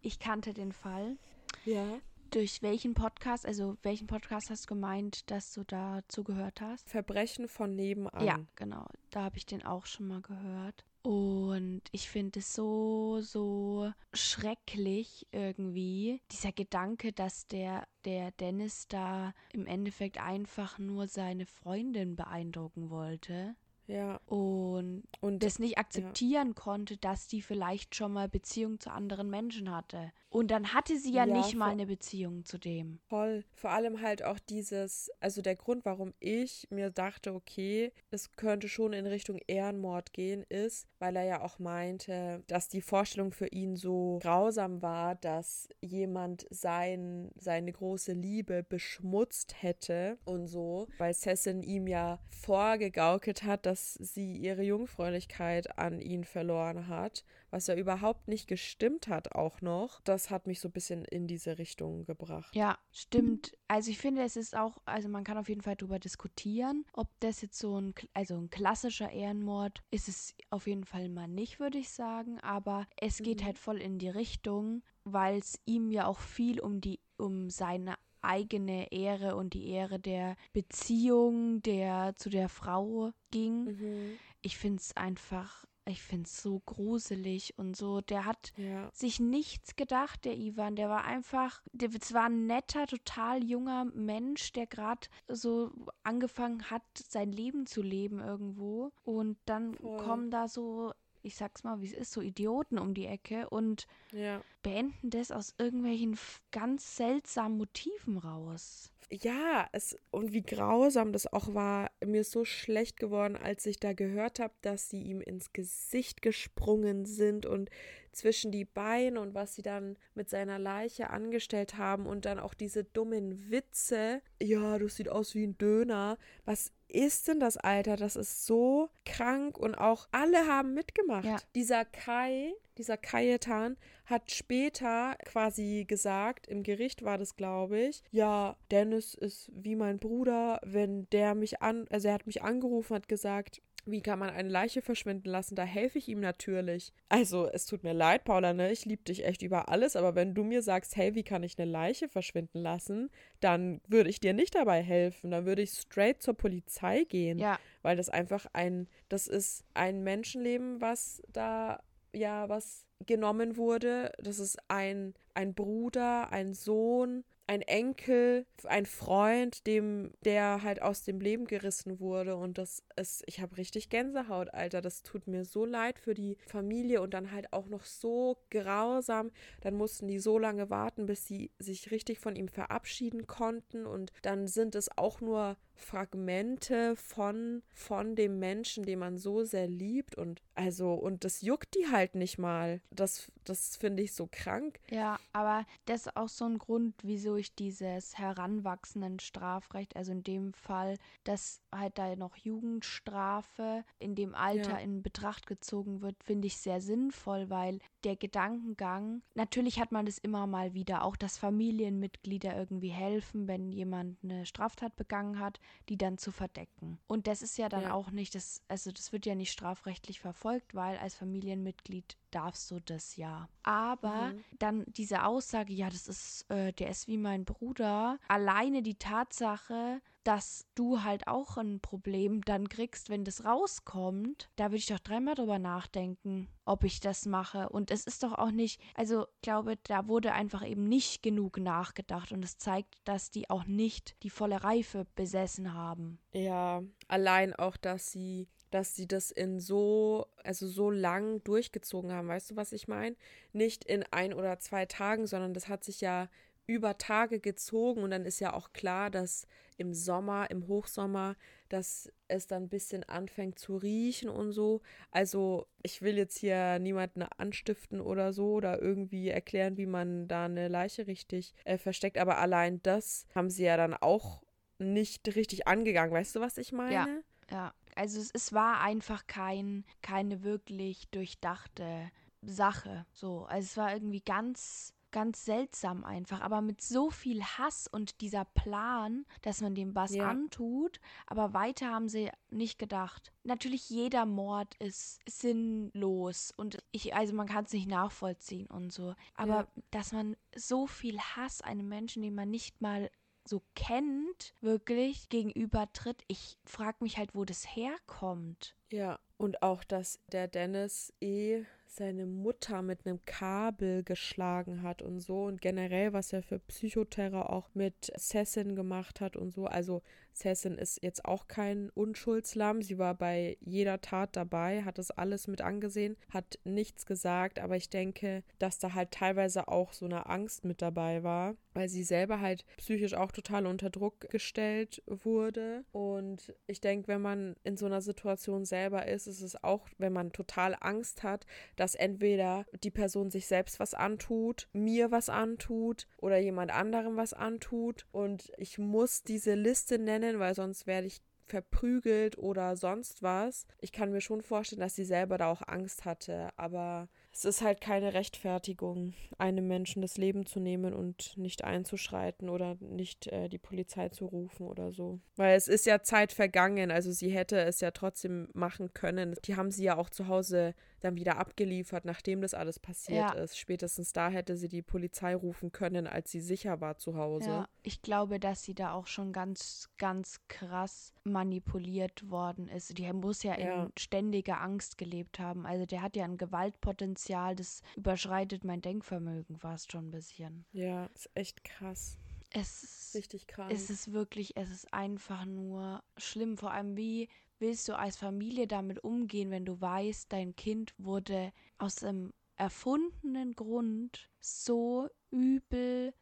Ich 0.02 0.20
kannte 0.20 0.54
den 0.54 0.72
Fall. 0.72 1.18
Ja. 1.66 2.00
Durch 2.32 2.62
welchen 2.62 2.94
Podcast, 2.94 3.46
also 3.46 3.78
welchen 3.82 4.08
Podcast 4.08 4.50
hast 4.50 4.66
du 4.66 4.76
gemeint, 4.76 5.30
dass 5.32 5.52
du 5.54 5.64
dazu 5.64 6.24
gehört 6.24 6.60
hast? 6.62 6.90
Verbrechen 6.90 7.48
von 7.48 7.76
nebenan. 7.76 8.26
Ja, 8.26 8.40
genau. 8.56 8.86
Da 9.12 9.24
habe 9.24 9.38
ich 9.38 9.46
den 9.46 9.64
auch 9.64 9.86
schon 9.86 10.08
mal 10.08 10.22
gehört. 10.22 10.86
Und 11.02 11.84
ich 11.92 12.10
finde 12.10 12.40
es 12.40 12.52
so, 12.54 13.22
so 13.22 13.92
schrecklich 14.14 15.28
irgendwie, 15.32 16.20
dieser 16.32 16.52
Gedanke, 16.52 17.14
dass 17.14 17.46
der, 17.48 17.88
der 18.06 18.32
Dennis 18.32 18.88
da 18.90 19.34
im 19.54 19.68
Endeffekt 19.68 20.20
einfach 20.20 20.80
nur 20.80 21.08
seine 21.08 21.46
Freundin 21.46 22.16
beeindrucken 22.16 22.90
wollte. 22.90 23.56
Ja. 23.88 24.20
Und, 24.26 25.04
und 25.22 25.44
das 25.44 25.60
nicht 25.60 25.78
akzeptieren 25.78 26.50
ja. 26.50 26.54
konnte, 26.54 26.98
dass 26.98 27.28
die 27.28 27.42
vielleicht 27.42 27.96
schon 27.96 28.14
mal 28.14 28.28
Beziehung 28.28 28.80
zu 28.80 28.92
anderen 28.92 29.30
Menschen 29.30 29.72
hatte. 29.72 30.12
Und 30.30 30.52
dann 30.52 30.74
hatte 30.74 30.98
sie 30.98 31.14
ja, 31.14 31.26
ja 31.26 31.34
nicht 31.34 31.56
mal 31.56 31.72
eine 31.72 31.86
Beziehung 31.86 32.44
zu 32.44 32.58
dem. 32.58 33.00
Voll. 33.08 33.46
Vor 33.54 33.70
allem 33.70 34.02
halt 34.02 34.24
auch 34.24 34.40
dieses, 34.40 35.10
also 35.20 35.42
der 35.42 35.56
Grund, 35.56 35.86
warum 35.86 36.14
ich 36.20 36.68
mir 36.70 36.90
dachte, 36.90 37.34
okay, 37.34 37.94
es 38.12 38.34
könnte 38.34 38.68
schon 38.68 38.92
in 38.92 39.06
Richtung 39.06 39.40
Ehrenmord 39.48 40.12
gehen, 40.12 40.44
ist, 40.50 40.88
weil 41.00 41.16
er 41.16 41.24
ja 41.24 41.42
auch 41.42 41.60
meinte, 41.60 42.44
dass 42.48 42.68
die 42.68 42.82
Vorstellung 42.82 43.32
für 43.32 43.48
ihn 43.48 43.76
so 43.76 44.20
grausam 44.22 44.82
war, 44.82 45.16
dass 45.16 45.70
jemand 45.80 46.46
sein, 46.50 47.32
seine 47.38 47.72
große 47.72 48.14
Liebe 48.14 48.64
beschmutzt 48.64 49.62
hätte 49.62 50.18
und 50.26 50.48
so, 50.48 50.88
weil 50.98 51.14
Cessin 51.14 51.62
ihm 51.62 51.88
ja 51.88 52.20
vorgegaukelt 52.30 53.44
hat, 53.44 53.66
dass 53.66 53.75
sie 53.76 54.38
ihre 54.38 54.64
Jungfräulichkeit 54.64 55.78
an 55.78 56.00
ihn 56.00 56.24
verloren 56.24 56.88
hat 56.88 57.24
was 57.56 57.68
ja 57.68 57.76
überhaupt 57.76 58.28
nicht 58.28 58.50
gestimmt 58.50 59.08
hat 59.08 59.34
auch 59.34 59.62
noch. 59.62 60.02
Das 60.02 60.30
hat 60.30 60.46
mich 60.46 60.60
so 60.60 60.68
ein 60.68 60.74
bisschen 60.74 61.06
in 61.06 61.26
diese 61.26 61.58
Richtung 61.58 62.04
gebracht. 62.04 62.54
Ja, 62.54 62.78
stimmt. 62.92 63.54
Also 63.70 63.92
ich 63.92 63.98
finde, 63.98 64.24
es 64.24 64.36
ist 64.36 64.58
auch, 64.58 64.82
also 64.84 65.08
man 65.08 65.24
kann 65.24 65.38
auf 65.38 65.48
jeden 65.48 65.62
Fall 65.62 65.78
darüber 65.78 65.98
diskutieren, 65.98 66.84
ob 66.92 67.08
das 67.22 67.42
jetzt 67.42 67.58
so 67.58 67.80
ein, 67.80 67.94
also 68.14 68.36
ein 68.36 68.50
klassischer 68.50 69.10
Ehrenmord 69.10 69.82
ist 69.90 70.10
es 70.10 70.36
auf 70.50 70.68
jeden 70.68 70.84
Fall 70.84 71.08
mal 71.08 71.30
nicht, 71.30 71.62
würde 71.62 71.78
ich 71.78 71.90
sagen. 71.90 72.42
Aber 72.42 72.88
es 72.98 73.20
geht 73.20 73.40
mhm. 73.40 73.46
halt 73.46 73.58
voll 73.58 73.82
in 73.82 74.00
die 74.00 74.10
Richtung, 74.10 74.84
weil 75.06 75.38
es 75.38 75.58
ihm 75.66 75.92
ja 75.92 76.08
auch 76.08 76.20
viel 76.20 76.60
um 76.60 76.82
die, 76.82 77.00
um 77.16 77.50
seine 77.50 77.96
eigene 78.26 78.92
Ehre 78.92 79.36
und 79.36 79.54
die 79.54 79.70
Ehre 79.70 80.00
der 80.00 80.36
Beziehung, 80.54 81.62
der 81.62 82.16
zu 82.18 82.30
der 82.30 82.50
Frau 82.50 83.12
ging. 83.32 83.66
Mhm. 83.66 84.18
Ich 84.42 84.58
finde 84.58 84.82
es 84.82 84.96
einfach 84.96 85.66
ich 85.88 86.02
finde 86.02 86.26
es 86.26 86.42
so 86.42 86.62
gruselig 86.66 87.54
und 87.58 87.78
so. 87.78 88.02
Der 88.02 88.26
hat 88.26 88.54
ja. 88.58 88.90
sich 88.92 89.20
nichts 89.20 89.76
gedacht, 89.76 90.26
der 90.26 90.36
Ivan. 90.36 90.76
Der 90.76 90.90
war 90.90 91.06
einfach, 91.06 91.62
der 91.74 91.94
war 91.94 92.26
ein 92.26 92.48
netter, 92.48 92.88
total 92.88 93.44
junger 93.44 93.86
Mensch, 93.86 94.52
der 94.54 94.66
gerade 94.66 95.08
so 95.28 95.72
angefangen 96.04 96.70
hat, 96.72 96.84
sein 96.96 97.32
Leben 97.32 97.68
zu 97.68 97.84
leben 97.84 98.20
irgendwo. 98.20 98.92
Und 99.04 99.38
dann 99.46 99.76
Voll. 99.76 99.98
kommen 99.98 100.32
da 100.32 100.48
so, 100.48 100.92
ich 101.26 101.36
sag's 101.36 101.64
mal, 101.64 101.82
wie 101.82 101.88
es 101.88 101.94
ist, 101.94 102.12
so 102.12 102.22
Idioten 102.22 102.78
um 102.78 102.94
die 102.94 103.08
Ecke 103.08 103.50
und 103.50 103.88
ja. 104.12 104.42
beenden 104.62 105.10
das 105.10 105.32
aus 105.32 105.56
irgendwelchen 105.58 106.18
ganz 106.52 106.96
seltsamen 106.96 107.58
Motiven 107.58 108.18
raus 108.18 108.92
ja, 109.12 109.68
es 109.72 109.98
und 110.12 110.34
wie 110.34 110.42
grausam 110.42 111.12
das 111.12 111.32
auch 111.32 111.54
war. 111.54 111.92
Mir 112.04 112.22
ist 112.22 112.32
so 112.32 112.46
schlecht 112.46 112.98
geworden, 112.98 113.36
als 113.36 113.66
ich 113.66 113.80
da 113.80 113.94
gehört 113.94 114.40
habe, 114.40 114.54
dass 114.62 114.90
sie 114.90 115.02
ihm 115.02 115.22
ins 115.22 115.54
Gesicht 115.54 116.22
gesprungen 116.22 117.06
sind 117.06 117.46
und 117.46 117.70
zwischen 118.16 118.52
die 118.52 118.66
Beine 118.66 119.20
und 119.20 119.34
was 119.34 119.56
sie 119.56 119.62
dann 119.62 119.98
mit 120.14 120.30
seiner 120.30 120.60
Leiche 120.60 121.10
angestellt 121.10 121.78
haben 121.78 122.06
und 122.06 122.26
dann 122.26 122.40
auch 122.40 122.54
diese 122.54 122.84
dummen 122.84 123.52
Witze. 123.52 124.22
Ja, 124.42 124.80
das 124.80 124.96
sieht 124.96 125.10
aus 125.10 125.36
wie 125.36 125.46
ein 125.46 125.58
Döner. 125.58 126.18
Was 126.46 126.72
ist 126.88 127.28
denn 127.28 127.40
das, 127.40 127.58
Alter? 127.58 127.98
Das 127.98 128.16
ist 128.16 128.46
so 128.46 128.90
krank 129.06 129.58
und 129.58 129.76
auch 129.76 130.08
alle 130.12 130.48
haben 130.48 130.74
mitgemacht. 130.74 131.26
Ja. 131.26 131.38
Dieser 131.54 131.84
Kai, 131.84 132.54
dieser 132.78 132.98
Kajetan 132.98 133.78
hat 134.06 134.32
später 134.32 135.16
quasi 135.26 135.86
gesagt, 135.88 136.48
im 136.48 136.64
Gericht 136.64 137.04
war 137.04 137.18
das, 137.18 137.36
glaube 137.36 137.80
ich, 137.80 138.04
ja, 138.12 138.56
Dennis 138.72 139.14
ist 139.14 139.52
wie 139.54 139.76
mein 139.76 139.98
Bruder, 139.98 140.62
wenn 140.64 141.10
der 141.10 141.36
mich 141.36 141.62
an, 141.62 141.88
also 141.90 142.08
er 142.08 142.14
hat 142.14 142.28
mich 142.28 142.44
angerufen, 142.44 142.96
hat 142.96 143.08
gesagt, 143.08 143.62
wie 143.86 144.02
kann 144.02 144.20
man 144.20 144.32
eine 144.32 144.50
Leiche 144.50 144.82
verschwinden 144.82 145.30
lassen? 145.30 145.56
Da 145.56 145.64
helfe 145.64 146.00
ich 146.00 146.08
ihm 146.08 146.20
natürlich. 146.20 146.92
Also, 147.10 147.48
es 147.48 147.66
tut 147.66 147.84
mir 147.84 147.94
leid, 147.94 148.24
Paula, 148.24 148.54
ne? 148.54 148.72
Ich 148.72 148.86
liebe 148.86 149.04
dich 149.04 149.26
echt 149.26 149.44
über 149.44 149.70
alles, 149.70 149.96
aber 149.96 150.16
wenn 150.16 150.34
du 150.34 150.44
mir 150.44 150.62
sagst, 150.62 150.96
hey, 150.96 151.14
wie 151.14 151.24
kann 151.24 151.44
ich 151.44 151.60
eine 151.60 151.70
Leiche 151.70 152.10
verschwinden 152.10 152.60
lassen, 152.60 153.12
dann 153.40 153.82
würde 153.88 154.10
ich 154.10 154.20
dir 154.20 154.34
nicht 154.34 154.56
dabei 154.56 154.82
helfen. 154.82 155.32
Dann 155.32 155.46
würde 155.46 155.62
ich 155.62 155.72
straight 155.72 156.22
zur 156.22 156.34
Polizei 156.34 157.04
gehen. 157.04 157.38
Ja. 157.38 157.60
Weil 157.84 157.96
das 157.96 158.10
einfach 158.10 158.48
ein, 158.54 158.88
das 159.10 159.28
ist 159.28 159.64
ein 159.76 160.04
Menschenleben, 160.04 160.82
was 160.82 161.22
da, 161.32 161.82
ja, 162.14 162.50
was 162.50 162.86
genommen 163.06 163.56
wurde. 163.58 164.12
Das 164.18 164.40
ist 164.40 164.58
ein, 164.68 165.14
ein 165.36 165.54
Bruder, 165.54 166.32
ein 166.32 166.54
Sohn, 166.54 167.24
ein 167.48 167.62
Enkel, 167.62 168.46
ein 168.64 168.86
Freund, 168.86 169.68
dem 169.68 170.12
der 170.24 170.64
halt 170.64 170.82
aus 170.82 171.04
dem 171.04 171.20
Leben 171.20 171.46
gerissen 171.46 172.00
wurde. 172.00 172.36
Und 172.36 172.58
das 172.58 172.84
ist, 172.96 173.24
ich 173.28 173.40
habe 173.40 173.58
richtig 173.58 173.90
Gänsehaut, 173.90 174.54
Alter, 174.54 174.82
das 174.82 175.04
tut 175.04 175.28
mir 175.28 175.46
so 175.46 175.66
leid 175.66 176.00
für 176.00 176.14
die 176.14 176.38
Familie 176.48 177.02
und 177.02 177.14
dann 177.14 177.32
halt 177.32 177.54
auch 177.54 177.68
noch 177.68 177.86
so 177.86 178.38
grausam, 178.50 179.32
dann 179.62 179.76
mussten 179.76 180.08
die 180.08 180.20
so 180.20 180.40
lange 180.40 180.70
warten, 180.70 181.06
bis 181.06 181.26
sie 181.26 181.52
sich 181.60 181.92
richtig 181.92 182.20
von 182.20 182.36
ihm 182.36 182.48
verabschieden 182.48 183.28
konnten. 183.28 183.86
Und 183.86 184.12
dann 184.24 184.48
sind 184.48 184.76
es 184.76 184.90
auch 184.98 185.22
nur 185.22 185.58
Fragmente 185.76 186.96
von, 186.96 187.64
von 187.74 188.16
dem 188.16 188.40
Menschen, 188.40 188.86
den 188.86 189.00
man 189.00 189.18
so 189.18 189.44
sehr 189.44 189.68
liebt 189.68 190.16
und 190.16 190.42
also, 190.56 190.94
und 190.94 191.26
das 191.26 191.42
juckt 191.42 191.76
die 191.76 191.92
halt 191.92 192.16
nicht 192.16 192.38
mal. 192.38 192.82
Das, 192.90 193.32
das 193.44 193.76
finde 193.76 194.04
ich 194.04 194.14
so 194.14 194.30
krank. 194.32 194.80
Ja, 194.90 195.20
aber 195.34 195.66
das 195.86 196.08
ist 196.08 196.16
auch 196.16 196.30
so 196.30 196.46
ein 196.46 196.58
Grund, 196.58 196.96
wieso 197.04 197.36
ich 197.36 197.56
dieses 197.56 198.18
heranwachsenden 198.18 199.20
Strafrecht, 199.20 199.98
also 199.98 200.14
in 200.14 200.24
dem 200.24 200.54
Fall, 200.54 200.98
dass 201.26 201.60
halt 201.74 201.98
da 201.98 202.16
noch 202.16 202.38
Jugendstrafe 202.38 203.84
in 204.00 204.16
dem 204.16 204.34
Alter 204.34 204.72
ja. 204.72 204.78
in 204.78 205.04
Betracht 205.04 205.46
gezogen 205.46 206.02
wird, 206.02 206.24
finde 206.24 206.48
ich 206.48 206.58
sehr 206.58 206.80
sinnvoll, 206.80 207.50
weil 207.50 207.80
der 208.06 208.16
Gedankengang, 208.16 209.24
natürlich 209.34 209.80
hat 209.80 209.92
man 209.92 210.06
das 210.06 210.20
immer 210.20 210.48
mal 210.48 210.74
wieder, 210.74 211.04
auch 211.04 211.18
dass 211.18 211.38
Familienmitglieder 211.38 212.56
irgendwie 212.56 212.90
helfen, 212.90 213.48
wenn 213.48 213.74
jemand 213.74 214.18
eine 214.24 214.46
Straftat 214.46 214.96
begangen 214.96 215.40
hat, 215.40 215.60
die 215.90 215.98
dann 215.98 216.18
zu 216.18 216.32
verdecken. 216.32 217.00
Und 217.08 217.28
das 217.28 217.42
ist 217.42 217.58
ja 217.58 217.70
dann 217.70 217.84
ja. 217.84 217.94
auch 217.94 218.12
nicht, 218.12 218.36
das, 218.36 218.62
also 218.68 218.92
das 218.92 219.12
wird 219.12 219.26
ja 219.26 219.36
nicht 219.36 219.52
strafrechtlich 219.52 220.20
verfolgt, 220.20 220.74
weil 220.74 220.98
als 220.98 221.16
Familienmitglied 221.16 222.18
darfst 222.32 222.70
du 222.72 222.80
das 222.80 223.16
ja. 223.16 223.48
Aber 223.64 224.34
mhm. 224.34 224.44
dann 224.60 224.84
diese 224.88 225.24
Aussage, 225.26 225.74
ja, 225.74 225.90
das 225.90 226.08
ist, 226.08 226.50
äh, 226.50 226.74
der 226.74 226.90
ist 226.90 227.08
wie 227.08 227.18
mein 227.18 227.46
Bruder, 227.46 228.20
alleine 228.28 228.82
die 228.82 228.96
Tatsache, 228.96 230.02
dass 230.26 230.66
du 230.74 231.04
halt 231.04 231.28
auch 231.28 231.56
ein 231.58 231.80
Problem 231.80 232.42
dann 232.42 232.68
kriegst, 232.68 233.10
wenn 233.10 233.24
das 233.24 233.46
rauskommt, 233.46 234.50
da 234.56 234.66
würde 234.66 234.78
ich 234.78 234.88
doch 234.88 235.00
dreimal 235.00 235.36
drüber 235.36 235.60
nachdenken, 235.60 236.50
ob 236.66 236.84
ich 236.84 237.00
das 237.00 237.26
mache. 237.26 237.70
Und 237.70 237.92
es 237.92 238.06
ist 238.06 238.24
doch 238.24 238.34
auch 238.34 238.52
nicht, 238.52 238.82
also 238.96 239.28
ich 239.36 239.42
glaube, 239.42 239.78
da 239.84 240.08
wurde 240.08 240.34
einfach 240.34 240.66
eben 240.68 240.90
nicht 240.90 241.22
genug 241.22 241.60
nachgedacht 241.60 242.32
und 242.32 242.44
es 242.44 242.58
zeigt, 242.58 242.96
dass 243.06 243.30
die 243.30 243.50
auch 243.50 243.66
nicht 243.66 244.16
die 244.24 244.32
volle 244.32 244.64
Reife 244.64 245.06
besessen 245.16 245.74
haben. 245.74 246.20
Ja, 246.34 246.82
allein 247.08 247.54
auch, 247.54 247.78
dass 247.78 248.12
sie 248.12 248.48
dass 248.72 248.94
sie 248.94 249.08
das 249.08 249.32
in 249.32 249.62
so, 249.62 250.28
also 250.44 250.68
so 250.68 250.90
lang 250.90 251.42
durchgezogen 251.46 252.12
haben. 252.12 252.28
Weißt 252.28 252.52
du, 252.52 252.56
was 252.58 252.74
ich 252.74 252.90
meine? 252.90 253.16
Nicht 253.54 253.86
in 253.86 254.04
ein 254.12 254.34
oder 254.34 254.60
zwei 254.60 254.86
Tagen, 254.86 255.28
sondern 255.28 255.54
das 255.54 255.70
hat 255.70 255.86
sich 255.86 256.02
ja 256.02 256.28
über 256.68 256.98
Tage 256.98 257.40
gezogen 257.40 258.04
und 258.04 258.12
dann 258.12 258.26
ist 258.26 258.40
ja 258.40 258.54
auch 258.54 258.74
klar, 258.74 259.10
dass 259.10 259.48
im 259.78 259.94
Sommer, 259.94 260.50
im 260.50 260.68
Hochsommer, 260.68 261.36
dass 261.70 262.12
es 262.28 262.48
dann 262.48 262.64
ein 262.64 262.70
bisschen 262.70 263.04
anfängt 263.04 263.60
zu 263.60 263.78
riechen 263.78 264.30
und 264.30 264.52
so. 264.52 264.82
Also 265.12 265.68
ich 265.84 266.02
will 266.02 266.18
jetzt 266.18 266.38
hier 266.38 266.80
niemanden 266.80 267.24
anstiften 267.24 268.02
oder 268.02 268.34
so 268.34 268.54
oder 268.54 268.82
irgendwie 268.82 269.30
erklären, 269.30 269.78
wie 269.78 269.86
man 269.86 270.28
da 270.28 270.46
eine 270.46 270.68
Leiche 270.68 271.08
richtig 271.08 271.54
äh, 271.66 271.78
versteckt, 271.78 272.18
aber 272.18 272.38
allein 272.38 272.82
das 272.84 273.26
haben 273.36 273.50
sie 273.50 273.66
ja 273.66 273.78
dann 273.78 273.94
auch 273.94 274.44
nicht 274.80 275.36
richtig 275.36 275.68
angegangen. 275.68 276.14
Weißt 276.14 276.36
du, 276.36 276.40
was 276.40 276.58
ich 276.58 276.72
meine? 276.72 276.94
Ja, 276.94 277.08
ja. 277.52 277.74
Also 277.96 278.20
es, 278.20 278.30
es 278.34 278.54
war 278.54 278.82
einfach 278.82 279.26
kein, 279.26 279.86
keine 280.02 280.44
wirklich 280.44 281.08
durchdachte 281.10 282.12
Sache. 282.42 283.06
So, 283.14 283.46
also 283.46 283.66
es 283.66 283.78
war 283.78 283.94
irgendwie 283.94 284.22
ganz 284.22 284.94
ganz 285.16 285.46
seltsam 285.46 286.04
einfach, 286.04 286.42
aber 286.42 286.60
mit 286.60 286.82
so 286.82 287.10
viel 287.10 287.42
Hass 287.42 287.88
und 287.88 288.20
dieser 288.20 288.44
Plan, 288.44 289.26
dass 289.44 289.62
man 289.62 289.74
dem 289.74 289.96
was 289.96 290.14
ja. 290.14 290.28
antut, 290.28 291.00
aber 291.26 291.54
weiter 291.54 291.88
haben 291.88 292.10
sie 292.10 292.30
nicht 292.50 292.78
gedacht. 292.78 293.32
Natürlich 293.46 293.90
jeder 293.90 294.26
Mord 294.26 294.76
ist 294.76 295.22
sinnlos 295.26 296.52
und 296.58 296.84
ich 296.92 297.16
also 297.16 297.34
man 297.34 297.48
kann 297.48 297.64
es 297.64 297.72
nicht 297.72 297.88
nachvollziehen 297.88 298.68
und 298.68 298.92
so, 298.92 299.16
aber 299.36 299.54
ja. 299.54 299.68
dass 299.90 300.12
man 300.12 300.36
so 300.54 300.86
viel 300.86 301.18
Hass 301.18 301.62
einem 301.62 301.88
Menschen, 301.88 302.22
den 302.22 302.36
man 302.36 302.50
nicht 302.50 302.82
mal 302.82 303.10
so 303.48 303.62
kennt, 303.74 304.54
wirklich 304.60 305.30
gegenübertritt. 305.30 306.24
Ich 306.28 306.58
frage 306.66 306.98
mich 307.00 307.18
halt, 307.18 307.36
wo 307.36 307.46
das 307.46 307.64
herkommt. 307.74 308.76
Ja, 308.92 309.20
und 309.38 309.62
auch, 309.62 309.86
dass 309.86 310.20
der 310.32 310.50
Dennis 310.50 311.14
eh 311.22 311.64
seine 311.96 312.26
Mutter 312.26 312.82
mit 312.82 313.06
einem 313.06 313.24
Kabel 313.26 314.04
geschlagen 314.04 314.82
hat 314.82 315.02
und 315.02 315.20
so 315.20 315.46
und 315.46 315.62
generell, 315.62 316.14
was 316.14 316.34
er 316.34 316.44
für 316.44 316.60
Psychoterror 316.60 317.50
auch 317.50 317.70
mit 317.74 318.12
Sessin 318.16 318.76
gemacht 318.76 319.22
hat 319.22 319.36
und 319.38 319.52
so. 319.52 319.66
Also 319.66 320.02
Cessin 320.36 320.78
ist 320.78 321.02
jetzt 321.02 321.26
auch 321.26 321.48
kein 321.48 321.90
Unschuldslamm. 321.92 322.82
Sie 322.82 322.98
war 322.98 323.16
bei 323.16 323.58
jeder 323.62 324.02
Tat 324.02 324.36
dabei, 324.36 324.84
hat 324.84 324.98
das 324.98 325.12
alles 325.12 325.48
mit 325.48 325.62
angesehen, 325.62 326.18
hat 326.30 326.60
nichts 326.64 327.06
gesagt, 327.06 327.60
aber 327.60 327.76
ich 327.76 327.90
denke, 327.90 328.44
dass 328.60 328.78
da 328.80 328.94
halt 328.94 329.12
teilweise 329.12 329.68
auch 329.68 329.94
so 329.94 330.06
eine 330.06 330.28
Angst 330.28 330.66
mit 330.66 330.82
dabei 330.82 331.24
war, 331.24 331.56
weil 331.74 331.90
sie 331.90 332.04
selber 332.04 332.42
halt 332.42 332.66
psychisch 332.78 333.14
auch 333.14 333.32
total 333.32 333.66
unter 333.66 333.90
Druck 333.90 334.30
gestellt 334.30 335.02
wurde. 335.08 335.86
Und 335.92 336.54
ich 336.68 336.82
denke, 336.82 337.08
wenn 337.08 337.22
man 337.22 337.56
in 337.64 337.78
so 337.78 337.86
einer 337.86 338.02
Situation 338.02 338.66
selber 338.66 339.08
ist, 339.08 339.28
ist 339.28 339.42
es 339.42 339.64
auch, 339.64 339.88
wenn 339.98 340.14
man 340.14 340.32
total 340.32 340.76
Angst 340.80 341.24
hat, 341.24 341.46
dass 341.76 341.96
entweder 341.96 342.66
die 342.84 342.92
Person 342.92 343.30
sich 343.30 343.48
selbst 343.48 343.80
was 343.80 343.94
antut, 343.94 344.68
mir 344.74 345.12
was 345.12 345.30
antut 345.30 346.08
oder 346.18 346.38
jemand 346.38 346.72
anderem 346.72 347.18
was 347.18 347.34
antut. 347.34 348.06
Und 348.12 348.52
ich 348.58 348.78
muss 348.78 349.24
diese 349.24 349.54
Liste 349.56 350.00
nennen, 350.00 350.25
nennen, 350.26 350.40
weil 350.40 350.56
sonst 350.56 350.88
werde 350.88 351.08
ich 351.08 351.22
verprügelt 351.48 352.38
oder 352.38 352.76
sonst 352.76 353.22
was. 353.22 353.68
Ich 353.80 353.92
kann 353.92 354.12
mir 354.12 354.22
schon 354.22 354.42
vorstellen, 354.42 354.80
dass 354.80 354.96
sie 354.96 355.06
selber 355.06 355.38
da 355.38 355.52
auch 355.52 355.62
Angst 355.68 356.06
hatte, 356.06 356.50
aber 356.58 357.08
es 357.32 357.46
ist 357.46 357.62
halt 357.62 357.82
keine 357.82 358.14
Rechtfertigung, 358.14 359.14
einem 359.38 359.68
Menschen 359.68 360.02
das 360.02 360.18
Leben 360.18 360.46
zu 360.46 360.60
nehmen 360.60 360.94
und 360.94 361.38
nicht 361.38 361.64
einzuschreiten 361.64 362.50
oder 362.50 362.78
nicht 362.80 363.28
äh, 363.28 363.50
die 363.50 363.58
Polizei 363.58 364.10
zu 364.10 364.26
rufen 364.26 364.68
oder 364.68 364.92
so. 364.92 365.20
Weil 365.36 365.56
es 365.56 365.68
ist 365.68 365.86
ja 365.86 366.02
Zeit 366.02 366.32
vergangen, 366.32 366.92
also 366.92 367.12
sie 367.12 367.30
hätte 367.30 367.60
es 367.60 367.80
ja 367.80 367.92
trotzdem 367.92 368.48
machen 368.54 368.94
können. 368.94 369.36
Die 369.46 369.56
haben 369.56 369.72
sie 369.72 369.84
ja 369.84 369.98
auch 369.98 370.10
zu 370.10 370.28
Hause 370.28 370.74
dann 371.06 371.16
wieder 371.16 371.38
abgeliefert, 371.38 372.06
nachdem 372.06 372.42
das 372.42 372.54
alles 372.54 372.80
passiert 372.80 373.34
ja. 373.34 373.34
ist. 373.34 373.58
Spätestens 373.58 374.12
da 374.12 374.30
hätte 374.30 374.58
sie 374.58 374.68
die 374.68 374.82
Polizei 374.82 375.36
rufen 375.36 375.72
können, 375.72 376.08
als 376.08 376.32
sie 376.32 376.42
sicher 376.42 376.82
war 376.82 376.98
zu 376.98 377.16
Hause. 377.16 377.50
Ja, 377.50 377.70
ich 377.84 378.02
glaube, 378.02 378.40
dass 378.40 378.64
sie 378.64 378.74
da 378.74 378.94
auch 378.94 379.08
schon 379.08 379.32
ganz, 379.32 379.90
ganz 379.98 380.42
krass 380.48 381.14
manipuliert 381.24 382.30
worden 382.30 382.68
ist. 382.68 382.98
Die 382.98 383.12
muss 383.14 383.44
ja, 383.44 383.58
ja. 383.58 383.84
in 383.86 383.92
ständiger 383.98 384.62
Angst 384.62 384.98
gelebt 384.98 385.40
haben. 385.40 385.66
Also 385.66 385.86
der 385.86 386.02
hat 386.02 386.16
ja 386.16 386.26
ein 386.26 386.38
Gewaltpotenzial, 386.38 387.56
das 387.56 387.82
überschreitet 387.96 388.64
mein 388.64 388.82
Denkvermögen 388.82 389.58
fast 389.58 389.92
schon 389.92 390.08
ein 390.08 390.12
bisschen. 390.12 390.66
Ja, 390.72 391.06
ist 391.14 391.30
echt 391.36 391.64
krass. 391.64 392.18
Es 392.52 392.84
ist 392.84 393.16
richtig 393.16 393.48
krass. 393.48 393.72
Es 393.72 393.90
ist 393.90 394.14
wirklich, 394.14 394.56
es 394.56 394.72
ist 394.72 394.94
einfach 394.94 395.46
nur 395.46 396.04
schlimm. 396.18 396.58
Vor 396.58 396.72
allem, 396.72 396.96
wie 396.96 397.28
willst 397.60 397.88
du 397.88 397.98
als 397.98 398.18
Familie 398.18 398.68
damit 398.68 399.04
umgehen, 399.04 399.52
wenn 399.52 399.66
du 399.66 399.80
weißt, 399.80 400.32
dein 400.32 400.56
Kind 400.56 400.94
wurde 400.98 401.52
aus 401.78 402.04
einem 402.04 402.34
erfundenen 402.58 403.54
Grund 403.54 404.30
so 404.40 405.10
übel, 405.32 406.14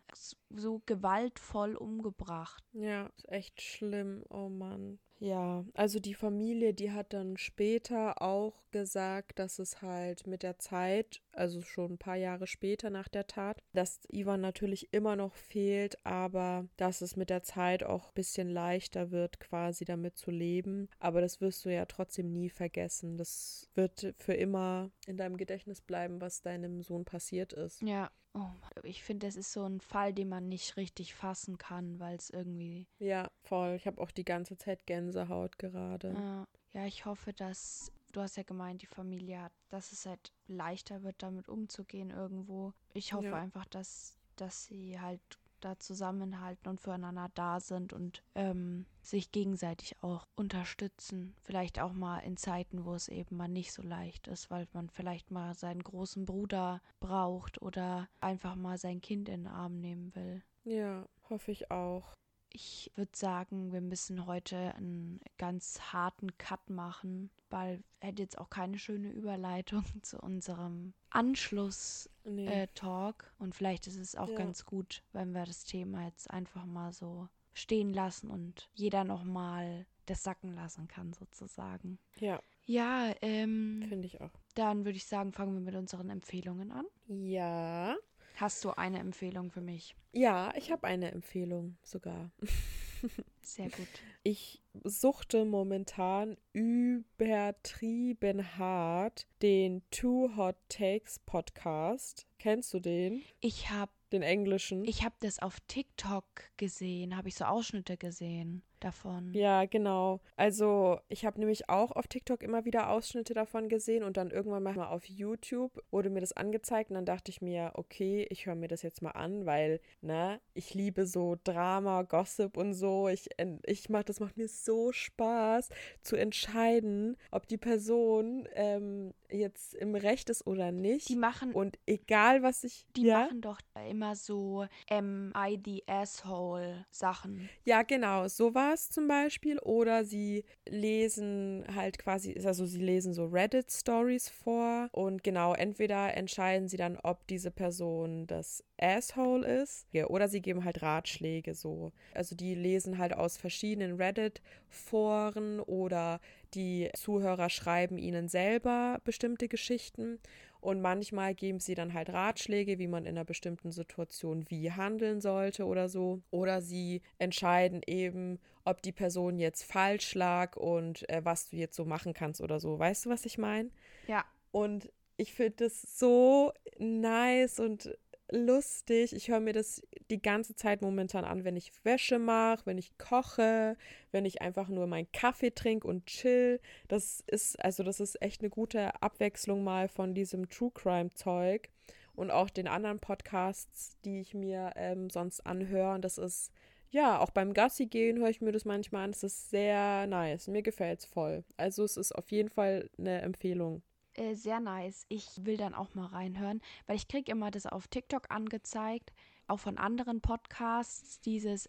so 0.50 0.82
gewaltvoll 0.86 1.76
umgebracht. 1.76 2.64
Ja, 2.74 3.08
ist 3.18 3.30
echt 3.30 3.62
schlimm, 3.62 4.24
oh 4.30 4.50
Mann. 4.50 5.00
Ja, 5.24 5.64
also 5.74 6.02
die 6.02 6.16
Familie, 6.16 6.74
die 6.74 6.92
hat 6.92 7.14
dann 7.14 7.38
später 7.38 8.22
auch 8.22 8.62
gesagt, 8.72 9.40
dass 9.40 9.58
es 9.58 9.82
halt 9.82 10.28
mit 10.28 10.44
der 10.44 10.60
Zeit 10.60 11.22
also 11.32 11.62
schon 11.62 11.94
ein 11.94 11.98
paar 11.98 12.18
Jahre 12.18 12.46
später 12.46 12.90
nach 12.90 13.08
der 13.08 13.26
Tat, 13.26 13.64
dass 13.72 14.02
Ivan 14.12 14.42
natürlich 14.42 14.94
immer 14.94 15.16
noch 15.16 15.34
fehlt, 15.36 16.06
aber 16.06 16.68
dass 16.76 17.00
es 17.00 17.16
mit 17.16 17.30
der 17.30 17.42
Zeit 17.42 17.84
auch 17.84 18.10
ein 18.10 18.16
bisschen 18.16 18.50
leichter 18.50 19.12
wird, 19.12 19.40
quasi 19.40 19.86
damit 19.86 20.18
zu 20.18 20.30
leben. 20.30 20.90
Aber 21.00 21.22
das 21.22 21.40
wirst 21.40 21.64
du 21.64 21.74
ja 21.74 21.86
trotzdem 21.86 22.34
nie 22.34 22.50
vergessen. 22.50 23.16
Das 23.16 23.70
wird 23.76 24.14
für 24.18 24.34
immer 24.34 24.92
in 25.08 25.16
deinem 25.16 25.38
Gedächtnis 25.38 25.80
bleiben, 25.80 26.20
was 26.20 26.42
deinem 26.42 26.82
Sohn 26.82 27.06
passiert 27.06 27.54
ist. 27.54 27.82
Ja. 27.82 28.12
Oh, 28.36 28.50
ich 28.82 29.04
finde, 29.04 29.28
das 29.28 29.36
ist 29.36 29.52
so 29.52 29.64
ein 29.64 29.80
Fall, 29.80 30.12
den 30.14 30.30
man 30.30 30.50
nicht 30.50 30.76
richtig 30.76 31.14
fassen 31.14 31.58
kann, 31.60 32.00
weil 32.00 32.16
es 32.16 32.30
irgendwie. 32.32 32.88
Ja, 32.98 33.30
voll. 33.44 33.76
Ich 33.76 33.86
habe 33.86 34.02
auch 34.02 34.10
die 34.12 34.26
ganze 34.26 34.58
Zeit 34.58 34.86
Gänsehaut 34.88 35.60
gerade. 35.60 36.14
Ja. 36.14 36.48
ja, 36.74 36.86
ich 36.88 37.06
hoffe, 37.06 37.34
dass. 37.34 37.92
Du 38.12 38.22
hast 38.22 38.38
ja 38.38 38.44
gemeint, 38.44 38.82
die 38.84 38.88
Familie 38.88 39.42
hat, 39.42 39.54
dass 39.70 39.92
es 39.92 40.06
halt 40.06 40.32
leichter 40.48 41.02
wird, 41.04 41.16
damit 41.24 41.50
umzugehen 41.50 42.12
irgendwo. 42.12 42.74
Ich 42.94 43.14
hoffe 43.14 43.26
Ja. 43.28 43.36
einfach, 43.36 43.66
dass, 43.66 44.20
dass 44.36 44.66
sie 44.66 45.00
halt 45.00 45.22
da 45.64 45.80
zusammenhalten 45.80 46.70
und 46.70 46.80
füreinander 46.80 47.30
da 47.34 47.60
sind 47.60 47.94
und 47.94 48.24
ähm, 48.36 48.86
sich 49.02 49.32
gegenseitig 49.32 49.96
auch 50.02 50.26
unterstützen. 50.36 51.36
Vielleicht 51.42 51.80
auch 51.80 51.94
mal 51.94 52.20
in 52.20 52.38
Zeiten, 52.38 52.86
wo 52.86 52.94
es 52.94 53.08
eben 53.08 53.38
mal 53.38 53.48
nicht 53.48 53.74
so 53.74 53.82
leicht 53.82 54.28
ist, 54.28 54.50
weil 54.50 54.68
man 54.74 54.90
vielleicht 54.90 55.32
mal 55.32 55.54
seinen 55.54 55.84
großen 55.84 56.26
Bruder 56.26 56.82
braucht 57.00 57.62
oder 57.62 58.08
einfach 58.20 58.56
mal 58.56 58.78
sein 58.78 59.02
Kind 59.02 59.30
in 59.30 59.44
den 59.44 59.48
Arm 59.48 59.80
nehmen 59.80 60.14
will. 60.16 60.44
Ja, 60.64 61.08
hoffe 61.30 61.52
ich 61.52 61.72
auch. 61.72 62.14
Ich 62.56 62.92
würde 62.96 63.12
sagen, 63.16 63.72
wir 63.74 63.82
müssen 63.82 64.28
heute 64.28 64.76
einen 64.76 65.20
ganz 65.40 65.82
harten 65.92 66.38
Cut 66.38 66.70
machen, 66.70 67.32
weil 67.50 67.84
hätte 68.00 68.22
jetzt 68.22 68.38
auch 68.38 68.52
keine 68.52 68.78
schöne 68.78 69.10
Überleitung 69.10 69.84
zu 70.04 70.20
unserem 70.20 70.94
Anschluss-Talk. 71.10 73.24
Nee. 73.24 73.44
Und 73.44 73.56
vielleicht 73.56 73.88
ist 73.88 73.98
es 73.98 74.16
auch 74.16 74.30
Ja. 74.30 74.36
ganz 74.38 74.66
gut, 74.66 75.02
wenn 75.14 75.32
wir 75.34 75.46
das 75.46 75.64
Thema 75.66 76.06
jetzt 76.06 76.30
einfach 76.30 76.66
mal 76.66 76.94
so 76.94 77.28
stehen 77.54 77.92
lassen 77.92 78.30
und 78.30 78.70
jeder 78.74 79.04
nochmal 79.04 79.88
das 80.06 80.24
sacken 80.24 80.54
lassen 80.54 80.88
kann, 80.88 81.14
sozusagen. 81.14 81.98
ja, 82.20 82.40
Ja, 82.66 83.14
ähm, 83.22 83.84
finde 83.88 84.08
ich 84.08 84.20
auch. 84.22 84.32
dann 84.56 84.86
würde 84.86 84.98
ich 84.98 85.06
sagen, 85.06 85.34
fangen 85.34 85.54
wir 85.54 85.62
mit 85.62 85.76
unseren 85.76 86.10
Empfehlungen 86.10 86.72
an. 86.72 86.86
Ja. 87.08 87.96
Hast 88.44 88.66
du 88.66 88.72
eine 88.72 89.00
Empfehlung 89.00 89.52
für 89.52 89.62
mich? 89.62 89.96
Ja, 90.12 90.52
ich 90.58 90.70
habe 90.70 90.86
eine 90.86 91.14
Empfehlung 91.14 91.78
sogar. 91.82 92.30
Sehr 93.42 93.70
gut. 93.70 93.88
Ich 94.22 94.62
suchte 94.84 95.46
momentan 95.46 96.36
übertrieben 96.52 98.58
hart 98.58 99.28
den 99.42 99.82
Two 99.92 100.36
Hot 100.36 100.58
Takes 100.68 101.20
Podcast. 101.20 102.28
Kennst 102.38 102.74
du 102.74 102.82
den? 102.82 103.24
Ich 103.40 103.70
habe 103.70 103.94
Den 104.12 104.24
englischen? 104.24 104.84
Ich 104.84 105.06
habe 105.06 105.16
das 105.22 105.40
auf 105.40 105.62
TikTok 105.62 106.26
gesehen, 106.58 107.16
habe 107.16 107.30
ich 107.30 107.36
so 107.36 107.46
Ausschnitte 107.46 107.96
gesehen 107.96 108.62
davon. 108.84 109.34
Ja, 109.34 109.66
genau. 109.66 110.20
Also 110.36 111.00
ich 111.08 111.26
habe 111.26 111.40
nämlich 111.40 111.70
auch 111.70 111.92
auf 111.92 112.08
TikTok 112.08 112.44
immer 112.44 112.66
wieder 112.66 112.90
Ausschnitte 112.90 113.34
davon 113.34 113.70
gesehen 113.70 114.04
und 114.04 114.18
dann 114.18 114.32
irgendwann 114.32 114.64
mal 114.64 114.78
auf 114.78 115.06
YouTube 115.06 115.84
wurde 115.92 116.10
mir 116.10 116.22
das 116.22 116.34
angezeigt 116.34 116.90
und 116.90 116.96
dann 116.96 117.06
dachte 117.06 117.32
ich 117.32 117.42
mir, 117.42 117.72
okay, 117.76 118.28
ich 118.30 118.46
höre 118.46 118.56
mir 118.56 118.68
das 118.68 118.82
jetzt 118.82 119.02
mal 119.02 119.12
an, 119.12 119.46
weil, 119.46 119.80
ne, 120.02 120.40
ich 120.54 120.74
liebe 120.74 121.06
so 121.06 121.38
Drama, 121.44 122.04
Gossip 122.04 122.58
und 122.58 122.74
so. 122.74 123.08
Ich, 123.08 123.30
ich 123.66 123.90
mach, 123.90 124.04
das 124.04 124.20
macht 124.20 124.38
mir 124.38 124.48
so 124.48 124.92
Spaß 124.92 125.70
zu 126.02 126.16
entscheiden, 126.16 127.18
ob 127.32 127.48
die 127.48 127.58
Person 127.58 128.48
ähm, 128.54 129.14
jetzt 129.30 129.74
im 129.76 129.96
Recht 129.96 130.30
ist 130.30 130.46
oder 130.46 130.72
nicht. 130.72 131.10
Die 131.10 131.16
machen, 131.16 131.54
und 131.54 131.80
egal 131.86 132.44
was 132.44 132.64
ich. 132.64 132.86
die 132.96 133.06
ja? 133.06 133.22
machen 133.22 133.42
doch 133.42 133.60
immer 133.90 134.16
so 134.16 134.66
Am 134.90 135.34
I 135.36 135.60
the 135.64 135.84
Asshole 135.88 136.86
Sachen. 136.92 137.50
Ja, 137.64 137.84
genau, 137.84 138.28
sowas 138.28 138.73
zum 138.78 139.08
Beispiel. 139.08 139.60
Oder 139.60 140.06
sie 140.06 140.44
lesen 140.68 141.66
halt 141.74 141.98
quasi, 142.00 142.36
also 142.44 142.66
sie 142.66 142.82
lesen 142.82 143.14
so 143.14 143.26
Reddit-Stories 143.26 144.30
vor 144.30 144.90
und 144.92 145.24
genau, 145.24 145.54
entweder 145.54 146.16
entscheiden 146.16 146.68
sie 146.68 146.78
dann, 146.78 146.98
ob 147.02 147.26
diese 147.28 147.52
Person 147.52 148.28
das 148.28 148.64
Asshole 148.80 149.62
ist, 149.62 149.88
oder 150.08 150.28
sie 150.28 150.42
geben 150.42 150.66
halt 150.66 150.82
Ratschläge 150.82 151.56
so. 151.56 151.92
Also 152.14 152.36
die 152.36 152.56
lesen 152.56 152.98
halt 152.98 153.14
aus 153.14 153.38
verschiedenen 153.38 153.96
Reddit-Foren 153.96 155.60
oder 155.60 156.20
die 156.54 156.90
Zuhörer 156.96 157.50
schreiben 157.50 157.98
ihnen 157.98 158.28
selber 158.28 159.00
bestimmte 159.04 159.48
Geschichten. 159.48 160.20
Und 160.64 160.80
manchmal 160.80 161.36
geben 161.36 161.60
sie 161.60 161.76
dann 161.76 161.94
halt 161.94 162.10
Ratschläge, 162.10 162.80
wie 162.80 162.88
man 162.88 163.04
in 163.04 163.18
einer 163.18 163.26
bestimmten 163.26 163.74
Situation 163.74 164.50
wie 164.50 164.72
handeln 164.72 165.20
sollte 165.20 165.66
oder 165.66 165.90
so. 165.90 166.22
Oder 166.32 166.62
sie 166.62 167.02
entscheiden 167.18 167.82
eben, 167.86 168.40
ob 168.64 168.82
die 168.82 168.94
Person 168.94 169.40
jetzt 169.40 169.64
falsch 169.64 170.16
lag 170.16 170.56
und 170.56 171.08
äh, 171.10 171.20
was 171.26 171.50
du 171.50 171.58
jetzt 171.58 171.76
so 171.76 171.84
machen 171.84 172.14
kannst 172.14 172.40
oder 172.40 172.62
so. 172.62 172.80
Weißt 172.80 173.06
du, 173.06 173.10
was 173.10 173.26
ich 173.26 173.38
meine? 173.38 173.72
Ja. 174.08 174.24
Und 174.52 174.90
ich 175.18 175.34
finde 175.34 175.66
das 175.66 175.82
so 176.00 176.54
nice 176.78 177.60
und 177.60 177.98
lustig. 178.32 179.14
Ich 179.14 179.30
höre 179.30 179.40
mir 179.40 179.54
das 179.54 179.82
die 180.10 180.22
ganze 180.22 180.56
Zeit 180.56 180.82
momentan 180.82 181.26
an, 181.26 181.44
wenn 181.44 181.56
ich 181.56 181.72
Wäsche 181.84 182.20
mache, 182.20 182.66
wenn 182.66 182.78
ich 182.78 182.98
koche, 182.98 183.78
wenn 184.12 184.26
ich 184.26 184.42
einfach 184.42 184.70
nur 184.70 184.88
meinen 184.88 185.12
Kaffee 185.12 185.52
trinke 185.52 185.88
und 185.88 186.06
chill. 186.06 186.60
Das 186.88 187.24
ist, 187.28 187.64
also 187.64 187.84
das 187.84 188.00
ist 188.00 188.22
echt 188.22 188.42
eine 188.42 188.50
gute 188.50 189.02
Abwechslung 189.02 189.64
mal 189.64 189.88
von 189.88 190.14
diesem 190.14 190.50
True 190.50 190.72
Crime 190.74 191.14
Zeug 191.14 191.70
und 192.16 192.32
auch 192.32 192.50
den 192.50 192.68
anderen 192.68 193.00
Podcasts, 193.00 193.98
die 194.06 194.20
ich 194.20 194.34
mir 194.34 194.72
ähm, 194.76 195.10
sonst 195.10 195.42
anhöre. 195.42 195.96
Und 195.96 196.06
das 196.06 196.18
ist, 196.18 196.52
ja, 196.92 197.20
auch 197.20 197.32
beim 197.32 197.54
Gassi 197.54 197.88
gehen 197.88 198.20
höre 198.20 198.30
ich 198.30 198.42
mir 198.42 198.52
das 198.52 198.66
manchmal 198.66 199.06
an. 199.06 199.12
Das 199.12 199.24
ist 199.24 199.50
sehr 199.50 200.08
nice. 200.08 200.48
Mir 200.48 200.64
gefällt 200.64 201.00
es 201.00 201.06
voll. 201.06 201.44
Also 201.58 201.84
es 201.84 201.98
ist 201.98 202.14
auf 202.14 202.32
jeden 202.32 202.50
Fall 202.50 202.90
eine 202.98 203.22
Empfehlung. 203.22 203.82
Äh, 204.16 204.36
sehr 204.36 204.60
nice. 204.60 205.06
Ich 205.10 205.46
will 205.46 205.58
dann 205.58 205.74
auch 205.74 205.96
mal 205.96 206.06
reinhören, 206.06 206.62
weil 206.88 206.96
ich 206.96 207.08
kriege 207.08 207.32
immer 207.32 207.52
das 207.52 207.66
auf 207.66 207.88
TikTok 207.88 208.30
angezeigt, 208.30 209.12
auch 209.48 209.60
von 209.60 209.78
anderen 209.78 210.22
Podcasts, 210.22 211.20
dieses 211.22 211.68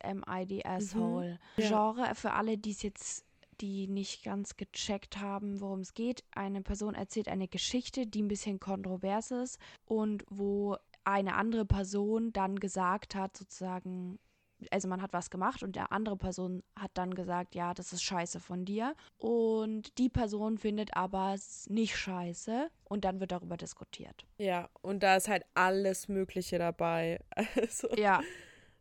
the 0.49 0.64
Asshole 0.64 1.38
Ja. 1.57 1.68
Genre. 1.68 2.14
Für 2.14 2.32
alle, 2.32 2.59
die 2.59 2.70
es 2.70 2.82
jetzt, 2.82 3.24
die 3.61 3.88
nicht 3.88 4.24
ganz 4.24 4.57
gecheckt 4.57 5.18
haben, 5.20 5.61
worum 5.61 5.80
es 5.80 5.95
geht. 5.95 6.24
Eine 6.34 6.61
Person 6.62 6.95
erzählt 6.95 7.28
eine 7.28 7.49
Geschichte, 7.49 8.07
die 8.07 8.22
ein 8.22 8.28
bisschen 8.28 8.61
kontrovers 8.61 9.30
ist 9.30 9.59
und 9.86 10.24
wo 10.28 10.76
eine 11.05 11.34
andere 11.34 11.64
Person 11.64 12.32
dann 12.32 12.59
gesagt 12.59 13.14
hat, 13.14 13.36
sozusagen, 13.36 14.18
also 14.71 14.89
man 14.89 15.03
hat 15.03 15.13
was 15.13 15.31
gemacht 15.31 15.63
und 15.63 15.77
der 15.77 15.93
andere 15.93 16.17
Person 16.17 16.63
hat 16.79 16.93
dann 16.95 17.15
gesagt, 17.15 17.55
ja, 17.55 17.75
das 17.75 17.93
ist 17.93 18.03
scheiße 18.03 18.41
von 18.41 18.65
dir. 18.65 18.95
Und 19.19 19.97
die 19.99 20.09
Person 20.09 20.59
findet 20.59 20.97
aber 20.97 21.35
es 21.35 21.69
nicht 21.69 21.97
scheiße 21.97 22.71
und 22.85 23.05
dann 23.05 23.21
wird 23.21 23.33
darüber 23.33 23.57
diskutiert. 23.57 24.25
Ja, 24.39 24.69
und 24.83 25.03
da 25.03 25.17
ist 25.17 25.29
halt 25.29 25.45
alles 25.55 26.09
Mögliche 26.09 26.59
dabei. 26.59 27.21
Also, 27.57 27.89
Ja, 27.97 28.21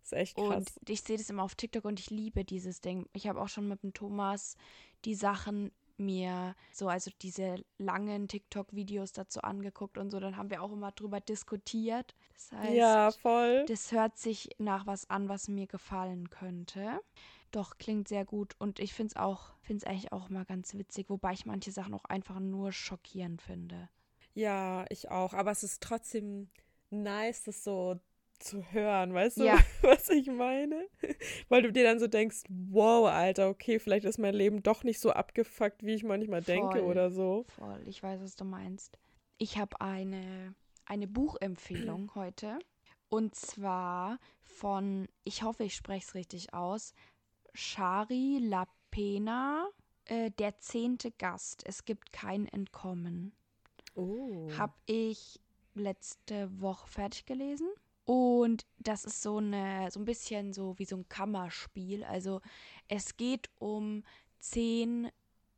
ist 0.01 0.13
echt 0.13 0.35
krass. 0.37 0.65
und 0.79 0.89
ich 0.89 1.01
sehe 1.01 1.17
das 1.17 1.29
immer 1.29 1.43
auf 1.43 1.55
TikTok 1.55 1.85
und 1.85 1.99
ich 1.99 2.09
liebe 2.09 2.43
dieses 2.45 2.81
Ding. 2.81 3.07
Ich 3.13 3.27
habe 3.27 3.41
auch 3.41 3.49
schon 3.49 3.67
mit 3.67 3.83
dem 3.83 3.93
Thomas 3.93 4.55
die 5.05 5.15
Sachen 5.15 5.71
mir 5.97 6.55
so, 6.71 6.87
also 6.87 7.11
diese 7.21 7.63
langen 7.77 8.27
TikTok-Videos 8.27 9.11
dazu 9.11 9.41
angeguckt 9.41 9.97
und 9.97 10.09
so, 10.09 10.19
dann 10.19 10.37
haben 10.37 10.49
wir 10.49 10.61
auch 10.61 10.71
immer 10.71 10.91
drüber 10.91 11.19
diskutiert. 11.19 12.15
Das 12.33 12.51
heißt, 12.51 12.73
ja, 12.73 13.11
voll. 13.11 13.65
Das 13.67 13.91
hört 13.91 14.17
sich 14.17 14.49
nach 14.57 14.87
was 14.87 15.09
an, 15.09 15.29
was 15.29 15.47
mir 15.47 15.67
gefallen 15.67 16.29
könnte. 16.29 16.99
Doch, 17.51 17.77
klingt 17.77 18.07
sehr 18.07 18.25
gut. 18.25 18.55
Und 18.57 18.79
ich 18.79 18.93
finde 18.93 19.11
es 19.11 19.15
auch, 19.15 19.53
finde 19.61 19.85
es 19.85 19.89
eigentlich 19.89 20.11
auch 20.11 20.29
mal 20.29 20.45
ganz 20.45 20.73
witzig, 20.73 21.09
wobei 21.09 21.33
ich 21.33 21.45
manche 21.45 21.71
Sachen 21.71 21.93
auch 21.93 22.05
einfach 22.05 22.39
nur 22.39 22.71
schockierend 22.71 23.41
finde. 23.41 23.89
Ja, 24.33 24.85
ich 24.89 25.11
auch. 25.11 25.33
Aber 25.33 25.51
es 25.51 25.63
ist 25.63 25.81
trotzdem 25.83 26.49
nice, 26.89 27.43
das 27.43 27.63
so 27.63 27.99
zu 28.43 28.63
hören, 28.71 29.13
weißt 29.13 29.37
du, 29.39 29.45
Ja. 29.45 29.57
was 29.81 30.09
ich 30.09 30.27
meine? 30.27 30.87
Weil 31.49 31.61
du 31.63 31.71
dir 31.71 31.83
dann 31.83 31.99
so 31.99 32.07
denkst, 32.07 32.43
wow, 32.49 33.07
Alter, 33.07 33.49
okay, 33.49 33.79
vielleicht 33.79 34.05
ist 34.05 34.17
mein 34.19 34.35
Leben 34.35 34.61
doch 34.63 34.83
nicht 34.83 34.99
so 34.99 35.11
abgefuckt, 35.11 35.83
wie 35.83 35.93
ich 35.93 36.03
manchmal 36.03 36.41
denke 36.41 36.79
Voll. 36.79 36.89
oder 36.91 37.09
so. 37.11 37.45
Voll, 37.55 37.81
ich 37.87 38.01
weiß, 38.03 38.21
was 38.21 38.35
du 38.35 38.45
meinst. 38.45 38.97
Ich 39.37 39.57
habe 39.57 39.79
eine, 39.81 40.53
eine 40.85 41.07
Buchempfehlung 41.07 42.11
heute. 42.15 42.59
Und 43.09 43.35
zwar 43.35 44.19
von, 44.41 45.07
ich 45.23 45.43
hoffe, 45.43 45.63
ich 45.63 45.75
spreche 45.75 46.05
es 46.07 46.15
richtig 46.15 46.53
aus, 46.53 46.93
Shari 47.53 48.39
Lapena, 48.41 49.67
äh, 50.05 50.31
Der 50.31 50.57
zehnte 50.59 51.11
Gast. 51.11 51.63
Es 51.65 51.85
gibt 51.85 52.11
kein 52.11 52.47
Entkommen. 52.47 53.33
Oh. 53.95 54.49
habe 54.57 54.73
ich 54.87 55.39
letzte 55.75 56.49
Woche 56.59 56.87
fertig 56.87 57.25
gelesen. 57.27 57.67
Und 58.05 58.65
das 58.79 59.05
ist 59.05 59.21
so 59.21 59.37
eine, 59.37 59.89
so 59.91 59.99
ein 59.99 60.05
bisschen 60.05 60.53
so 60.53 60.77
wie 60.77 60.85
so 60.85 60.97
ein 60.97 61.07
Kammerspiel. 61.07 62.03
Also 62.03 62.41
es 62.87 63.15
geht 63.15 63.49
um 63.59 64.03
zehn 64.39 65.09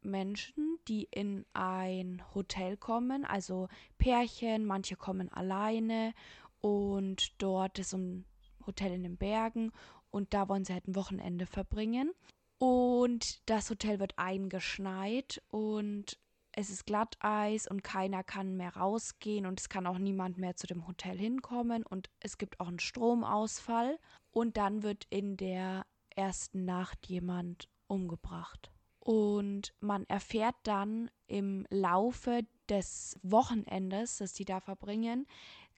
Menschen, 0.01 0.79
die 0.87 1.07
in 1.09 1.45
ein 1.53 2.21
Hotel 2.35 2.77
kommen, 2.77 3.25
also 3.25 3.67
Pärchen, 3.97 4.65
manche 4.65 4.95
kommen 4.95 5.29
alleine 5.29 6.13
und 6.61 7.33
dort 7.41 7.79
ist 7.79 7.93
ein 7.93 8.25
Hotel 8.67 8.93
in 8.93 9.03
den 9.03 9.17
Bergen 9.17 9.71
und 10.11 10.33
da 10.33 10.47
wollen 10.47 10.63
sie 10.63 10.73
halt 10.73 10.87
ein 10.87 10.95
Wochenende 10.95 11.45
verbringen. 11.45 12.11
Und 12.57 13.49
das 13.49 13.69
Hotel 13.69 13.99
wird 13.99 14.17
eingeschneit 14.17 15.41
und 15.49 16.17
es 16.57 16.69
ist 16.69 16.85
Glatteis 16.85 17.67
und 17.67 17.83
keiner 17.83 18.23
kann 18.23 18.55
mehr 18.55 18.75
rausgehen 18.77 19.45
und 19.45 19.59
es 19.59 19.67
kann 19.67 19.85
auch 19.85 19.97
niemand 19.97 20.37
mehr 20.37 20.55
zu 20.55 20.67
dem 20.67 20.87
Hotel 20.87 21.17
hinkommen 21.17 21.83
und 21.83 22.09
es 22.21 22.37
gibt 22.37 22.61
auch 22.61 22.69
einen 22.69 22.79
Stromausfall 22.79 23.99
und 24.31 24.55
dann 24.55 24.81
wird 24.81 25.05
in 25.09 25.35
der 25.35 25.85
ersten 26.15 26.63
Nacht 26.63 27.07
jemand 27.07 27.67
umgebracht. 27.87 28.71
Und 28.99 29.73
man 29.81 30.05
erfährt 30.05 30.55
dann 30.63 31.11
im 31.27 31.67
Laufe 31.69 32.41
des 32.69 33.19
Wochenendes, 33.21 34.17
das 34.17 34.33
die 34.33 34.45
da 34.45 34.61
verbringen, 34.61 35.27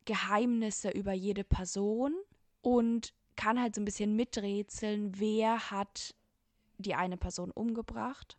Geheimnisse 0.06 0.92
über 0.92 1.12
jede 1.12 1.44
Person 1.44 2.14
und 2.62 3.14
kann 3.36 3.60
halt 3.60 3.74
so 3.74 3.82
ein 3.82 3.86
bisschen 3.86 4.16
miträtseln, 4.16 5.20
wer 5.20 5.72
hat 5.72 6.14
die 6.78 6.94
eine 6.94 7.18
Person 7.18 7.50
umgebracht 7.50 8.38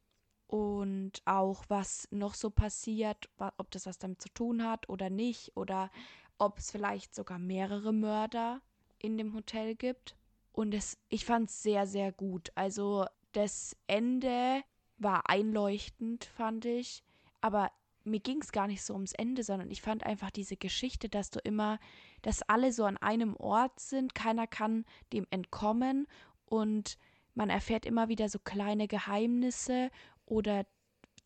und 0.49 1.13
auch 1.27 1.63
was 1.69 2.09
noch 2.11 2.35
so 2.35 2.51
passiert, 2.51 3.29
ob 3.59 3.71
das 3.71 3.87
was 3.87 3.99
damit 3.99 4.21
zu 4.21 4.31
tun 4.31 4.65
hat 4.65 4.89
oder 4.89 5.11
nicht 5.11 5.57
oder 5.57 5.91
ob 6.39 6.59
es 6.59 6.71
vielleicht 6.71 7.15
sogar 7.15 7.39
mehrere 7.39 7.93
Mörder 7.93 8.63
in 8.99 9.19
dem 9.19 9.35
Hotel 9.35 9.75
gibt. 9.75 10.17
Und 10.53 10.75
es, 10.75 10.99
ich 11.11 11.27
fand 11.27 11.51
es 11.51 11.63
sehr, 11.63 11.87
sehr 11.87 12.13
gut. 12.13 12.51
Also 12.55 13.05
das 13.33 13.77
Ende 13.87 14.63
war 14.97 15.29
einleuchtend, 15.29 16.25
fand 16.25 16.65
ich. 16.65 17.05
Aber 17.43 17.71
mir 18.05 18.21
ging 18.21 18.41
es 18.41 18.51
gar 18.51 18.67
nicht 18.67 18.83
so 18.83 18.95
ums 18.95 19.13
Ende, 19.13 19.43
sondern 19.43 19.71
ich 19.71 19.83
fand 19.83 20.05
einfach 20.05 20.31
diese 20.31 20.57
Geschichte, 20.57 21.11
dass 21.11 21.31
du 21.31 21.41
immer, 21.41 21.79
dass 22.23 22.43
alle 22.43 22.73
so 22.73 22.85
an 22.85 22.97
einem 22.97 23.37
Ort 23.37 23.81
sind, 23.81 24.15
keiner 24.15 24.47
kann 24.47 24.87
dem 25.13 25.27
entkommen 25.31 26.09
und 26.47 26.97
man 27.35 27.51
erfährt 27.51 27.87
immer 27.87 28.09
wieder 28.09 28.29
so 28.29 28.41
kleine 28.41 28.89
Geheimnisse 28.89 29.91
oder 30.29 30.67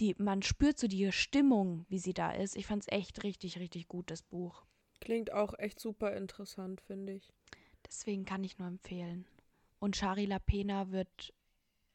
die, 0.00 0.14
man 0.18 0.42
spürt 0.42 0.78
so 0.78 0.86
die 0.86 1.12
Stimmung, 1.12 1.84
wie 1.88 1.98
sie 1.98 2.14
da 2.14 2.32
ist. 2.32 2.56
Ich 2.56 2.66
fand 2.66 2.82
es 2.82 2.88
echt 2.88 3.22
richtig, 3.24 3.58
richtig 3.58 3.88
gut, 3.88 4.10
das 4.10 4.22
Buch. 4.22 4.64
Klingt 5.00 5.32
auch 5.32 5.58
echt 5.58 5.80
super 5.80 6.16
interessant, 6.16 6.80
finde 6.80 7.14
ich. 7.14 7.32
Deswegen 7.86 8.24
kann 8.24 8.44
ich 8.44 8.58
nur 8.58 8.68
empfehlen. 8.68 9.26
Und 9.80 9.96
Shari 9.96 10.26
Lapena 10.26 10.90
wird 10.90 11.34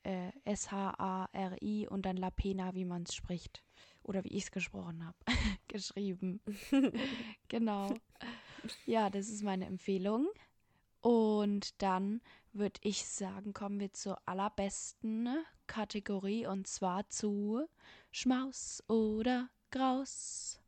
äh, 0.04 0.32
S-H-A-R-I 0.44 1.88
und 1.88 2.06
dann 2.06 2.18
Lapena, 2.18 2.76
wie 2.76 2.86
man 2.86 3.04
es 3.04 3.16
spricht. 3.16 3.64
Oder 4.04 4.24
wie 4.24 4.36
ich 4.36 4.44
es 4.44 4.52
gesprochen 4.52 5.06
habe. 5.06 5.18
Geschrieben. 5.68 6.42
genau. 7.48 7.94
Ja, 8.86 9.10
das 9.10 9.30
ist 9.30 9.44
meine 9.44 9.66
Empfehlung. 9.66 10.28
Und 11.08 11.82
dann 11.82 12.20
würde 12.52 12.82
ich 12.84 13.06
sagen, 13.06 13.54
kommen 13.54 13.80
wir 13.80 13.94
zur 13.94 14.20
allerbesten 14.26 15.30
Kategorie 15.66 16.46
und 16.46 16.68
zwar 16.68 17.08
zu 17.08 17.66
Schmaus 18.12 18.84
oder 18.90 19.48
Graus. 19.72 20.60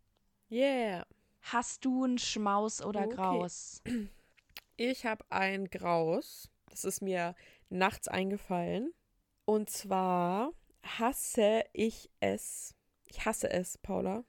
Yeah. 0.50 1.06
Hast 1.42 1.84
du 1.84 2.06
ein 2.06 2.18
Schmaus 2.18 2.82
oder 2.82 3.08
okay. 3.08 3.16
Graus? 3.16 3.82
Ich 4.78 5.06
habe 5.06 5.26
ein 5.30 5.70
Graus. 5.70 6.50
Das 6.70 6.86
ist 6.86 7.02
mir 7.02 7.36
nachts 7.68 8.08
eingefallen. 8.08 8.94
Und 9.44 9.70
zwar 9.70 10.54
hasse 10.84 11.66
ich 11.74 12.10
es. 12.22 12.76
Ich 13.08 13.26
hasse 13.26 13.50
es, 13.50 13.78
Paula. 13.78 14.24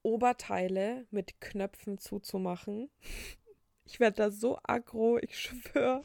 Oberteile 0.00 1.06
mit 1.10 1.38
Knöpfen 1.42 1.98
zuzumachen. 1.98 2.88
Ich 3.94 4.00
werde 4.00 4.16
da 4.16 4.30
so 4.32 4.58
aggro, 4.64 5.18
ich 5.22 5.38
schwöre. 5.38 6.02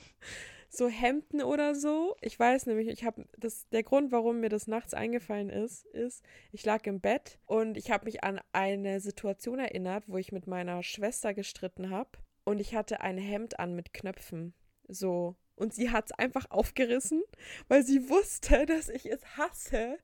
So 0.69 0.87
Hemden 0.87 1.41
oder 1.41 1.73
so. 1.73 2.15
Ich 2.21 2.37
weiß 2.37 2.67
nämlich, 2.67 2.87
ich 2.87 3.03
habe 3.03 3.25
das 3.35 3.67
der 3.69 3.81
Grund, 3.81 4.11
warum 4.11 4.41
mir 4.41 4.49
das 4.49 4.67
nachts 4.67 4.93
eingefallen 4.93 5.49
ist, 5.49 5.87
ist, 5.87 6.23
ich 6.51 6.63
lag 6.63 6.85
im 6.85 6.99
Bett 6.99 7.39
und 7.47 7.77
ich 7.77 7.89
habe 7.89 8.05
mich 8.05 8.23
an 8.23 8.39
eine 8.51 8.99
Situation 8.99 9.57
erinnert, 9.57 10.03
wo 10.07 10.17
ich 10.17 10.31
mit 10.31 10.45
meiner 10.45 10.83
Schwester 10.83 11.33
gestritten 11.33 11.89
habe 11.89 12.11
und 12.43 12.61
ich 12.61 12.75
hatte 12.75 13.01
ein 13.01 13.17
Hemd 13.17 13.59
an 13.59 13.75
mit 13.75 13.91
Knöpfen. 13.91 14.53
So 14.87 15.35
und 15.55 15.73
sie 15.73 15.89
hat 15.89 16.05
es 16.05 16.11
einfach 16.11 16.51
aufgerissen, 16.51 17.23
weil 17.69 17.81
sie 17.81 18.07
wusste, 18.07 18.67
dass 18.67 18.89
ich 18.89 19.07
es 19.07 19.35
hasse, 19.35 19.97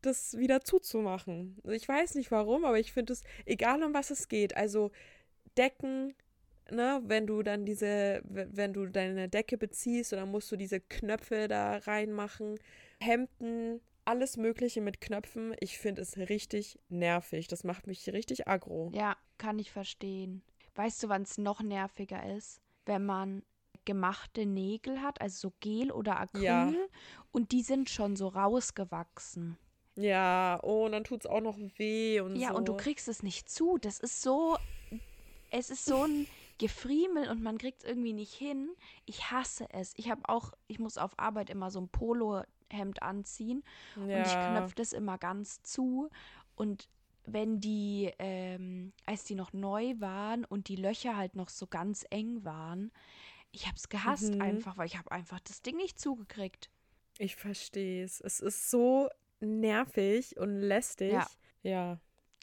das 0.00 0.38
wieder 0.38 0.62
zuzumachen. 0.62 1.58
Ich 1.68 1.86
weiß 1.86 2.14
nicht 2.14 2.30
warum, 2.30 2.64
aber 2.64 2.78
ich 2.78 2.94
finde 2.94 3.12
es, 3.12 3.24
egal 3.44 3.82
um 3.82 3.92
was 3.92 4.08
es 4.08 4.28
geht, 4.28 4.56
also 4.56 4.90
Decken, 5.58 6.14
ne, 6.70 7.00
wenn 7.04 7.26
du 7.26 7.42
dann 7.42 7.64
diese, 7.64 8.22
wenn 8.24 8.72
du 8.72 8.86
deine 8.86 9.28
Decke 9.28 9.58
beziehst, 9.58 10.12
dann 10.12 10.30
musst 10.30 10.50
du 10.52 10.56
diese 10.56 10.80
Knöpfe 10.80 11.48
da 11.48 11.78
reinmachen, 11.78 12.58
Hemden, 13.00 13.80
alles 14.04 14.36
Mögliche 14.36 14.80
mit 14.80 15.00
Knöpfen. 15.00 15.54
Ich 15.60 15.78
finde 15.78 16.02
es 16.02 16.16
richtig 16.16 16.78
nervig. 16.88 17.48
Das 17.48 17.64
macht 17.64 17.86
mich 17.86 18.12
richtig 18.12 18.48
aggro. 18.48 18.90
Ja, 18.92 19.16
kann 19.38 19.58
ich 19.58 19.70
verstehen. 19.70 20.42
Weißt 20.74 21.02
du, 21.02 21.08
wann 21.08 21.22
es 21.22 21.38
noch 21.38 21.62
nerviger 21.62 22.36
ist? 22.36 22.60
Wenn 22.86 23.04
man 23.04 23.42
gemachte 23.84 24.46
Nägel 24.46 25.00
hat, 25.00 25.20
also 25.20 25.48
so 25.48 25.52
Gel 25.60 25.90
oder 25.90 26.20
Acryl, 26.20 26.42
ja. 26.42 26.72
und 27.32 27.52
die 27.52 27.62
sind 27.62 27.88
schon 27.90 28.16
so 28.16 28.28
rausgewachsen. 28.28 29.56
Ja, 29.96 30.58
oh, 30.62 30.86
und 30.86 30.92
dann 30.92 31.04
tut 31.04 31.20
es 31.20 31.26
auch 31.26 31.40
noch 31.40 31.58
weh 31.76 32.20
und 32.20 32.36
ja, 32.36 32.48
so. 32.48 32.52
Ja, 32.52 32.52
und 32.52 32.68
du 32.68 32.76
kriegst 32.76 33.08
es 33.08 33.22
nicht 33.22 33.48
zu. 33.50 33.78
Das 33.78 34.00
ist 34.00 34.22
so, 34.22 34.56
es 35.50 35.70
ist 35.70 35.84
so 35.84 36.04
ein 36.04 36.26
Gefriemel 36.60 37.30
und 37.30 37.42
man 37.42 37.56
kriegt 37.56 37.82
es 37.82 37.88
irgendwie 37.88 38.12
nicht 38.12 38.34
hin. 38.34 38.68
Ich 39.06 39.30
hasse 39.30 39.66
es. 39.70 39.94
Ich 39.96 40.10
habe 40.10 40.20
auch, 40.28 40.52
ich 40.68 40.78
muss 40.78 40.98
auf 40.98 41.18
Arbeit 41.18 41.48
immer 41.48 41.70
so 41.70 41.80
ein 41.80 41.88
Polohemd 41.88 43.02
anziehen 43.02 43.64
ja. 43.96 44.02
und 44.02 44.26
ich 44.26 44.32
knöpfe 44.32 44.74
das 44.74 44.92
immer 44.92 45.16
ganz 45.16 45.62
zu. 45.62 46.10
Und 46.56 46.90
wenn 47.24 47.60
die, 47.60 48.12
ähm, 48.18 48.92
als 49.06 49.24
die 49.24 49.36
noch 49.36 49.54
neu 49.54 49.94
waren 50.00 50.44
und 50.44 50.68
die 50.68 50.76
Löcher 50.76 51.16
halt 51.16 51.34
noch 51.34 51.48
so 51.48 51.66
ganz 51.66 52.04
eng 52.10 52.44
waren, 52.44 52.92
ich 53.52 53.66
habe 53.66 53.76
es 53.76 53.88
gehasst 53.88 54.34
mhm. 54.34 54.42
einfach, 54.42 54.76
weil 54.76 54.86
ich 54.86 54.98
habe 54.98 55.10
einfach 55.12 55.40
das 55.40 55.62
Ding 55.62 55.78
nicht 55.78 55.98
zugekriegt. 55.98 56.68
Ich 57.16 57.36
verstehe 57.36 58.04
es. 58.04 58.20
Es 58.20 58.40
ist 58.40 58.70
so 58.70 59.08
nervig 59.40 60.36
und 60.36 60.60
lästig. 60.60 61.12
Ja. 61.12 61.26
ja. 61.62 62.00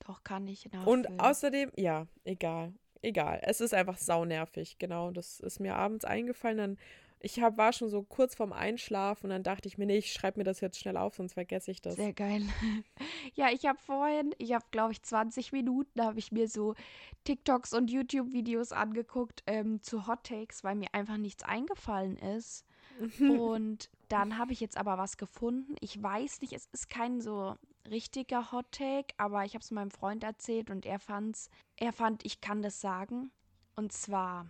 Doch, 0.07 0.24
kann 0.24 0.47
ich 0.47 0.65
nachfühlen. 0.72 1.05
Und 1.05 1.20
außerdem, 1.20 1.72
ja, 1.76 2.07
egal 2.24 2.74
egal. 3.02 3.39
Es 3.43 3.62
ist 3.62 3.74
einfach 3.74 3.98
saunervig. 3.98 4.78
Genau, 4.80 5.12
das 5.12 5.39
ist 5.39 5.60
mir 5.60 5.76
abends 5.76 6.06
eingefallen. 6.06 6.58
Dann, 6.58 6.78
ich 7.20 7.41
hab, 7.41 7.58
war 7.58 7.74
schon 7.74 7.89
so 7.89 8.04
kurz 8.04 8.36
vorm 8.36 8.54
Einschlafen 8.54 9.26
und 9.26 9.30
dann 9.32 9.43
dachte 9.43 9.68
ich 9.68 9.78
mir, 9.78 9.86
nee, 9.86 9.98
ich 9.98 10.14
schreibe 10.14 10.39
mir 10.39 10.43
das 10.43 10.62
jetzt 10.62 10.80
schnell 10.80 10.98
auf, 10.98 11.16
sonst 11.16 11.34
vergesse 11.34 11.72
ich 11.72 11.82
das. 11.82 11.95
Sehr 11.95 12.14
geil. 12.14 12.43
ja, 13.34 13.50
ich 13.52 13.66
habe 13.66 13.80
vorhin, 13.80 14.36
ich 14.38 14.54
habe, 14.54 14.66
glaube 14.72 14.91
ich, 14.91 15.02
20 15.02 15.52
Minuten, 15.52 15.91
da 15.95 16.06
habe 16.06 16.20
ich 16.20 16.32
mir 16.32 16.48
so 16.48 16.76
TikToks 17.24 17.74
und 17.74 17.89
YouTube-Videos 17.89 18.72
angeguckt 18.72 19.43
ähm, 19.48 19.82
zu 19.82 20.08
Hot 20.08 20.24
Takes, 20.24 20.64
weil 20.64 20.76
mir 20.76 20.93
einfach 20.93 21.18
nichts 21.18 21.43
eingefallen 21.43 22.18
ist. 22.18 22.66
und 23.20 23.89
dann 24.10 24.38
habe 24.38 24.54
ich 24.54 24.60
jetzt 24.60 24.78
aber 24.78 24.98
was 24.98 25.18
gefunden. 25.18 25.76
Ich 25.82 26.02
weiß 26.02 26.41
nicht, 26.41 26.54
es 26.54 26.68
ist 26.72 26.89
kein 26.89 27.22
so 27.22 27.56
richtiger 27.89 28.51
Hot 28.51 28.71
Take, 28.71 29.13
aber 29.17 29.45
ich 29.45 29.53
habe 29.53 29.63
es 29.63 29.71
meinem 29.71 29.91
Freund 29.91 30.23
erzählt 30.23 30.69
und 30.69 30.85
er 30.85 30.99
fand's, 30.99 31.49
er 31.75 31.93
fand, 31.93 32.25
ich 32.25 32.41
kann 32.41 32.61
das 32.61 32.81
sagen. 32.81 33.31
Und 33.75 33.91
zwar 33.91 34.49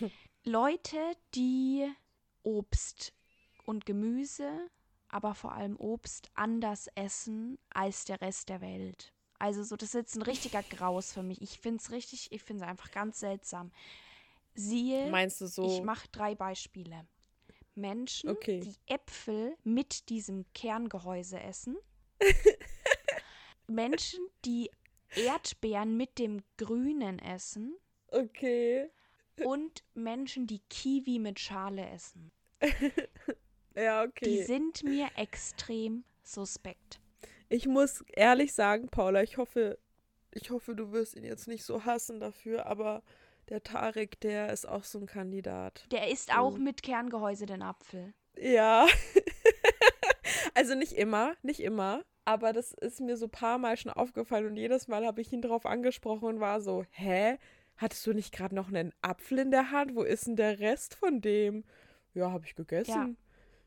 Leute, 0.44 0.98
die 1.34 1.90
Obst 2.42 3.12
und 3.64 3.86
Gemüse, 3.86 4.70
aber 5.08 5.34
vor 5.34 5.52
allem 5.52 5.76
Obst 5.76 6.30
anders 6.34 6.88
essen 6.94 7.58
als 7.70 8.04
der 8.04 8.20
Rest 8.20 8.48
der 8.48 8.60
Welt. 8.60 9.12
Also 9.38 9.62
so, 9.62 9.76
das 9.76 9.90
ist 9.90 9.94
jetzt 9.94 10.16
ein 10.16 10.22
richtiger 10.22 10.62
Graus 10.70 11.12
für 11.12 11.22
mich. 11.22 11.40
Ich 11.42 11.58
finde 11.58 11.78
es 11.82 11.90
richtig, 11.90 12.32
ich 12.32 12.42
finde 12.42 12.64
es 12.64 12.70
einfach 12.70 12.90
ganz 12.90 13.20
seltsam. 13.20 13.70
Siehe, 14.54 15.10
Meinst 15.10 15.40
du 15.40 15.46
so? 15.46 15.66
ich 15.66 15.82
mache 15.82 16.08
drei 16.10 16.34
Beispiele. 16.34 17.06
Menschen, 17.74 18.30
okay. 18.30 18.60
die 18.60 18.74
Äpfel 18.86 19.56
mit 19.62 20.08
diesem 20.08 20.44
Kerngehäuse 20.52 21.40
essen. 21.40 21.76
Menschen, 23.68 24.20
die 24.44 24.70
Erdbeeren 25.14 25.96
mit 25.96 26.18
dem 26.18 26.42
Grünen 26.56 27.18
essen. 27.18 27.76
Okay. 28.08 28.90
Und 29.44 29.84
Menschen, 29.94 30.46
die 30.46 30.60
Kiwi 30.68 31.18
mit 31.18 31.38
Schale 31.38 31.88
essen. 31.90 32.32
ja, 33.76 34.02
okay. 34.02 34.24
Die 34.24 34.42
sind 34.42 34.82
mir 34.82 35.08
extrem 35.16 36.04
suspekt. 36.24 37.00
Ich 37.48 37.66
muss 37.66 38.04
ehrlich 38.12 38.52
sagen, 38.52 38.88
Paula, 38.88 39.22
ich 39.22 39.36
hoffe, 39.36 39.78
ich 40.32 40.50
hoffe, 40.50 40.74
du 40.74 40.92
wirst 40.92 41.14
ihn 41.14 41.24
jetzt 41.24 41.48
nicht 41.48 41.64
so 41.64 41.84
hassen 41.84 42.20
dafür, 42.20 42.66
aber 42.66 43.02
der 43.48 43.62
Tarek, 43.62 44.20
der 44.20 44.52
ist 44.52 44.68
auch 44.68 44.84
so 44.84 44.98
ein 44.98 45.06
Kandidat. 45.06 45.86
Der 45.90 46.10
isst 46.10 46.36
auch 46.36 46.58
mhm. 46.58 46.64
mit 46.64 46.82
Kerngehäuse 46.82 47.46
den 47.46 47.62
Apfel. 47.62 48.12
Ja. 48.36 48.86
also 50.54 50.74
nicht 50.74 50.92
immer, 50.92 51.34
nicht 51.42 51.60
immer 51.60 52.04
Aber 52.28 52.52
das 52.52 52.72
ist 52.74 53.00
mir 53.00 53.16
so 53.16 53.24
ein 53.24 53.30
paar 53.30 53.56
Mal 53.56 53.78
schon 53.78 53.90
aufgefallen 53.90 54.44
und 54.44 54.56
jedes 54.56 54.86
Mal 54.86 55.06
habe 55.06 55.22
ich 55.22 55.32
ihn 55.32 55.40
darauf 55.40 55.64
angesprochen 55.64 56.28
und 56.28 56.40
war 56.40 56.60
so, 56.60 56.84
hä? 56.90 57.38
Hattest 57.78 58.06
du 58.06 58.12
nicht 58.12 58.34
gerade 58.34 58.54
noch 58.54 58.68
einen 58.68 58.92
Apfel 59.00 59.38
in 59.38 59.50
der 59.50 59.70
Hand? 59.70 59.94
Wo 59.94 60.02
ist 60.02 60.26
denn 60.26 60.36
der 60.36 60.58
Rest 60.58 60.94
von 60.94 61.22
dem? 61.22 61.64
Ja, 62.12 62.30
habe 62.30 62.44
ich 62.44 62.54
gegessen. 62.54 63.16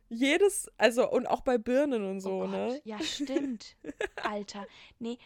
Ja. 0.10 0.16
Jedes, 0.16 0.70
also 0.78 1.10
und 1.10 1.26
auch 1.26 1.42
bei 1.42 1.58
Birnen 1.58 2.06
und 2.06 2.20
so, 2.20 2.44
oh 2.44 2.48
ne? 2.48 2.80
Ja, 2.84 3.00
stimmt. 3.02 3.78
Alter. 4.24 4.68
Nee, 5.00 5.18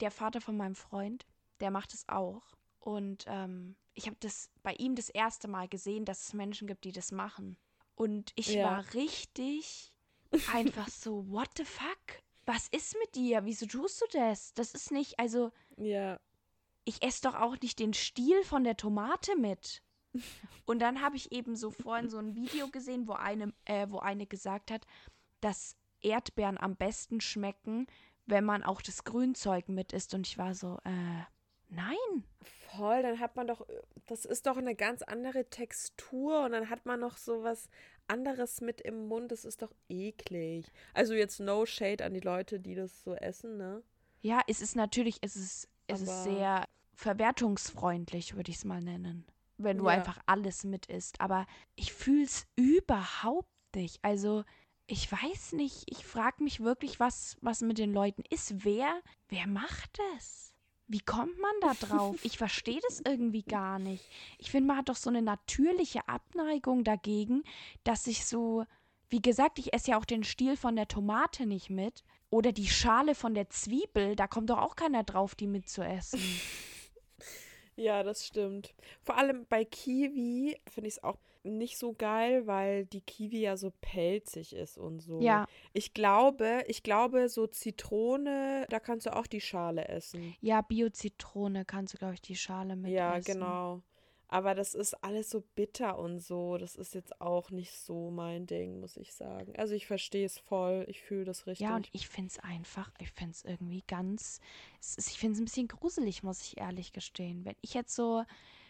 der 0.00 0.10
Vater 0.10 0.40
von 0.40 0.56
meinem 0.56 0.74
Freund, 0.74 1.26
der 1.60 1.70
macht 1.70 1.94
es 1.94 2.08
auch. 2.08 2.42
Und 2.80 3.24
ähm, 3.28 3.76
ich 3.94 4.06
habe 4.06 4.16
das 4.18 4.50
bei 4.64 4.72
ihm 4.72 4.96
das 4.96 5.10
erste 5.10 5.46
Mal 5.46 5.68
gesehen, 5.68 6.04
dass 6.04 6.26
es 6.26 6.34
Menschen 6.34 6.66
gibt, 6.66 6.82
die 6.82 6.92
das 6.92 7.12
machen. 7.12 7.56
Und 7.94 8.32
ich 8.34 8.48
ja. 8.48 8.64
war 8.64 8.94
richtig 8.94 9.92
einfach 10.52 10.88
so, 10.88 11.30
what 11.30 11.50
the 11.56 11.64
fuck? 11.64 12.20
Was 12.46 12.68
ist 12.68 12.96
mit 12.98 13.14
dir? 13.14 13.44
Wieso 13.44 13.66
tust 13.66 14.00
du 14.02 14.06
das? 14.12 14.54
Das 14.54 14.72
ist 14.72 14.90
nicht, 14.90 15.18
also. 15.18 15.52
Ja. 15.76 16.18
Ich 16.84 17.02
esse 17.02 17.22
doch 17.22 17.34
auch 17.34 17.56
nicht 17.60 17.78
den 17.78 17.92
Stiel 17.92 18.42
von 18.42 18.64
der 18.64 18.76
Tomate 18.76 19.36
mit. 19.36 19.82
Und 20.66 20.80
dann 20.80 21.00
habe 21.02 21.16
ich 21.16 21.30
eben 21.32 21.54
so 21.54 21.70
vorhin 21.70 22.08
so 22.08 22.18
ein 22.18 22.34
Video 22.34 22.68
gesehen, 22.68 23.06
wo 23.06 23.12
eine, 23.12 23.52
äh, 23.66 23.86
wo 23.90 23.98
eine 23.98 24.26
gesagt 24.26 24.70
hat, 24.70 24.86
dass 25.40 25.76
Erdbeeren 26.00 26.58
am 26.58 26.76
besten 26.76 27.20
schmecken, 27.20 27.86
wenn 28.26 28.44
man 28.44 28.62
auch 28.62 28.82
das 28.82 29.04
Grünzeug 29.04 29.68
mit 29.68 29.92
isst. 29.92 30.14
Und 30.14 30.26
ich 30.26 30.38
war 30.38 30.54
so, 30.54 30.78
äh, 30.84 31.22
nein. 31.68 32.24
Voll, 32.42 33.02
dann 33.02 33.20
hat 33.20 33.36
man 33.36 33.46
doch, 33.46 33.66
das 34.06 34.24
ist 34.24 34.46
doch 34.46 34.56
eine 34.56 34.74
ganz 34.74 35.02
andere 35.02 35.48
Textur 35.50 36.44
und 36.44 36.52
dann 36.52 36.70
hat 36.70 36.86
man 36.86 37.00
noch 37.00 37.16
so 37.16 37.42
was 37.42 37.68
anderes 38.10 38.60
mit 38.60 38.80
im 38.80 39.08
Mund. 39.08 39.32
Das 39.32 39.44
ist 39.44 39.62
doch 39.62 39.72
eklig. 39.88 40.66
Also 40.92 41.14
jetzt 41.14 41.40
no 41.40 41.64
shade 41.64 42.04
an 42.04 42.12
die 42.12 42.20
Leute, 42.20 42.60
die 42.60 42.74
das 42.74 43.02
so 43.02 43.14
essen, 43.14 43.56
ne? 43.56 43.82
Ja, 44.20 44.40
es 44.46 44.60
ist 44.60 44.76
natürlich, 44.76 45.18
es 45.22 45.36
ist, 45.36 45.68
es 45.86 46.02
ist 46.02 46.24
sehr 46.24 46.66
verwertungsfreundlich, 46.94 48.36
würde 48.36 48.50
ich 48.50 48.58
es 48.58 48.64
mal 48.64 48.82
nennen. 48.82 49.24
Wenn 49.56 49.78
du 49.78 49.84
ja. 49.86 49.90
einfach 49.92 50.18
alles 50.26 50.64
mit 50.64 50.86
isst. 50.86 51.20
Aber 51.20 51.46
ich 51.74 51.92
fühle 51.92 52.24
es 52.24 52.46
überhaupt 52.56 53.48
nicht. 53.74 53.98
Also, 54.02 54.44
ich 54.86 55.10
weiß 55.10 55.52
nicht, 55.52 55.84
ich 55.86 56.04
frage 56.04 56.42
mich 56.42 56.60
wirklich, 56.60 57.00
was, 57.00 57.36
was 57.40 57.60
mit 57.62 57.78
den 57.78 57.92
Leuten 57.92 58.24
ist. 58.28 58.64
Wer, 58.64 59.00
wer 59.28 59.46
macht 59.46 59.98
das? 60.14 60.52
Wie 60.92 60.98
kommt 60.98 61.38
man 61.38 61.52
da 61.60 61.74
drauf? 61.86 62.16
Ich 62.24 62.36
verstehe 62.36 62.80
das 62.82 63.00
irgendwie 63.06 63.44
gar 63.44 63.78
nicht. 63.78 64.04
Ich 64.38 64.50
finde, 64.50 64.66
man 64.66 64.78
hat 64.78 64.88
doch 64.88 64.96
so 64.96 65.08
eine 65.08 65.22
natürliche 65.22 66.08
Abneigung 66.08 66.82
dagegen, 66.82 67.44
dass 67.84 68.08
ich 68.08 68.26
so, 68.26 68.64
wie 69.08 69.22
gesagt, 69.22 69.60
ich 69.60 69.72
esse 69.72 69.92
ja 69.92 69.98
auch 69.98 70.04
den 70.04 70.24
Stiel 70.24 70.56
von 70.56 70.74
der 70.74 70.88
Tomate 70.88 71.46
nicht 71.46 71.70
mit. 71.70 72.02
Oder 72.28 72.50
die 72.50 72.66
Schale 72.66 73.14
von 73.14 73.34
der 73.34 73.48
Zwiebel, 73.50 74.16
da 74.16 74.26
kommt 74.26 74.50
doch 74.50 74.58
auch 74.58 74.74
keiner 74.74 75.04
drauf, 75.04 75.36
die 75.36 75.46
mitzuessen. 75.46 76.20
Ja, 77.76 78.02
das 78.02 78.26
stimmt. 78.26 78.74
Vor 79.00 79.16
allem 79.16 79.46
bei 79.46 79.64
Kiwi 79.64 80.60
finde 80.68 80.88
ich 80.88 80.96
es 80.96 81.02
auch 81.02 81.16
nicht 81.42 81.78
so 81.78 81.92
geil, 81.92 82.46
weil 82.46 82.84
die 82.86 83.00
Kiwi 83.00 83.40
ja 83.40 83.56
so 83.56 83.72
pelzig 83.80 84.54
ist 84.54 84.76
und 84.78 85.00
so. 85.00 85.20
Ja. 85.20 85.46
Ich 85.72 85.94
glaube, 85.94 86.64
ich 86.66 86.82
glaube, 86.82 87.28
so 87.28 87.46
Zitrone, 87.46 88.66
da 88.68 88.80
kannst 88.80 89.06
du 89.06 89.16
auch 89.16 89.26
die 89.26 89.40
Schale 89.40 89.88
essen. 89.88 90.34
Ja, 90.40 90.60
Bio-Zitrone 90.60 91.64
kannst 91.64 91.94
du, 91.94 91.98
glaube 91.98 92.14
ich, 92.14 92.22
die 92.22 92.36
Schale 92.36 92.76
mit 92.76 92.92
Ja, 92.92 93.16
essen. 93.16 93.34
genau. 93.34 93.82
Aber 94.32 94.54
das 94.54 94.74
ist 94.74 94.94
alles 95.02 95.28
so 95.28 95.42
bitter 95.56 95.98
und 95.98 96.20
so. 96.20 96.56
Das 96.56 96.76
ist 96.76 96.94
jetzt 96.94 97.20
auch 97.20 97.50
nicht 97.50 97.72
so 97.72 98.12
mein 98.12 98.46
Ding, 98.46 98.78
muss 98.78 98.96
ich 98.96 99.12
sagen. 99.12 99.56
Also 99.56 99.74
ich 99.74 99.88
verstehe 99.88 100.24
es 100.24 100.38
voll. 100.38 100.84
Ich 100.88 101.00
fühle 101.02 101.24
das 101.24 101.48
richtig. 101.48 101.66
Ja, 101.66 101.74
und 101.74 101.88
ich 101.92 102.06
finde 102.06 102.28
es 102.28 102.38
einfach, 102.38 102.92
ich 103.00 103.10
finde 103.10 103.32
es 103.32 103.44
irgendwie 103.44 103.82
ganz, 103.88 104.40
ich 104.80 105.18
finde 105.18 105.34
es 105.34 105.40
ein 105.40 105.46
bisschen 105.46 105.66
gruselig, 105.66 106.22
muss 106.22 106.42
ich 106.42 106.58
ehrlich 106.58 106.92
gestehen. 106.92 107.44
Wenn 107.44 107.56
ich 107.60 107.74
jetzt 107.74 107.92
so, 107.92 108.22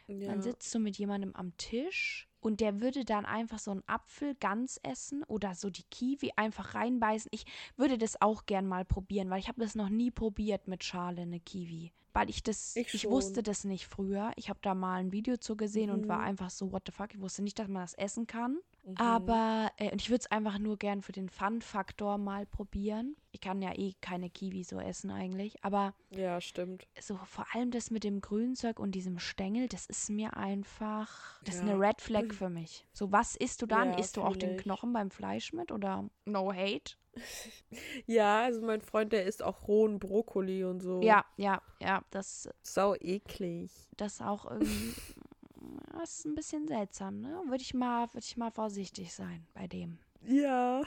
ja. 0.07 0.29
man 0.29 0.41
sitzt 0.41 0.71
so 0.71 0.79
mit 0.79 0.97
jemandem 0.97 1.37
am 1.37 1.55
Tisch 1.59 2.30
und 2.41 2.61
der 2.61 2.81
würde 2.81 3.05
dann 3.05 3.27
einfach 3.27 3.59
so 3.59 3.71
einen 3.71 3.85
Apfel 3.87 4.35
ganz 4.35 4.81
essen 4.83 5.23
oder 5.25 5.55
so 5.55 5.71
die 5.71 5.85
Kiwi 5.85 6.33
einfach 6.37 6.75
reinbeißen. 6.75 7.31
Ich 7.33 7.45
würde 7.77 7.99
das 7.99 8.21
auch 8.21 8.47
gern 8.47 8.67
mal 8.67 8.85
probieren, 8.85 9.31
weil 9.31 9.41
ich 9.41 9.49
habe 9.49 9.61
das 9.61 9.75
noch 9.75 9.89
nie 9.89 10.11
probiert 10.11 10.69
mit 10.69 10.85
Schale, 10.85 11.23
eine 11.23 11.41
Kiwi 11.41 11.93
weil 12.13 12.31
ich 12.31 12.43
das, 12.43 12.77
ich, 12.77 12.93
ich 12.95 13.09
wusste 13.09 13.43
das 13.43 13.65
nicht 13.65 13.87
früher. 13.87 14.33
Ich 14.37 14.49
habe 14.49 14.59
da 14.63 14.75
mal 14.75 14.97
ein 14.97 15.13
Video 15.13 15.37
zu 15.37 15.57
gesehen 15.57 15.91
mhm. 15.91 15.95
und 16.01 16.09
war 16.09 16.19
mhm. 16.19 16.25
einfach 16.25 16.51
so, 16.51 16.73
what 16.73 16.83
the 16.87 16.93
fuck, 16.93 17.15
ich 17.15 17.21
wusste 17.21 17.43
nicht, 17.43 17.59
dass 17.59 17.69
man 17.69 17.83
das 17.83 17.95
essen 17.95 18.27
kann. 18.27 18.59
Mhm. 18.85 18.97
Aber, 18.97 19.71
äh, 19.77 19.93
und 19.93 20.01
ich 20.01 20.11
würde 20.11 20.21
es 20.21 20.31
einfach 20.31 20.59
nur 20.59 20.77
gern 20.77 21.03
für 21.03 21.13
den 21.13 21.29
Fun-Faktor 21.29 22.19
mal 22.19 22.47
probieren. 22.47 23.17
Ich 23.33 23.41
kann 23.41 23.63
ja 23.63 23.73
eh 23.77 23.95
keine 24.01 24.31
Kiwi 24.31 24.65
so 24.65 24.81
essen 24.81 25.11
eigentlich, 25.11 25.63
aber. 25.63 25.95
Ja, 26.11 26.41
stimmt. 26.41 26.87
So 27.01 27.17
vor 27.25 27.47
allem 27.55 27.71
das 27.71 27.91
mit 27.91 28.03
dem 28.03 28.21
Grünzeug 28.21 28.81
und 28.81 28.93
diesem 28.93 29.19
Stängel, 29.19 29.69
das 29.69 29.87
ist 29.87 30.11
mir 30.11 30.37
einfach, 30.37 31.41
das 31.45 31.57
ja. 31.57 31.63
ist 31.63 31.69
eine 31.69 31.79
Red 31.79 32.01
Flag 32.01 32.30
für 32.33 32.51
mich. 32.51 32.87
So, 32.93 33.13
was 33.13 33.37
isst 33.37 33.63
du 33.63 33.67
dann? 33.67 33.93
Ja, 33.93 33.99
isst 33.99 34.17
du 34.17 34.23
auch 34.23 34.37
den 34.37 34.57
Knochen 34.57 34.93
beim 34.93 35.11
Fleisch 35.11 35.53
mit 35.53 35.73
oder 35.73 36.09
no 36.25 36.53
hate? 36.53 36.97
ja, 38.07 38.43
also 38.43 38.61
mein 38.63 38.81
Freund, 38.81 39.13
der 39.13 39.27
isst 39.27 39.43
auch 39.43 39.69
rohen 39.69 39.99
Brokkoli 39.99 40.65
und 40.65 40.81
so. 40.81 41.03
Ja, 41.03 41.25
ja, 41.37 41.61
ja, 41.81 42.03
das. 42.11 42.49
Sau 42.63 42.95
eklig. 42.95 43.71
Das 43.97 44.21
auch 44.21 44.51
irgendwie. 44.51 44.95
das 45.93 46.19
ist 46.19 46.27
ein 46.27 46.35
bisschen 46.35 46.67
seltsam, 46.67 47.21
ne? 47.21 47.43
Würde 47.47 47.63
ich 47.63 47.75
mal, 47.75 48.07
würde 48.13 48.25
ich 48.25 48.37
mal 48.37 48.51
vorsichtig 48.51 49.13
sein 49.13 49.47
bei 49.55 49.67
dem. 49.67 49.99
Ja. 50.23 50.83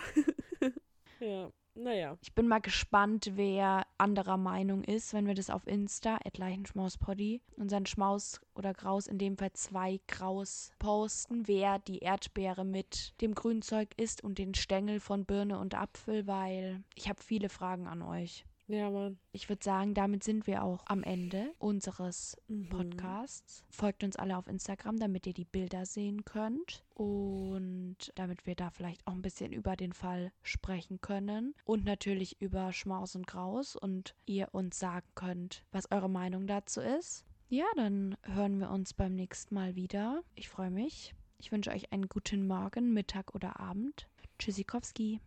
ja. 1.20 1.52
Naja. 1.76 2.18
Ich 2.22 2.34
bin 2.34 2.48
mal 2.48 2.62
gespannt, 2.62 3.32
wer 3.34 3.88
anderer 3.98 4.38
Meinung 4.38 4.84
ist, 4.84 5.14
wenn 5.14 5.26
wir 5.26 5.34
das 5.34 5.50
auf 5.50 5.66
Insta, 5.66 6.20
Schmauspoddy, 6.66 7.42
unseren 7.58 7.88
Schmaus 7.88 8.42
oder 8.54 8.74
Graus, 8.74 9.08
in 9.08 9.18
dem 9.18 9.38
Fall 9.38 9.54
zwei 9.54 10.00
Graus 10.08 10.72
posten, 10.78 11.48
wer 11.48 11.80
die 11.80 12.00
Erdbeere 12.00 12.64
mit 12.64 13.20
dem 13.22 13.34
Grünzeug 13.34 13.90
isst 13.98 14.24
und 14.24 14.38
den 14.38 14.54
Stängel 14.54 15.00
von 15.00 15.26
Birne 15.26 15.58
und 15.58 15.74
Apfel, 15.74 16.28
weil 16.28 16.84
ich 16.96 17.10
habe 17.10 17.22
viele 17.24 17.50
Fragen 17.50 17.88
an 17.88 18.04
euch. 18.04 18.46
Ja, 18.68 18.90
Mann. 18.90 19.18
Ich 19.34 19.50
würde 19.50 19.64
sagen, 19.64 19.94
damit 19.94 20.24
sind 20.24 20.48
wir 20.48 20.64
auch 20.64 20.84
am 20.88 21.04
Ende 21.04 21.54
unseres 21.60 22.38
mhm. 22.48 22.70
Podcasts. 22.70 23.64
Folgt 23.70 24.04
uns 24.04 24.16
alle 24.16 24.38
auf 24.38 24.48
Instagram, 24.48 24.98
damit 25.00 25.28
ihr 25.28 25.34
die 25.34 25.46
Bilder 25.46 25.86
sehen 25.86 26.24
könnt 26.24 26.84
und 26.94 27.98
damit 28.16 28.46
wir 28.46 28.56
da 28.56 28.70
vielleicht 28.70 29.06
auch 29.06 29.14
ein 29.14 29.22
bisschen 29.22 29.52
über 29.52 29.76
den 29.76 29.92
Fall 29.92 30.32
sprechen 30.42 31.02
können 31.02 31.54
und 31.66 31.84
natürlich 31.84 32.42
über 32.42 32.72
Schmaus 32.72 33.16
und 33.16 33.28
Graus 33.28 33.76
und 33.76 34.16
ihr 34.26 34.48
uns 34.54 34.80
sagen 34.80 35.08
könnt, 35.16 35.66
was 35.72 35.92
eure 35.92 36.10
Meinung 36.10 36.48
dazu 36.48 36.80
ist. 36.80 37.26
Ja, 37.50 37.66
dann 37.76 38.16
hören 38.24 38.60
wir 38.60 38.72
uns 38.72 38.94
beim 38.94 39.14
nächsten 39.14 39.54
Mal 39.54 39.76
wieder. 39.76 40.24
Ich 40.36 40.50
freue 40.50 40.72
mich. 40.72 41.14
Ich 41.38 41.52
wünsche 41.52 41.72
euch 41.72 41.92
einen 41.92 42.08
guten 42.08 42.48
Morgen, 42.48 42.94
Mittag 42.94 43.36
oder 43.36 43.60
Abend. 43.60 44.08
Tschüssikowski. 44.40 45.20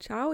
Ciao. 0.00 0.32